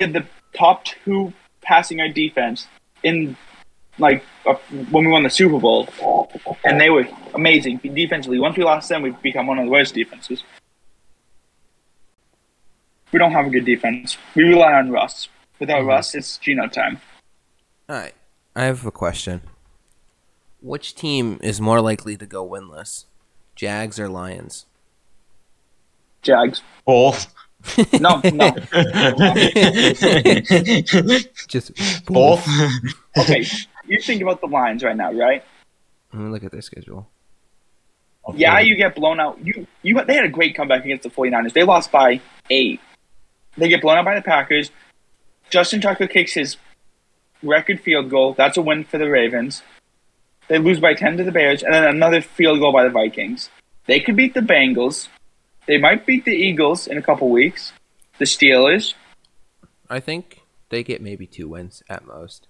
had 0.00 0.12
the 0.12 0.24
top 0.54 0.84
two 0.84 1.32
passing 1.62 2.00
our 2.00 2.08
defense 2.08 2.66
in 3.02 3.36
like 3.98 4.24
uh, 4.46 4.54
when 4.90 5.04
we 5.06 5.10
won 5.10 5.22
the 5.24 5.30
Super 5.30 5.58
Bowl, 5.58 5.88
and 6.64 6.80
they 6.80 6.90
were 6.90 7.06
amazing 7.34 7.78
defensively. 7.78 8.38
Once 8.38 8.56
we 8.56 8.64
lost 8.64 8.88
them, 8.88 9.02
we've 9.02 9.20
become 9.22 9.46
one 9.46 9.58
of 9.58 9.64
the 9.64 9.70
worst 9.70 9.94
defenses. 9.94 10.42
We 13.12 13.18
don't 13.18 13.30
have 13.32 13.46
a 13.46 13.50
good 13.50 13.64
defense. 13.64 14.18
We 14.34 14.42
rely 14.44 14.72
on 14.72 14.90
Russ. 14.90 15.28
Without 15.60 15.82
Mhm. 15.82 15.86
Russ, 15.88 16.14
it's 16.16 16.36
Gino 16.38 16.66
time. 16.66 17.00
All 17.88 17.96
right. 17.96 18.14
I 18.56 18.64
have 18.64 18.84
a 18.84 18.90
question. 18.90 19.40
Which 20.64 20.94
team 20.94 21.38
is 21.42 21.60
more 21.60 21.82
likely 21.82 22.16
to 22.16 22.24
go 22.24 22.48
winless? 22.48 23.04
Jags 23.54 24.00
or 24.00 24.08
Lions? 24.08 24.64
Jags. 26.22 26.62
Both. 26.86 27.34
No, 28.00 28.22
no. 28.32 28.50
Just 31.48 31.72
Both. 32.06 32.48
Okay, 33.18 33.44
you 33.86 34.00
think 34.00 34.22
about 34.22 34.40
the 34.40 34.46
Lions 34.46 34.82
right 34.82 34.96
now, 34.96 35.12
right? 35.12 35.44
Let 36.14 36.22
me 36.22 36.30
look 36.30 36.42
at 36.44 36.52
their 36.52 36.62
schedule. 36.62 37.10
Yeah, 38.34 38.58
you 38.60 38.74
get 38.74 38.94
blown 38.94 39.20
out. 39.20 39.38
You 39.44 39.66
you 39.82 40.02
they 40.06 40.14
had 40.14 40.24
a 40.24 40.30
great 40.30 40.56
comeback 40.56 40.82
against 40.86 41.02
the 41.02 41.10
49ers. 41.10 41.52
They 41.52 41.64
lost 41.64 41.92
by 41.92 42.22
eight. 42.48 42.80
They 43.58 43.68
get 43.68 43.82
blown 43.82 43.98
out 43.98 44.06
by 44.06 44.14
the 44.14 44.22
Packers. 44.22 44.70
Justin 45.50 45.82
Tucker 45.82 46.06
kicks 46.06 46.32
his 46.32 46.56
record 47.42 47.80
field 47.80 48.08
goal. 48.08 48.32
That's 48.32 48.56
a 48.56 48.62
win 48.62 48.84
for 48.84 48.96
the 48.96 49.10
Ravens. 49.10 49.62
They 50.48 50.58
lose 50.58 50.80
by 50.80 50.94
10 50.94 51.16
to 51.18 51.24
the 51.24 51.32
Bears, 51.32 51.62
and 51.62 51.72
then 51.72 51.84
another 51.84 52.20
field 52.20 52.60
goal 52.60 52.72
by 52.72 52.84
the 52.84 52.90
Vikings. 52.90 53.50
They 53.86 54.00
could 54.00 54.16
beat 54.16 54.34
the 54.34 54.40
Bengals. 54.40 55.08
They 55.66 55.78
might 55.78 56.04
beat 56.06 56.24
the 56.24 56.32
Eagles 56.32 56.86
in 56.86 56.98
a 56.98 57.02
couple 57.02 57.30
weeks. 57.30 57.72
The 58.18 58.24
Steelers. 58.24 58.94
I 59.88 60.00
think 60.00 60.40
they 60.68 60.82
get 60.82 61.02
maybe 61.02 61.26
two 61.26 61.48
wins 61.48 61.82
at 61.88 62.06
most. 62.06 62.46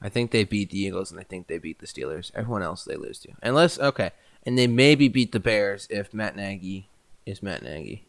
I 0.00 0.08
think 0.08 0.30
they 0.30 0.44
beat 0.44 0.70
the 0.70 0.80
Eagles 0.80 1.10
and 1.10 1.18
I 1.18 1.22
think 1.22 1.46
they 1.46 1.58
beat 1.58 1.78
the 1.78 1.86
Steelers. 1.86 2.30
Everyone 2.34 2.62
else 2.62 2.84
they 2.84 2.96
lose 2.96 3.18
to. 3.20 3.30
Unless 3.42 3.78
okay. 3.78 4.10
And 4.44 4.58
they 4.58 4.66
maybe 4.66 5.08
beat 5.08 5.32
the 5.32 5.40
Bears 5.40 5.86
if 5.90 6.12
Matt 6.12 6.36
Nagy 6.36 6.88
is 7.24 7.42
Matt 7.42 7.62
Nagy. 7.62 8.06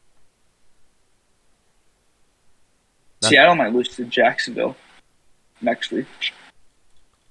That's- 3.22 3.32
Seattle 3.32 3.56
might 3.56 3.74
lose 3.74 3.90
to 3.96 4.06
Jacksonville 4.06 4.76
next 5.62 5.92
week. 5.92 6.06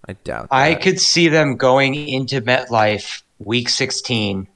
I 0.08 0.12
doubt 0.12 0.48
I 0.50 0.74
could 0.74 1.00
see 1.00 1.28
them 1.28 1.56
going 1.56 1.94
into 1.94 2.40
MetLife 2.40 3.22
week 3.38 3.68
16 3.68 4.46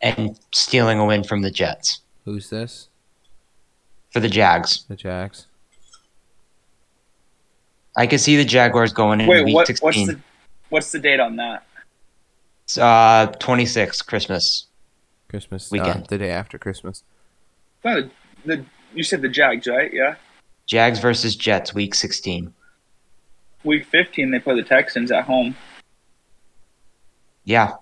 and 0.00 0.38
stealing 0.52 0.98
a 0.98 1.04
win 1.06 1.24
from 1.24 1.42
the 1.42 1.50
Jets 1.50 2.00
Who's 2.24 2.50
this? 2.50 2.88
for 4.10 4.20
the 4.20 4.28
Jags. 4.28 4.84
The 4.88 4.96
Jags. 4.96 5.46
I 7.96 8.06
could 8.06 8.20
see 8.20 8.36
the 8.36 8.44
Jaguars 8.44 8.92
going 8.92 9.20
in 9.20 9.26
Wait, 9.28 9.44
week 9.44 9.54
what, 9.54 9.66
16. 9.66 9.86
what's 9.86 10.06
the 10.06 10.20
what's 10.68 10.92
the 10.92 10.98
date 10.98 11.20
on 11.20 11.36
that? 11.36 11.64
uh, 12.78 13.26
26, 13.26 14.02
Christmas. 14.02 14.66
Christmas 15.28 15.70
Weekend. 15.70 16.02
Uh, 16.02 16.06
the 16.08 16.18
day 16.18 16.30
after 16.30 16.58
Christmas. 16.58 17.04
No, 17.84 18.02
the, 18.02 18.10
the 18.44 18.64
you 18.94 19.02
said 19.02 19.22
the 19.22 19.28
Jags, 19.28 19.66
right? 19.66 19.92
Yeah. 19.92 20.16
Jags 20.66 20.98
versus 20.98 21.36
Jets, 21.36 21.74
week 21.74 21.94
16. 21.94 22.52
Week 23.66 23.84
15, 23.84 24.30
they 24.30 24.38
play 24.38 24.54
the 24.54 24.62
Texans 24.62 25.10
at 25.10 25.24
home. 25.24 25.56
Yeah. 27.44 27.74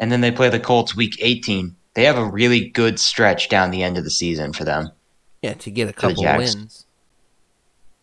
And 0.00 0.10
then 0.10 0.20
they 0.20 0.30
play 0.30 0.48
the 0.48 0.58
Colts 0.60 0.96
week 0.96 1.16
18. 1.20 1.76
They 1.94 2.04
have 2.04 2.16
a 2.18 2.24
really 2.24 2.68
good 2.68 2.98
stretch 2.98 3.48
down 3.48 3.70
the 3.70 3.82
end 3.82 3.98
of 3.98 4.04
the 4.04 4.10
season 4.10 4.52
for 4.52 4.64
them. 4.64 4.90
Yeah, 5.42 5.54
to 5.54 5.70
get 5.70 5.88
a 5.88 5.92
couple 5.92 6.22
wins. 6.24 6.86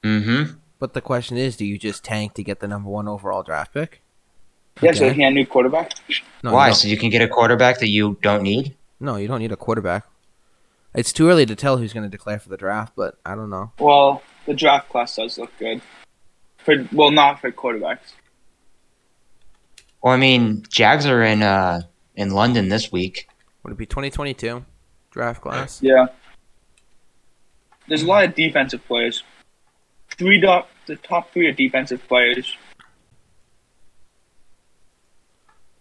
Mm-hmm. 0.04 0.58
But 0.80 0.94
the 0.94 1.02
question 1.02 1.38
is, 1.38 1.58
do 1.58 1.66
you 1.66 1.78
just 1.78 2.04
tank 2.04 2.34
to 2.36 2.44
get 2.44 2.60
the 2.60 2.68
number 2.68 2.90
one 2.90 3.08
overall 3.08 3.44
draft 3.44 3.74
pick? 3.74 4.02
Yeah, 4.82 4.92
so 4.92 5.06
Okay. 5.06 5.16
he 5.16 5.22
had 5.24 5.32
a 5.32 5.36
new 5.36 5.46
quarterback. 5.46 5.94
No, 6.44 6.54
Why? 6.54 6.68
You 6.70 6.74
So 6.76 6.88
you 6.88 6.98
can 6.98 7.10
get 7.10 7.22
a 7.22 7.28
quarterback 7.30 7.80
that 7.80 7.88
you 7.88 8.18
don't 8.22 8.44
need? 8.44 8.76
no, 9.00 9.16
you 9.16 9.28
don't 9.28 9.40
need 9.40 9.52
a 9.52 9.58
quarterback. 9.58 10.06
It's 10.94 11.12
too 11.12 11.30
early 11.30 11.46
to 11.46 11.56
tell 11.56 11.78
who's 11.78 11.92
going 11.94 12.04
to 12.06 12.10
declare 12.10 12.40
for 12.40 12.50
the 12.50 12.58
draft, 12.58 12.94
but 12.96 13.18
I 13.26 13.36
don't 13.36 13.50
know. 13.50 13.72
Well, 13.80 14.22
the 14.46 14.54
draft 14.54 14.90
class 14.90 15.16
does 15.16 15.38
look 15.38 15.52
good. 15.60 15.82
For 16.58 16.88
well, 16.92 17.12
not 17.12 17.42
for 17.42 17.52
quarterbacks. 17.52 18.14
Well, 20.02 20.14
I 20.14 20.18
mean, 20.18 20.64
Jags 20.70 21.06
are 21.06 21.24
in 21.24 21.44
uh 21.44 21.82
in 22.16 22.32
London 22.32 22.70
this 22.70 22.92
week. 22.92 23.28
Would 23.64 23.74
it 23.74 23.78
be 23.78 23.86
2022 23.86 24.66
draft 25.12 25.42
class? 25.42 25.82
Yeah. 25.82 26.08
There's 27.88 28.04
a 28.04 28.08
lot 28.08 28.26
of 28.26 28.36
defensive 28.36 28.86
players. 28.86 29.24
Three 30.10 30.42
top, 30.42 30.70
the 30.88 30.96
top 30.96 31.32
three 31.32 31.48
are 31.48 31.52
defensive 31.52 32.08
players. 32.08 32.56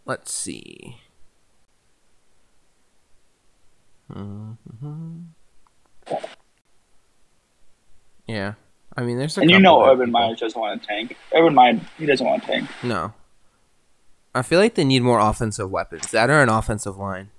Let's 0.04 0.32
see. 0.32 0.98
Mhm. 4.12 5.33
Yeah, 8.26 8.54
I 8.96 9.02
mean, 9.02 9.18
there's 9.18 9.36
a 9.36 9.42
and 9.42 9.50
you 9.50 9.58
know 9.58 9.84
Urban. 9.84 10.10
Myers 10.10 10.40
doesn't 10.40 10.58
want 10.60 10.80
to 10.80 10.86
tank. 10.86 11.16
Urban 11.34 11.54
Meyer, 11.54 11.80
he 11.98 12.06
doesn't 12.06 12.26
want 12.26 12.42
to 12.42 12.48
tank. 12.48 12.70
No, 12.82 13.12
I 14.34 14.42
feel 14.42 14.60
like 14.60 14.74
they 14.74 14.84
need 14.84 15.02
more 15.02 15.20
offensive 15.20 15.70
weapons. 15.70 16.10
That 16.10 16.30
or 16.30 16.42
an 16.42 16.48
offensive 16.48 16.96
line. 16.96 17.30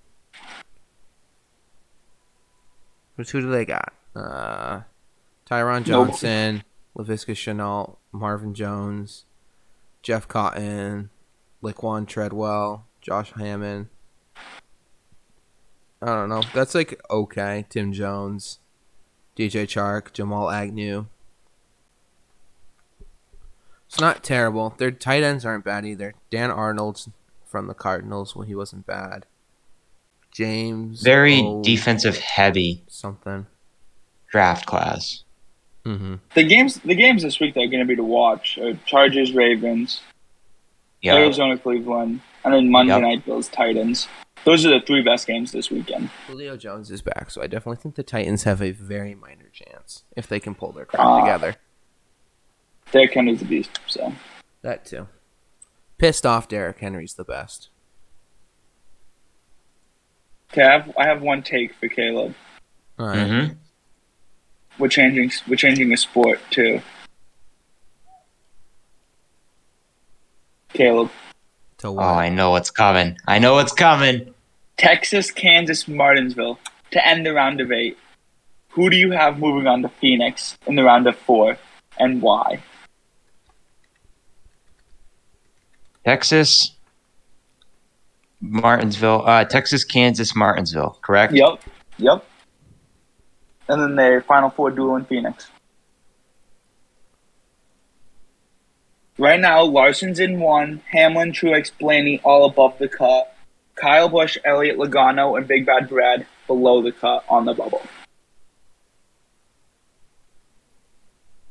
Which 3.15 3.31
who 3.31 3.41
do 3.41 3.49
they 3.49 3.65
got? 3.65 3.93
Uh, 4.15 4.81
Tyron 5.49 5.87
Nope. 5.87 6.09
Johnson, 6.09 6.63
Laviska 6.97 7.33
Shenault, 7.33 7.97
Marvin 8.11 8.53
Jones, 8.53 9.25
Jeff 10.01 10.27
Cotton, 10.27 11.09
Laquan 11.63 12.07
Treadwell, 12.07 12.85
Josh 13.01 13.31
Hammond. 13.33 13.87
I 16.01 16.07
don't 16.07 16.29
know. 16.29 16.43
That's 16.53 16.75
like 16.75 17.01
okay. 17.09 17.65
Tim 17.69 17.93
Jones, 17.93 18.59
DJ 19.37 19.63
Chark, 19.65 20.13
Jamal 20.13 20.49
Agnew. 20.49 21.05
It's 23.87 23.99
not 23.99 24.23
terrible. 24.23 24.73
Their 24.77 24.91
tight 24.91 25.23
ends 25.23 25.45
aren't 25.45 25.63
bad 25.65 25.85
either. 25.85 26.15
Dan 26.29 26.49
Arnold's 26.51 27.09
from 27.45 27.67
the 27.67 27.73
Cardinals. 27.73 28.35
Well, 28.35 28.45
he 28.47 28.55
wasn't 28.55 28.85
bad. 28.85 29.25
James. 30.31 31.01
Very 31.01 31.39
O- 31.41 31.61
defensive 31.63 32.17
heavy 32.17 32.83
Something. 32.87 33.45
draft 34.31 34.65
class. 34.65 35.23
Mm-hmm. 35.85 36.15
The 36.33 36.43
games, 36.43 36.79
the 36.79 36.95
games 36.95 37.21
this 37.23 37.39
week 37.39 37.53
that 37.53 37.61
are 37.61 37.67
going 37.67 37.79
to 37.79 37.85
be 37.85 37.95
to 37.95 38.03
watch 38.03 38.57
are 38.57 38.73
Chargers, 38.85 39.33
Ravens, 39.33 40.01
Yeah. 41.01 41.15
Arizona, 41.15 41.57
Cleveland, 41.57 42.21
and 42.43 42.53
then 42.53 42.69
Monday 42.71 42.93
Yep. 42.93 43.01
night 43.01 43.25
Bills, 43.25 43.47
Titans. 43.47 44.07
Those 44.45 44.65
are 44.65 44.69
the 44.79 44.85
three 44.85 45.01
best 45.01 45.25
games 45.27 45.51
this 45.51 45.69
weekend. 45.71 46.09
Julio 46.27 46.55
Jones 46.55 46.91
is 46.91 47.01
back, 47.01 47.31
so 47.31 47.41
I 47.41 47.47
definitely 47.47 47.81
think 47.81 47.95
the 47.95 48.03
Titans 48.03 48.43
have 48.43 48.61
a 48.61 48.71
very 48.71 49.15
minor 49.15 49.49
chance 49.51 50.03
if 50.15 50.27
they 50.27 50.39
can 50.39 50.53
pull 50.55 50.71
their 50.71 50.85
crap 50.85 51.01
Ah. 51.03 51.19
together. 51.21 51.55
Derrick 52.91 53.13
Henry's 53.13 53.39
the 53.39 53.45
beast. 53.45 53.79
So 53.87 54.13
That 54.61 54.85
too. 54.85 55.07
Pissed 55.97 56.25
off 56.27 56.47
Derrick 56.47 56.77
Henry's 56.79 57.15
the 57.15 57.23
best. 57.23 57.69
okay, 60.53 60.61
I 60.63 60.71
have, 60.71 60.93
I 60.97 61.05
have 61.07 61.21
one 61.23 61.41
take 61.41 61.73
for 61.75 61.87
Caleb. 61.87 62.35
All 62.99 63.07
right. 63.07 63.27
hmm 63.27 63.53
We're 64.77 64.89
changing, 64.89 65.31
we're 65.47 65.55
changing 65.55 65.89
the 65.89 65.97
sport 65.97 66.39
too. 66.51 66.81
Caleb, 70.69 71.09
To 71.79 71.87
Oh. 71.87 71.97
I 71.99 72.29
know 72.29 72.51
what's 72.51 72.69
coming. 72.69 73.17
I 73.25 73.39
know 73.39 73.55
what's 73.55 73.73
coming. 73.73 74.33
Texas, 74.77 75.31
Kansas, 75.31 75.87
Martinsville 75.87 76.59
to 76.91 77.07
end 77.07 77.25
the 77.25 77.33
round 77.33 77.61
of 77.61 77.71
eight. 77.71 77.97
Who 78.69 78.89
do 78.89 78.97
you 78.97 79.11
have 79.11 79.39
moving 79.39 79.67
on 79.67 79.81
to 79.83 79.89
Phoenix 79.89 80.57
in 80.67 80.75
the 80.75 80.83
round 80.83 81.07
of 81.07 81.15
four, 81.17 81.57
and 81.97 82.21
why? 82.21 82.61
Texas, 86.03 86.75
Martinsville, 88.41 89.23
uh, 89.25 89.45
Texas, 89.45 89.83
Kansas, 89.83 90.35
Martinsville, 90.35 90.99
correct? 91.01 91.33
Yep, 91.33 91.63
yep. 91.97 92.25
And 93.67 93.81
then 93.81 93.95
their 93.95 94.21
final 94.21 94.49
four 94.49 94.71
duel 94.71 94.97
in 94.97 95.05
Phoenix. 95.05 95.49
Right 99.17 99.39
now, 99.39 99.63
Larson's 99.63 100.19
in 100.19 100.39
one, 100.41 100.81
Hamlin, 100.91 101.31
Truex, 101.31 101.71
Blaney 101.79 102.19
all 102.23 102.45
above 102.45 102.77
the 102.77 102.89
cut. 102.89 103.34
Kyle 103.75 104.09
Busch, 104.09 104.37
Elliott 104.45 104.77
Logano, 104.77 105.37
and 105.37 105.47
Big 105.47 105.65
Bad 105.65 105.89
Brad 105.89 106.25
below 106.47 106.81
the 106.81 106.91
cut 106.91 107.23
on 107.29 107.45
the 107.45 107.53
bubble. 107.53 107.81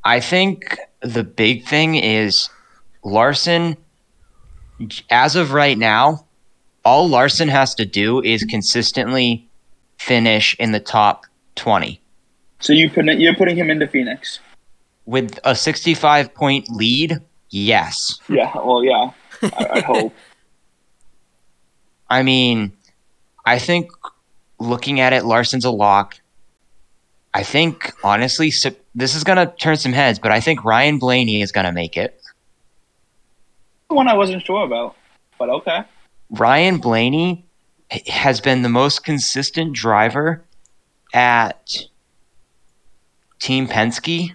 I 0.03 0.19
think 0.19 0.77
the 1.01 1.23
big 1.23 1.65
thing 1.65 1.95
is 1.95 2.49
Larson, 3.03 3.77
as 5.09 5.35
of 5.35 5.53
right 5.53 5.77
now, 5.77 6.25
all 6.83 7.07
Larson 7.09 7.47
has 7.47 7.73
to 7.75 7.85
do 7.85 8.21
is 8.21 8.43
consistently 8.43 9.47
finish 9.97 10.55
in 10.59 10.71
the 10.71 10.79
top 10.79 11.25
20. 11.55 11.99
So 12.59 12.73
you 12.73 12.89
put, 12.89 13.05
you're 13.05 13.35
putting 13.35 13.55
him 13.55 13.69
into 13.69 13.87
Phoenix. 13.87 14.39
With 15.05 15.39
a 15.43 15.55
65 15.55 16.33
point 16.33 16.69
lead, 16.69 17.19
yes. 17.49 18.19
Yeah, 18.27 18.51
well, 18.55 18.83
yeah, 18.83 19.11
I, 19.41 19.67
I 19.73 19.79
hope. 19.81 20.13
I 22.09 22.23
mean, 22.23 22.73
I 23.45 23.59
think 23.59 23.91
looking 24.59 24.99
at 24.99 25.13
it, 25.13 25.25
Larson's 25.25 25.65
a 25.65 25.71
lock. 25.71 26.19
I 27.33 27.43
think, 27.43 27.91
honestly, 28.03 28.51
this 28.95 29.15
is 29.15 29.23
going 29.23 29.37
to 29.37 29.53
turn 29.57 29.77
some 29.77 29.93
heads, 29.93 30.19
but 30.19 30.31
I 30.31 30.39
think 30.39 30.63
Ryan 30.63 30.99
Blaney 30.99 31.41
is 31.41 31.51
going 31.51 31.65
to 31.65 31.71
make 31.71 31.97
it. 31.97 32.21
One 33.89 34.07
I 34.07 34.13
wasn't 34.13 34.43
sure 34.43 34.63
about, 34.63 34.95
but 35.37 35.49
okay. 35.49 35.83
Ryan 36.29 36.77
Blaney 36.77 37.45
has 38.07 38.41
been 38.41 38.61
the 38.61 38.69
most 38.69 39.03
consistent 39.03 39.73
driver 39.73 40.43
at 41.13 41.85
Team 43.39 43.67
Penske 43.67 44.33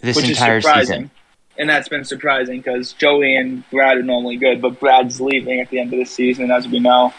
this 0.00 0.16
Which 0.16 0.28
entire 0.28 0.60
season. 0.60 1.10
And 1.56 1.70
that's 1.70 1.88
been 1.88 2.04
surprising 2.04 2.58
because 2.58 2.92
Joey 2.92 3.36
and 3.36 3.68
Brad 3.70 3.96
are 3.96 4.02
normally 4.02 4.36
good, 4.36 4.60
but 4.60 4.80
Brad's 4.80 5.20
leaving 5.20 5.60
at 5.60 5.70
the 5.70 5.78
end 5.78 5.92
of 5.92 5.98
the 5.98 6.04
season, 6.04 6.50
as 6.50 6.66
we 6.66 6.80
know. 6.80 7.14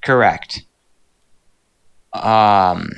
Correct. 0.00 0.62
Um, 2.12 2.92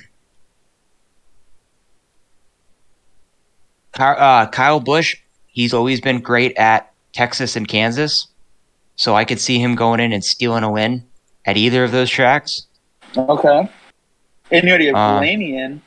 uh, 3.98 4.46
Kyle 4.48 4.80
Busch, 4.80 5.16
he's 5.46 5.72
always 5.72 6.00
been 6.00 6.20
great 6.20 6.56
at 6.58 6.92
Texas 7.14 7.56
and 7.56 7.66
Kansas, 7.66 8.28
so 8.96 9.14
I 9.14 9.24
could 9.24 9.40
see 9.40 9.58
him 9.58 9.74
going 9.74 10.00
in 10.00 10.12
and 10.12 10.22
stealing 10.22 10.62
a 10.62 10.70
win 10.70 11.04
at 11.46 11.56
either 11.56 11.84
of 11.84 11.90
those 11.90 12.10
tracks. 12.10 12.66
Okay. 13.16 13.68
And 14.50 14.64
you 14.64 14.68
already 14.68 14.86
have 14.86 14.94
Uh, 14.94 15.18
Blaney 15.18 15.56
in. 15.56 15.80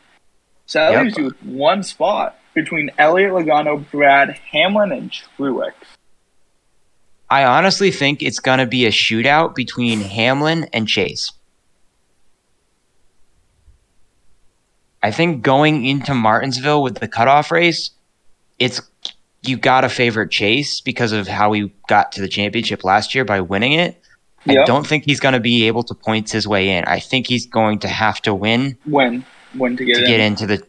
So 0.66 0.80
that 0.80 0.92
yep. 0.92 1.04
leaves 1.04 1.18
you 1.18 1.24
with 1.26 1.44
one 1.44 1.84
spot 1.84 2.40
between 2.54 2.92
Elliott, 2.98 3.32
Logano, 3.32 3.90
Brad, 3.92 4.38
Hamlin, 4.52 4.92
and 4.92 5.12
Truex. 5.12 5.74
I 7.30 7.46
honestly 7.46 7.92
think 7.92 8.22
it's 8.22 8.40
going 8.40 8.60
to 8.60 8.66
be 8.66 8.86
a 8.86 8.90
shootout 8.92 9.56
between 9.56 10.02
Hamlin 10.02 10.68
and 10.74 10.88
Chase. 10.88 11.32
I 15.02 15.12
think 15.12 15.42
going 15.42 15.86
into 15.86 16.14
Martinsville 16.14 16.84
with 16.84 17.00
the 17.00 17.08
cutoff 17.08 17.52
race, 17.52 17.92
it's 18.60 18.82
you 19.44 19.58
got 19.58 19.82
to 19.82 19.90
favor 19.90 20.28
Chase 20.28 20.82
because 20.82 21.12
of 21.12 21.28
how 21.28 21.54
he 21.54 21.74
got 21.88 22.12
to 22.12 22.22
the 22.22 22.28
championship 22.28 22.84
last 22.84 23.16
year 23.16 23.26
by 23.26 23.42
winning 23.42 23.74
it. 23.74 24.00
I 24.48 24.64
don't 24.66 24.86
think 24.86 25.06
he's 25.06 25.20
going 25.20 25.34
to 25.34 25.40
be 25.40 25.68
able 25.68 25.84
to 25.84 25.94
points 25.94 26.32
his 26.32 26.48
way 26.48 26.70
in. 26.70 26.84
I 26.86 27.00
think 27.00 27.28
he's 27.28 27.46
going 27.46 27.80
to 27.80 27.88
have 27.88 28.22
to 28.24 28.34
win 28.34 28.78
Win. 28.86 29.24
Win 29.56 29.78
to 29.78 29.86
get 29.86 29.96
to 29.96 30.02
in. 30.02 30.08
get 30.08 30.20
into 30.20 30.48
the 30.48 30.66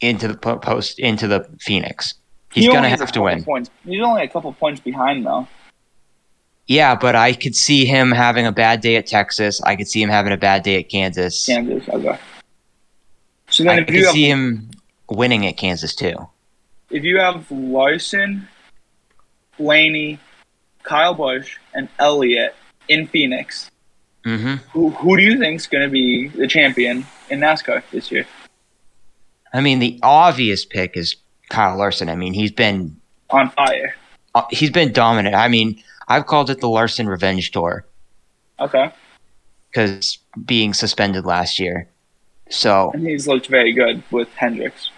into 0.00 0.28
the 0.28 0.36
post 0.36 0.98
into 0.98 1.26
the 1.28 1.48
Phoenix. 1.60 2.14
He's 2.52 2.64
He 2.64 2.70
going 2.70 2.82
to 2.84 2.88
have 2.88 3.12
to 3.12 3.22
win. 3.22 3.42
Points. 3.44 3.70
He's 3.84 4.00
only 4.02 4.22
a 4.22 4.28
couple 4.28 4.52
points 4.52 4.80
behind, 4.80 5.26
though. 5.26 5.48
Yeah, 6.66 6.94
but 6.94 7.14
I 7.16 7.32
could 7.34 7.54
see 7.54 7.84
him 7.84 8.10
having 8.12 8.46
a 8.46 8.52
bad 8.52 8.80
day 8.80 8.96
at 8.96 9.06
Texas. 9.06 9.60
I 9.62 9.76
could 9.76 9.88
see 9.88 10.00
him 10.00 10.08
having 10.08 10.32
a 10.32 10.36
bad 10.36 10.62
day 10.62 10.78
at 10.78 10.88
Kansas. 10.88 11.44
Kansas. 11.44 11.86
Okay. 11.88 12.18
So 13.50 13.64
I 13.64 13.66
then, 13.66 13.78
if 13.80 13.86
could 13.86 13.94
you 13.96 14.04
have 14.06 14.14
see 14.14 14.28
him 14.28 14.70
winning 15.10 15.46
at 15.46 15.56
Kansas 15.56 15.94
too. 15.94 16.14
if 16.90 17.02
you 17.04 17.18
have 17.18 17.50
Larson, 17.50 18.48
Blaney, 19.58 20.18
Kyle 20.84 21.14
Busch, 21.14 21.58
and 21.74 21.88
Elliott 21.98 22.54
in 22.88 23.06
Phoenix, 23.08 23.70
hmm 24.24 24.54
who 24.72 24.90
who 24.90 25.16
do 25.16 25.22
you 25.22 25.38
think's 25.38 25.66
going 25.66 25.84
to 25.84 25.90
be 25.90 26.28
the 26.28 26.46
champion 26.46 27.04
in 27.30 27.40
NASCAR 27.40 27.82
this 27.90 28.10
year? 28.10 28.26
I 29.54 29.60
mean, 29.60 29.78
the 29.78 29.98
obvious 30.02 30.64
pick 30.64 30.96
is 30.96 31.16
Kyle 31.48 31.78
Larson. 31.78 32.08
I 32.08 32.16
mean, 32.16 32.34
he's 32.34 32.50
been 32.52 32.96
On 33.30 33.48
fire. 33.50 33.94
uh, 34.34 34.42
he's 34.50 34.70
been 34.70 34.92
dominant. 34.92 35.34
I 35.36 35.48
mean, 35.48 35.80
I've 36.08 36.26
called 36.26 36.50
it 36.50 36.60
the 36.60 36.68
Larson 36.68 37.08
Revenge 37.08 37.50
Tour 37.52 37.86
Okay. 38.60 38.92
because 39.70 40.18
being 40.44 40.74
suspended 40.74 41.24
last 41.24 41.58
year. 41.60 41.88
So 42.50 42.90
And 42.92 43.06
he's 43.06 43.26
looked 43.28 43.46
very 43.46 43.72
good 43.72 44.02
with 44.10 44.28
Hendricks. 44.34 44.90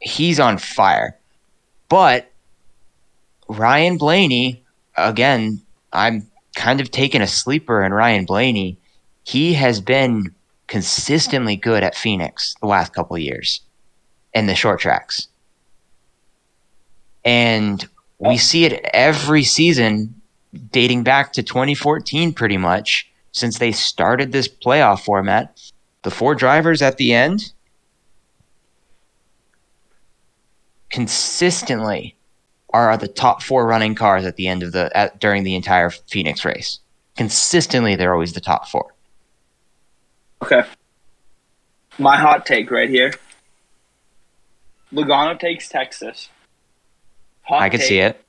he's 0.00 0.38
on 0.40 0.56
fire. 0.58 1.16
But 1.88 2.30
Ryan 3.48 3.98
Blaney, 3.98 4.62
again, 4.96 5.60
I'm 5.92 6.28
kind 6.54 6.80
of 6.80 6.90
taking 6.90 7.22
a 7.22 7.26
sleeper 7.26 7.82
in 7.82 7.92
Ryan 7.92 8.24
Blaney. 8.24 8.78
He 9.24 9.54
has 9.54 9.80
been 9.80 10.34
consistently 10.68 11.56
good 11.56 11.82
at 11.82 11.96
Phoenix 11.96 12.54
the 12.60 12.66
last 12.66 12.92
couple 12.94 13.16
of 13.16 13.22
years 13.22 13.60
in 14.34 14.46
the 14.46 14.54
short 14.54 14.80
tracks. 14.80 15.26
And 17.24 17.86
we 18.18 18.34
oh. 18.34 18.36
see 18.36 18.64
it 18.64 18.88
every 18.94 19.42
season 19.42 20.14
dating 20.70 21.02
back 21.02 21.32
to 21.34 21.42
2014 21.42 22.32
pretty 22.32 22.56
much 22.56 23.10
since 23.32 23.58
they 23.58 23.72
started 23.72 24.32
this 24.32 24.48
playoff 24.48 25.00
format. 25.00 25.60
The 26.02 26.10
four 26.10 26.34
drivers 26.34 26.80
at 26.80 26.96
the 26.96 27.12
end 27.12 27.52
consistently 30.90 32.16
are 32.70 32.96
the 32.96 33.08
top 33.08 33.42
four 33.42 33.66
running 33.66 33.94
cars 33.94 34.24
at 34.24 34.36
the 34.36 34.46
end 34.46 34.62
of 34.62 34.72
the 34.72 34.94
at, 34.96 35.18
during 35.20 35.44
the 35.44 35.54
entire 35.54 35.90
Phoenix 35.90 36.44
race. 36.44 36.80
Consistently, 37.16 37.96
they're 37.96 38.12
always 38.12 38.34
the 38.34 38.40
top 38.40 38.68
four. 38.68 38.94
Okay. 40.42 40.62
My 41.98 42.16
hot 42.16 42.46
take 42.46 42.70
right 42.70 42.88
here. 42.88 43.14
Logano 44.92 45.38
takes 45.38 45.68
Texas. 45.68 46.28
Hot 47.42 47.62
I 47.62 47.68
can 47.68 47.80
take, 47.80 47.88
see 47.88 47.98
it. 47.98 48.24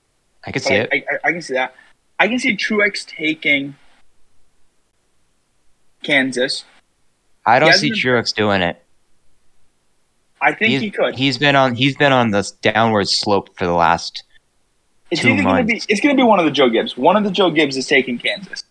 I 0.46 0.52
could 0.52 0.62
see 0.64 0.78
but 0.78 0.94
it. 0.94 1.06
I, 1.10 1.16
I, 1.16 1.30
I 1.30 1.32
can 1.32 1.42
see 1.42 1.54
that. 1.54 1.76
I 2.20 2.28
can 2.28 2.40
see 2.40 2.56
Truex 2.58 3.06
taking 3.06 3.76
Kansas. 6.04 6.66
I 7.46 7.60
don't 7.60 7.74
see 7.74 7.90
hasn't- 7.90 8.04
Truex 8.04 8.34
doing 8.34 8.62
it. 8.62 8.84
I 10.42 10.54
think 10.54 10.72
He's, 10.72 10.82
he 10.82 10.92
could. 10.92 11.16
he's 11.18 11.38
been 11.38 11.58
on 11.58 11.76
he's 11.76 11.98
been 11.98 12.14
on 12.14 12.32
this 12.32 12.52
downward 12.52 13.10
slope 13.10 13.50
for 13.58 13.66
the 13.66 13.74
last 13.74 14.24
it's 15.12 15.20
two 15.22 15.28
going 15.28 15.38
to 15.38 15.44
be 15.44 15.74
months. 15.74 15.86
it's 15.90 16.00
going 16.00 16.16
to 16.16 16.18
be 16.18 16.26
one 16.26 16.40
of 16.40 16.46
the 16.46 16.52
Joe 16.52 16.70
Gibbs. 16.70 16.96
One 16.98 17.18
of 17.18 17.26
the 17.26 17.32
Joe 17.32 17.52
Gibbs 17.52 17.76
is 17.76 17.86
taking 17.88 18.18
Kansas. 18.18 18.64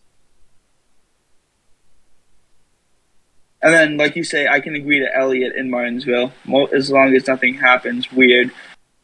And 3.61 3.75
then, 3.75 3.97
like 3.97 4.15
you 4.15 4.23
say, 4.23 4.47
I 4.47 4.61
can 4.61 4.75
agree 4.75 5.01
to 5.01 5.17
Elliott 5.17 5.57
in 5.57 5.71
Martinsville, 5.71 6.33
mo- 6.45 6.67
as 6.67 6.91
long 6.91 7.15
as 7.15 7.27
nothing 7.27 7.55
happens 7.55 8.13
weird. 8.13 8.53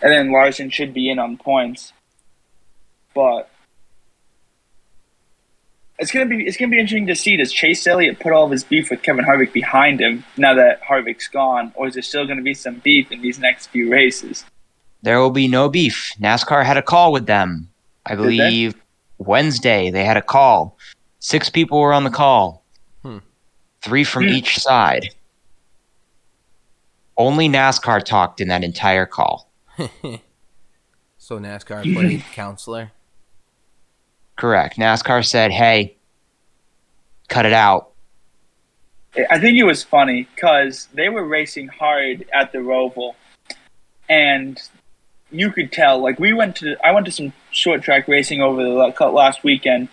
And 0.00 0.12
then 0.12 0.30
Larson 0.30 0.70
should 0.70 0.94
be 0.94 1.10
in 1.10 1.18
on 1.18 1.36
points, 1.36 1.92
but 3.14 3.50
it's 5.98 6.12
gonna 6.12 6.26
be 6.26 6.44
it's 6.44 6.56
gonna 6.56 6.70
be 6.70 6.78
interesting 6.78 7.06
to 7.06 7.16
see. 7.16 7.36
Does 7.36 7.52
Chase 7.52 7.86
Elliott 7.86 8.20
put 8.20 8.32
all 8.32 8.44
of 8.44 8.50
his 8.50 8.64
beef 8.64 8.90
with 8.90 9.02
Kevin 9.02 9.24
Harvick 9.24 9.52
behind 9.52 10.00
him 10.00 10.24
now 10.36 10.54
that 10.54 10.82
Harvick's 10.82 11.28
gone, 11.28 11.72
or 11.74 11.88
is 11.88 11.94
there 11.94 12.02
still 12.02 12.26
gonna 12.26 12.42
be 12.42 12.54
some 12.54 12.76
beef 12.76 13.10
in 13.10 13.22
these 13.22 13.38
next 13.38 13.68
few 13.68 13.90
races? 13.90 14.44
there 15.04 15.20
will 15.20 15.30
be 15.30 15.46
no 15.46 15.68
beef. 15.68 16.12
NASCAR 16.18 16.64
had 16.64 16.78
a 16.78 16.82
call 16.82 17.12
with 17.12 17.26
them. 17.26 17.68
I 18.06 18.14
they? 18.14 18.22
believe 18.22 18.74
Wednesday 19.18 19.90
they 19.90 20.04
had 20.04 20.16
a 20.16 20.22
call. 20.22 20.76
Six 21.20 21.50
people 21.50 21.78
were 21.78 21.92
on 21.92 22.04
the 22.04 22.10
call. 22.10 22.63
Three 23.84 24.02
from 24.04 24.24
Hmm. 24.24 24.30
each 24.30 24.58
side. 24.58 25.10
Only 27.16 27.48
NASCAR 27.48 28.02
talked 28.02 28.40
in 28.40 28.48
that 28.48 28.64
entire 28.64 29.06
call. 29.06 29.50
so 31.18 31.38
NASCAR 31.38 31.82
played 31.94 32.24
counselor. 32.32 32.90
Correct. 34.36 34.78
NASCAR 34.78 35.24
said, 35.24 35.52
"Hey, 35.52 35.96
cut 37.28 37.46
it 37.46 37.52
out." 37.52 37.90
I 39.30 39.38
think 39.38 39.56
it 39.58 39.62
was 39.64 39.84
funny 39.84 40.26
because 40.34 40.88
they 40.92 41.08
were 41.08 41.24
racing 41.24 41.68
hard 41.68 42.24
at 42.32 42.50
the 42.50 42.58
Roval, 42.58 43.14
and 44.08 44.60
you 45.30 45.52
could 45.52 45.70
tell. 45.70 46.02
Like 46.02 46.18
we 46.18 46.32
went 46.32 46.56
to, 46.56 46.74
I 46.84 46.90
went 46.90 47.06
to 47.06 47.12
some 47.12 47.32
short 47.52 47.82
track 47.82 48.08
racing 48.08 48.40
over 48.40 48.60
the 48.64 48.70
la- 48.70 49.08
last 49.10 49.44
weekend, 49.44 49.88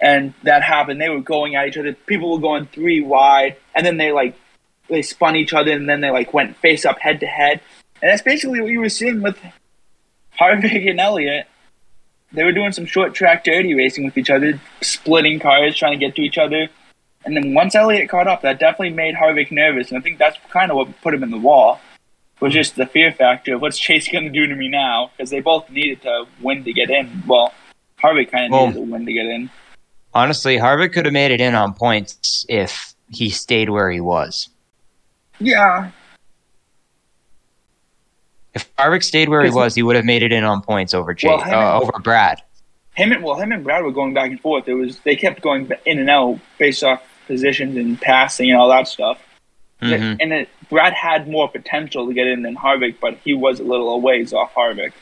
and 0.00 0.34
that 0.42 0.62
happened. 0.62 1.00
They 1.00 1.08
were 1.08 1.20
going 1.20 1.54
at 1.56 1.68
each 1.68 1.76
other. 1.76 1.92
People 1.92 2.32
were 2.32 2.40
going 2.40 2.66
three 2.66 3.00
wide, 3.00 3.56
and 3.74 3.84
then 3.84 3.96
they 3.96 4.12
like 4.12 4.34
they 4.88 5.02
spun 5.02 5.36
each 5.36 5.52
other, 5.52 5.72
and 5.72 5.88
then 5.88 6.00
they 6.00 6.10
like 6.10 6.32
went 6.34 6.56
face 6.56 6.84
up, 6.84 6.98
head 6.98 7.20
to 7.20 7.26
head, 7.26 7.60
and 8.02 8.10
that's 8.10 8.22
basically 8.22 8.60
what 8.60 8.70
you 8.70 8.80
were 8.80 8.88
seeing 8.88 9.22
with 9.22 9.38
Harvick 10.38 10.88
and 10.90 11.00
Elliott. 11.00 11.46
They 12.32 12.44
were 12.44 12.52
doing 12.52 12.72
some 12.72 12.86
short 12.86 13.12
track 13.14 13.42
dirty 13.44 13.74
racing 13.74 14.04
with 14.04 14.16
each 14.16 14.30
other, 14.30 14.60
splitting 14.82 15.40
cars, 15.40 15.76
trying 15.76 15.98
to 15.98 16.06
get 16.06 16.14
to 16.14 16.22
each 16.22 16.38
other. 16.38 16.68
And 17.24 17.36
then 17.36 17.54
once 17.54 17.74
Elliott 17.74 18.08
caught 18.08 18.28
up, 18.28 18.42
that 18.42 18.60
definitely 18.60 18.90
made 18.94 19.14
Harvick 19.16 19.50
nervous, 19.50 19.90
and 19.90 19.98
I 19.98 20.00
think 20.00 20.18
that's 20.18 20.38
kind 20.48 20.70
of 20.70 20.76
what 20.76 21.00
put 21.02 21.12
him 21.12 21.22
in 21.22 21.30
the 21.30 21.38
wall. 21.38 21.80
Was 22.40 22.54
just 22.54 22.76
the 22.76 22.86
fear 22.86 23.12
factor 23.12 23.56
of 23.56 23.60
what's 23.60 23.78
Chase 23.86 24.08
going 24.08 24.24
to 24.24 24.30
do 24.30 24.46
to 24.46 24.54
me 24.56 24.68
now? 24.68 25.10
Because 25.14 25.28
they 25.28 25.40
both 25.40 25.68
needed 25.68 26.00
to 26.02 26.24
win 26.40 26.64
to 26.64 26.72
get 26.72 26.88
in. 26.88 27.22
Well, 27.26 27.52
Harvick 28.02 28.30
kind 28.30 28.46
of 28.46 28.50
Well- 28.52 28.66
needed 28.68 28.86
to 28.86 28.92
win 28.92 29.04
to 29.06 29.12
get 29.12 29.26
in. 29.26 29.50
Honestly, 30.14 30.56
Harvick 30.56 30.92
could 30.92 31.04
have 31.04 31.12
made 31.14 31.30
it 31.30 31.40
in 31.40 31.54
on 31.54 31.72
points 31.74 32.44
if 32.48 32.94
he 33.10 33.30
stayed 33.30 33.70
where 33.70 33.90
he 33.90 34.00
was. 34.00 34.48
Yeah, 35.38 35.90
If 38.52 38.74
Harvick 38.76 39.04
stayed 39.04 39.28
where 39.28 39.44
he 39.44 39.50
was, 39.50 39.74
he 39.76 39.82
would 39.82 39.94
have 39.96 40.04
made 40.04 40.22
it 40.24 40.32
in 40.32 40.42
on 40.42 40.60
points 40.62 40.92
over 40.92 41.14
Chase, 41.14 41.28
Well, 41.28 41.40
uh, 41.40 41.44
and- 41.74 41.82
over 41.82 41.92
Brad. 42.00 42.42
him 42.96 43.12
and 43.12 43.22
well, 43.22 43.36
him 43.36 43.52
and 43.52 43.62
Brad 43.62 43.84
were 43.84 43.92
going 43.92 44.12
back 44.12 44.30
and 44.30 44.40
forth. 44.40 44.66
It 44.68 44.74
was 44.74 44.98
they 45.00 45.14
kept 45.16 45.40
going 45.40 45.70
in 45.86 45.98
and 46.00 46.10
out 46.10 46.40
based 46.58 46.82
off 46.82 47.00
positions 47.28 47.76
and 47.76 47.98
passing 48.00 48.50
and 48.50 48.58
all 48.58 48.68
that 48.68 48.88
stuff. 48.88 49.18
Mhm. 49.80 50.16
And 50.20 50.32
it, 50.32 50.48
Brad 50.68 50.92
had 50.92 51.28
more 51.28 51.48
potential 51.48 52.06
to 52.08 52.12
get 52.12 52.26
in 52.26 52.42
than 52.42 52.56
Harvick, 52.56 52.96
but 53.00 53.16
he 53.24 53.32
was 53.32 53.60
a 53.60 53.64
little 53.64 53.88
a 53.94 53.98
ways 53.98 54.32
off 54.32 54.52
Harvick. 54.54 54.92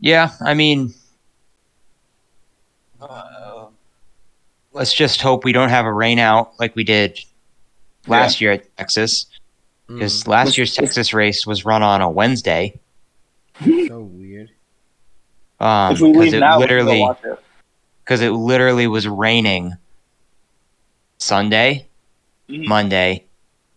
Yeah, 0.00 0.30
I 0.42 0.52
mean, 0.54 0.92
uh, 3.10 3.66
let's 4.72 4.92
just 4.94 5.20
hope 5.20 5.44
we 5.44 5.52
don't 5.52 5.68
have 5.70 5.86
a 5.86 5.92
rain 5.92 6.18
out 6.18 6.58
like 6.58 6.74
we 6.76 6.84
did 6.84 7.18
last 8.06 8.40
year 8.40 8.52
at 8.52 8.76
Texas, 8.76 9.26
because 9.86 10.26
last 10.26 10.56
year's 10.58 10.74
Texas 10.74 11.12
race 11.14 11.46
was 11.46 11.64
run 11.64 11.82
on 11.82 12.00
a 12.00 12.10
Wednesday. 12.10 12.78
Mm, 13.60 13.88
so 13.88 14.00
weird. 14.00 14.50
Um, 15.60 15.92
if 15.94 16.00
we 16.00 16.12
because 16.12 16.32
it 16.34 16.40
now, 16.40 16.58
we 16.58 16.66
can 16.66 16.68
go 16.68 16.74
literally 16.84 17.00
watch 17.00 17.24
it. 17.24 17.38
because 18.04 18.20
it 18.20 18.30
literally 18.30 18.86
was 18.86 19.06
raining 19.06 19.74
Sunday, 21.18 21.86
Mhm. 22.50 22.66
Monday, 22.66 23.24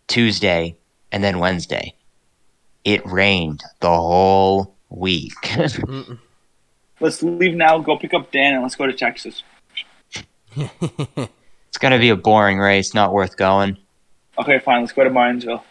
Tuesday, 0.07 0.75
and 1.11 1.23
then 1.23 1.39
Wednesday 1.39 1.93
it 2.83 3.05
rained 3.05 3.61
the 3.81 3.89
whole 3.89 4.73
week. 4.89 5.33
Let's 6.99 7.21
leave 7.21 7.55
now. 7.55 7.79
Go 7.79 7.97
pick 7.97 8.13
up 8.13 8.31
Dan 8.31 8.53
and 8.53 8.63
let's 8.63 8.75
go 8.75 8.87
to 8.87 8.93
Texas. 8.93 9.43
it's 10.55 11.77
gonna 11.79 11.99
be 11.99 12.09
a 12.09 12.15
boring 12.15 12.57
race, 12.57 12.93
not 12.93 13.13
worth 13.13 13.37
going. 13.37 13.77
Okay, 14.39 14.59
fine. 14.59 14.81
Let's 14.81 14.93
go 14.93 15.03
to 15.03 15.09
Martinsville. 15.09 15.63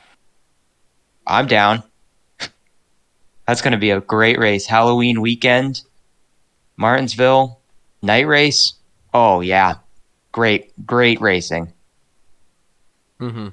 I'm 1.27 1.47
down. 1.47 1.83
That's 3.47 3.61
gonna 3.61 3.79
be 3.79 3.91
a 3.91 4.01
great 4.01 4.39
race. 4.39 4.67
Halloween 4.67 5.21
weekend, 5.21 5.83
Martinsville, 6.77 7.61
night 8.03 8.27
race. 8.27 8.75
Oh 9.13 9.41
yeah, 9.41 9.77
great, 10.33 10.87
great 10.87 11.21
racing. 11.21 11.73
mm-hmm. 13.21 13.49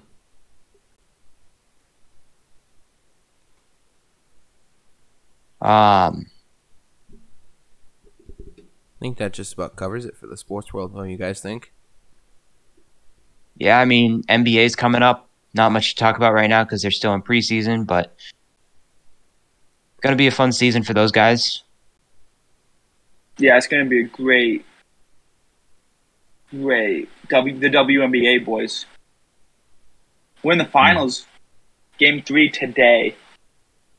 Um, 5.63 6.25
I 6.25 6.32
think 9.03 9.17
that 9.17 9.33
just 9.33 9.51
about 9.51 9.75
covers 9.75 10.05
it 10.05 10.15
for 10.15 10.27
the 10.27 10.37
sports 10.37 10.73
world. 10.73 10.93
What 10.93 11.03
do 11.03 11.09
you 11.09 11.17
guys 11.17 11.41
think? 11.41 11.73
yeah, 13.57 13.77
I 13.77 13.83
mean 13.83 14.23
NBA's 14.29 14.77
coming 14.77 15.03
up. 15.03 15.27
Not 15.53 15.73
much 15.73 15.89
to 15.89 15.95
talk 15.95 16.15
about 16.15 16.33
right 16.33 16.49
now 16.49 16.63
because 16.63 16.81
they're 16.81 16.89
still 16.89 17.13
in 17.13 17.21
preseason, 17.21 17.85
but 17.85 18.15
gonna 20.01 20.15
be 20.15 20.27
a 20.27 20.31
fun 20.31 20.53
season 20.53 20.83
for 20.83 20.93
those 20.93 21.11
guys. 21.11 21.63
Yeah, 23.37 23.57
it's 23.57 23.67
going 23.67 23.83
to 23.83 23.89
be 23.89 24.01
a 24.01 24.07
great, 24.07 24.63
great 26.49 27.09
W 27.29 27.59
the 27.59 27.67
WNBA 27.69 28.45
boys. 28.45 28.85
We're 30.43 30.53
in 30.53 30.59
the 30.59 30.65
finals, 30.65 31.25
game 31.97 32.21
three 32.21 32.49
today. 32.49 33.15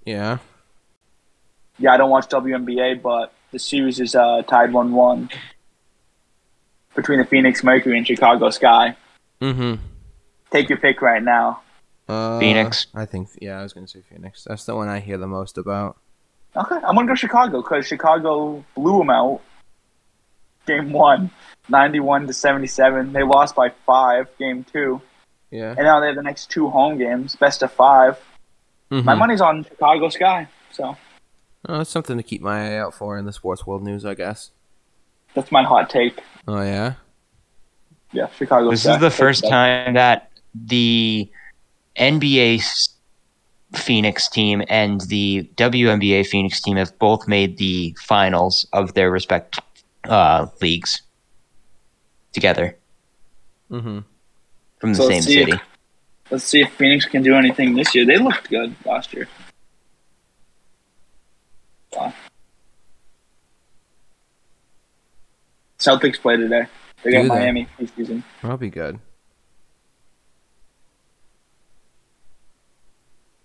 Yeah. 0.06 0.38
Yeah, 1.78 1.92
I 1.92 1.96
don't 1.96 2.10
watch 2.10 2.28
WNBA, 2.28 3.02
but 3.02 3.33
the 3.54 3.58
series 3.60 4.00
is 4.00 4.14
uh, 4.16 4.42
tied 4.42 4.72
one-one 4.72 5.30
between 6.94 7.18
the 7.20 7.24
Phoenix 7.24 7.62
Mercury 7.64 7.96
and 7.96 8.06
Chicago 8.06 8.50
Sky. 8.50 8.96
Mm-hmm. 9.40 9.80
Take 10.50 10.68
your 10.68 10.78
pick 10.78 11.00
right 11.00 11.22
now. 11.22 11.60
Uh, 12.08 12.38
Phoenix. 12.40 12.88
I 12.94 13.06
think. 13.06 13.28
Yeah, 13.40 13.60
I 13.60 13.62
was 13.62 13.72
gonna 13.72 13.86
say 13.88 14.00
Phoenix. 14.10 14.44
That's 14.44 14.64
the 14.66 14.74
one 14.74 14.88
I 14.88 14.98
hear 15.00 15.16
the 15.18 15.26
most 15.28 15.56
about. 15.56 15.96
Okay, 16.56 16.74
I'm 16.74 16.94
gonna 16.94 17.06
go 17.06 17.14
Chicago 17.14 17.62
because 17.62 17.86
Chicago 17.86 18.64
blew 18.74 18.98
them 18.98 19.10
out. 19.10 19.40
Game 20.66 20.92
one, 20.92 21.30
91 21.68 22.26
to 22.26 22.32
77. 22.32 23.12
They 23.12 23.22
lost 23.22 23.54
by 23.54 23.70
five. 23.86 24.28
Game 24.38 24.64
two, 24.64 25.00
Yeah. 25.50 25.70
and 25.76 25.84
now 25.84 26.00
they 26.00 26.06
have 26.08 26.16
the 26.16 26.22
next 26.22 26.50
two 26.50 26.68
home 26.70 26.98
games, 26.98 27.36
best 27.36 27.62
of 27.62 27.70
5 27.72 28.18
My 28.90 29.00
Mhm. 29.00 29.18
money's 29.18 29.40
on 29.40 29.64
Chicago 29.64 30.08
Sky, 30.08 30.46
so 30.72 30.96
Oh, 31.68 31.78
that's 31.78 31.90
something 31.90 32.16
to 32.16 32.22
keep 32.22 32.42
my 32.42 32.72
eye 32.74 32.78
out 32.78 32.94
for 32.94 33.16
in 33.18 33.24
the 33.24 33.32
sports 33.32 33.66
world 33.66 33.82
news, 33.82 34.04
I 34.04 34.14
guess. 34.14 34.50
that's 35.34 35.50
my 35.50 35.62
hot 35.64 35.88
take. 35.90 36.20
Oh 36.46 36.60
yeah. 36.62 36.94
Yeah, 38.12 38.28
Chicago. 38.36 38.70
This 38.70 38.86
is 38.86 38.98
the 38.98 39.10
first 39.10 39.42
that. 39.42 39.50
time 39.50 39.94
that 39.94 40.30
the 40.54 41.28
NBA 41.96 42.60
Phoenix 43.74 44.28
team 44.28 44.62
and 44.68 45.00
the 45.02 45.48
WNBA 45.56 46.26
Phoenix 46.26 46.60
team 46.60 46.76
have 46.76 46.96
both 47.00 47.26
made 47.26 47.56
the 47.58 47.96
finals 48.00 48.66
of 48.72 48.94
their 48.94 49.10
respect 49.10 49.58
uh, 50.04 50.46
leagues 50.60 51.02
together 52.32 52.76
Mm-hmm. 53.70 54.00
from 54.78 54.90
the 54.92 54.96
So 54.96 55.08
same 55.08 55.22
see 55.22 55.40
if- 55.40 55.48
city. 55.48 55.60
Let's 56.30 56.44
see 56.44 56.60
if 56.62 56.72
Phoenix 56.74 57.04
can 57.06 57.22
do 57.22 57.34
anything 57.34 57.74
this 57.74 57.94
year. 57.94 58.06
They 58.06 58.16
looked 58.18 58.48
good 58.48 58.74
last 58.84 59.12
year. 59.12 59.28
Celtics 65.78 66.20
play 66.20 66.36
today. 66.36 66.66
They 67.02 67.12
got 67.12 67.26
Miami 67.26 67.68
preseason. 67.78 68.22
That'll 68.40 68.56
be 68.56 68.70
good. 68.70 68.98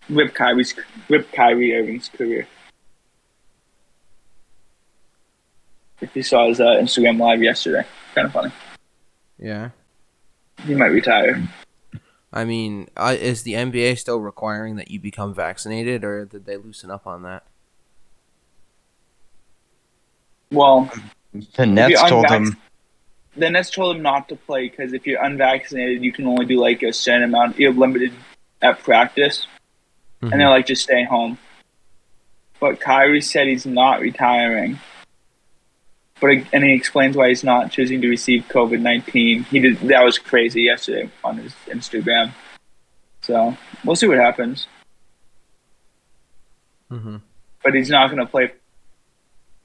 Rip 0.10 0.34
Kyrie's 0.34 0.74
rip 1.10 1.32
Kyrie 1.32 1.76
Irving's 1.76 2.10
career. 2.10 2.48
If 6.02 6.16
you 6.16 6.24
saw 6.24 6.48
his 6.48 6.62
uh, 6.62 6.78
Instagram 6.82 7.20
live 7.20 7.44
yesterday, 7.44 7.86
kind 8.16 8.26
of 8.26 8.34
funny. 8.34 8.52
Yeah. 9.38 9.70
He 10.66 10.74
might 10.74 10.88
retire. 10.88 11.48
I 12.32 12.46
mean, 12.46 12.88
is 12.98 13.44
the 13.44 13.54
NBA 13.54 13.98
still 13.98 14.20
requiring 14.20 14.76
that 14.78 14.92
you 14.92 15.00
become 15.00 15.34
vaccinated, 15.34 16.04
or 16.04 16.26
did 16.26 16.46
they 16.46 16.58
loosen 16.58 16.90
up 16.90 17.06
on 17.06 17.24
that? 17.24 17.44
Well, 20.52 20.92
The 21.56 21.66
Nets 21.66 21.92
you're 21.92 22.10
told 22.10 22.30
him, 22.30 22.58
the 23.36 23.50
Nets 23.50 23.70
told 23.70 23.96
him 23.96 24.02
not 24.02 24.28
to 24.30 24.36
play 24.36 24.68
because 24.70 24.94
if 24.94 25.06
you're 25.06 25.24
unvaccinated, 25.24 26.04
you 26.04 26.12
can 26.12 26.26
only 26.28 26.46
do 26.46 26.60
like 26.60 26.82
a 26.84 26.92
certain 26.92 27.24
amount. 27.24 27.60
You're 27.60 27.74
limited 27.74 28.12
at 28.62 28.80
practice, 28.84 29.48
Mhm. 30.22 30.32
and 30.32 30.42
they're 30.42 30.50
like, 30.50 30.66
just 30.66 30.84
stay 30.84 31.04
home. 31.04 31.38
But 32.60 32.80
Kyrie 32.80 33.22
said 33.22 33.48
he's 33.48 33.66
not 33.66 34.02
retiring. 34.02 34.80
But 36.20 36.32
and 36.52 36.66
he 36.66 36.74
explains 36.74 37.16
why 37.16 37.30
he's 37.30 37.46
not 37.46 37.72
choosing 37.72 38.02
to 38.02 38.10
receive 38.10 38.44
COVID 38.50 38.82
nineteen. 38.82 39.44
He 39.44 39.60
did 39.60 39.80
that 39.82 40.04
was 40.04 40.18
crazy 40.18 40.64
yesterday 40.64 41.10
on 41.24 41.38
his 41.38 41.54
Instagram. 41.68 42.34
So 43.22 43.56
we'll 43.86 43.96
see 43.96 44.08
what 44.08 44.18
happens. 44.18 44.68
Mm-hmm. 46.92 47.18
But 47.64 47.76
he's 47.76 47.90
not 47.90 48.10
going 48.10 48.20
to 48.20 48.26
play 48.26 48.48
for 48.48 48.54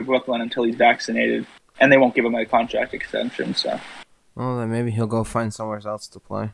Brooklyn 0.04 0.40
until 0.40 0.62
he's 0.64 0.76
vaccinated, 0.76 1.46
and 1.80 1.90
they 1.90 1.96
won't 1.98 2.14
give 2.14 2.24
him 2.24 2.34
a 2.34 2.44
contract 2.46 2.94
extension. 2.94 3.54
So 3.54 3.80
Well, 4.34 4.58
then 4.58 4.70
maybe 4.70 4.90
he'll 4.90 5.06
go 5.06 5.24
find 5.24 5.52
somewhere 5.52 5.80
else 5.86 6.06
to 6.08 6.20
play. 6.20 6.50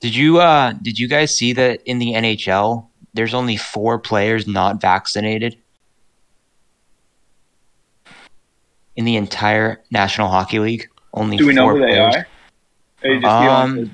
"Did 0.00 0.14
you 0.14 0.38
uh 0.40 0.72
did 0.72 0.98
you 0.98 1.08
guys 1.08 1.36
see 1.36 1.52
that 1.54 1.82
in 1.84 1.98
the 1.98 2.12
NHL 2.14 2.88
there's 3.14 3.34
only 3.34 3.56
four 3.56 3.98
players 3.98 4.46
not 4.46 4.80
vaccinated 4.80 5.56
in 8.94 9.04
the 9.04 9.16
entire 9.16 9.82
National 9.90 10.28
Hockey 10.28 10.58
League? 10.58 10.88
Only 11.14 11.36
do 11.38 11.46
we 11.46 11.54
know 11.54 11.64
four 11.64 11.74
who 11.74 11.80
they 11.80 11.86
players. 11.92 12.14
are? 12.14 12.26
Or 13.04 13.10
you 13.10 13.20
just 13.20 13.32
feeling 13.32 13.48
Um, 13.48 13.78
it? 13.78 13.88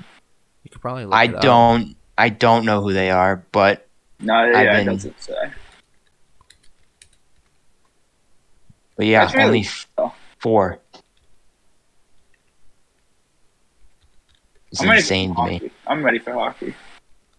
You 0.63 0.69
could 0.71 0.81
probably. 0.81 1.05
Look 1.05 1.13
I 1.15 1.23
it 1.25 1.35
up. 1.35 1.41
don't 1.41 1.95
I 2.17 2.29
don't 2.29 2.65
know 2.65 2.81
who 2.81 2.93
they 2.93 3.09
are, 3.09 3.43
but 3.51 3.87
No, 4.19 4.33
I've 4.35 4.53
yeah, 4.53 4.61
it 4.77 4.85
been- 4.85 4.93
doesn't 4.95 5.21
say. 5.21 5.33
But 8.95 9.05
yeah, 9.05 9.25
That's 9.25 9.35
really 9.35 9.47
only 9.47 9.59
f- 9.61 9.87
four. 10.39 10.79
It's 14.71 14.81
I'm 14.81 14.89
insane 14.89 15.35
to 15.35 15.45
me. 15.45 15.71
I'm 15.85 16.03
ready 16.03 16.19
for 16.19 16.33
hockey. 16.33 16.73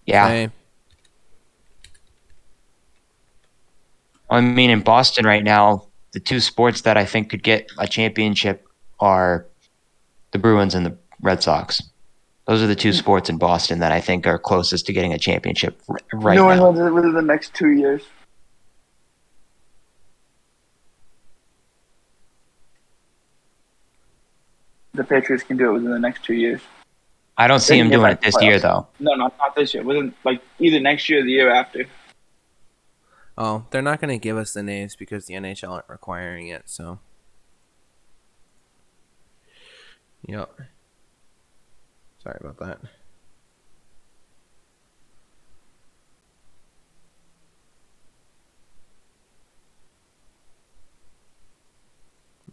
Yeah. 0.07 0.29
Same. 0.29 0.53
I 4.31 4.41
mean, 4.41 4.71
in 4.71 4.81
Boston 4.81 5.27
right 5.27 5.43
now, 5.43 5.89
the 6.13 6.21
two 6.21 6.41
sports 6.41 6.83
that 6.83 6.97
I 6.97 7.05
think 7.05 7.31
could 7.31 7.43
get 7.43 7.71
a 7.79 7.87
championship 7.87 8.67
are 9.01 9.47
the 10.31 10.39
Bruins 10.39 10.75
and 10.75 10.87
the 10.87 10.97
Red 11.21 11.43
Sox. 11.43 11.83
Those 12.47 12.63
are 12.63 12.67
the 12.67 12.77
two 12.77 12.91
hmm. 12.91 12.97
sports 12.97 13.29
in 13.29 13.39
Boston 13.39 13.81
that 13.81 13.93
I 13.93 14.01
think 14.01 14.27
are 14.27 14.39
closest 14.39 14.87
to 14.87 14.93
getting 14.93 15.13
a 15.13 15.19
championship 15.19 15.81
right 16.13 16.37
New 16.37 16.45
now. 16.45 16.53
England 16.53 16.95
within 16.95 17.15
the 17.15 17.23
next 17.23 17.55
two 17.55 17.71
years. 17.71 18.03
The 24.95 25.05
Patriots 25.05 25.43
can 25.43 25.57
do 25.57 25.71
it 25.71 25.73
within 25.73 25.91
the 25.91 25.99
next 25.99 26.25
two 26.25 26.35
years. 26.35 26.61
I 27.37 27.49
don't 27.49 27.61
see 27.61 27.79
him 27.79 27.91
doing 27.91 28.13
it 28.13 28.21
this 28.21 28.37
to 28.37 28.45
year, 28.45 28.61
though. 28.61 28.87
No, 29.01 29.15
not 29.15 29.37
not 29.39 29.57
this 29.57 29.75
year. 29.75 29.83
Within 29.83 30.15
like 30.25 30.41
either 30.61 30.79
next 30.79 31.09
year 31.09 31.21
or 31.21 31.25
the 31.25 31.33
year 31.33 31.51
after. 31.51 31.87
Oh, 33.37 33.67
they're 33.71 33.83
not 33.83 34.01
going 34.01 34.17
to 34.17 34.23
give 34.23 34.37
us 34.37 34.53
the 34.53 34.63
names 34.63 34.95
because 34.95 35.27
the 35.27 35.35
NHL 35.35 35.71
aren't 35.71 35.89
requiring 35.89 36.47
it. 36.47 36.63
So. 36.67 37.01
Yep. 40.27 40.61
Sorry 42.23 42.39
about 42.41 42.59
that. 42.59 42.79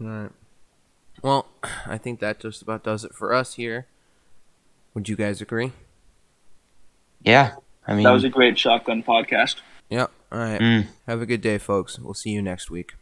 Alright. 0.02 0.32
Well, 1.22 1.45
I 1.86 1.97
think 1.97 2.19
that 2.19 2.39
just 2.39 2.61
about 2.61 2.84
does 2.84 3.03
it 3.03 3.13
for 3.13 3.34
us 3.34 3.53
here. 3.55 3.86
Would 4.93 5.07
you 5.07 5.15
guys 5.15 5.41
agree? 5.41 5.72
Yeah. 7.24 7.55
I 7.88 7.93
mean, 7.93 8.03
That 8.03 8.11
was 8.11 8.24
a 8.24 8.30
great 8.30 8.57
shotgun 8.57 9.03
podcast. 9.03 9.57
Yep. 9.89 10.11
All 10.32 10.39
right. 10.39 10.59
mm. 10.59 10.88
Have 11.07 11.22
a 11.22 11.26
good 11.26 11.41
day, 11.41 11.57
folks. 11.57 11.99
We'll 11.99 12.13
see 12.13 12.32
you 12.32 12.41
next 12.41 12.72
week. 12.72 12.93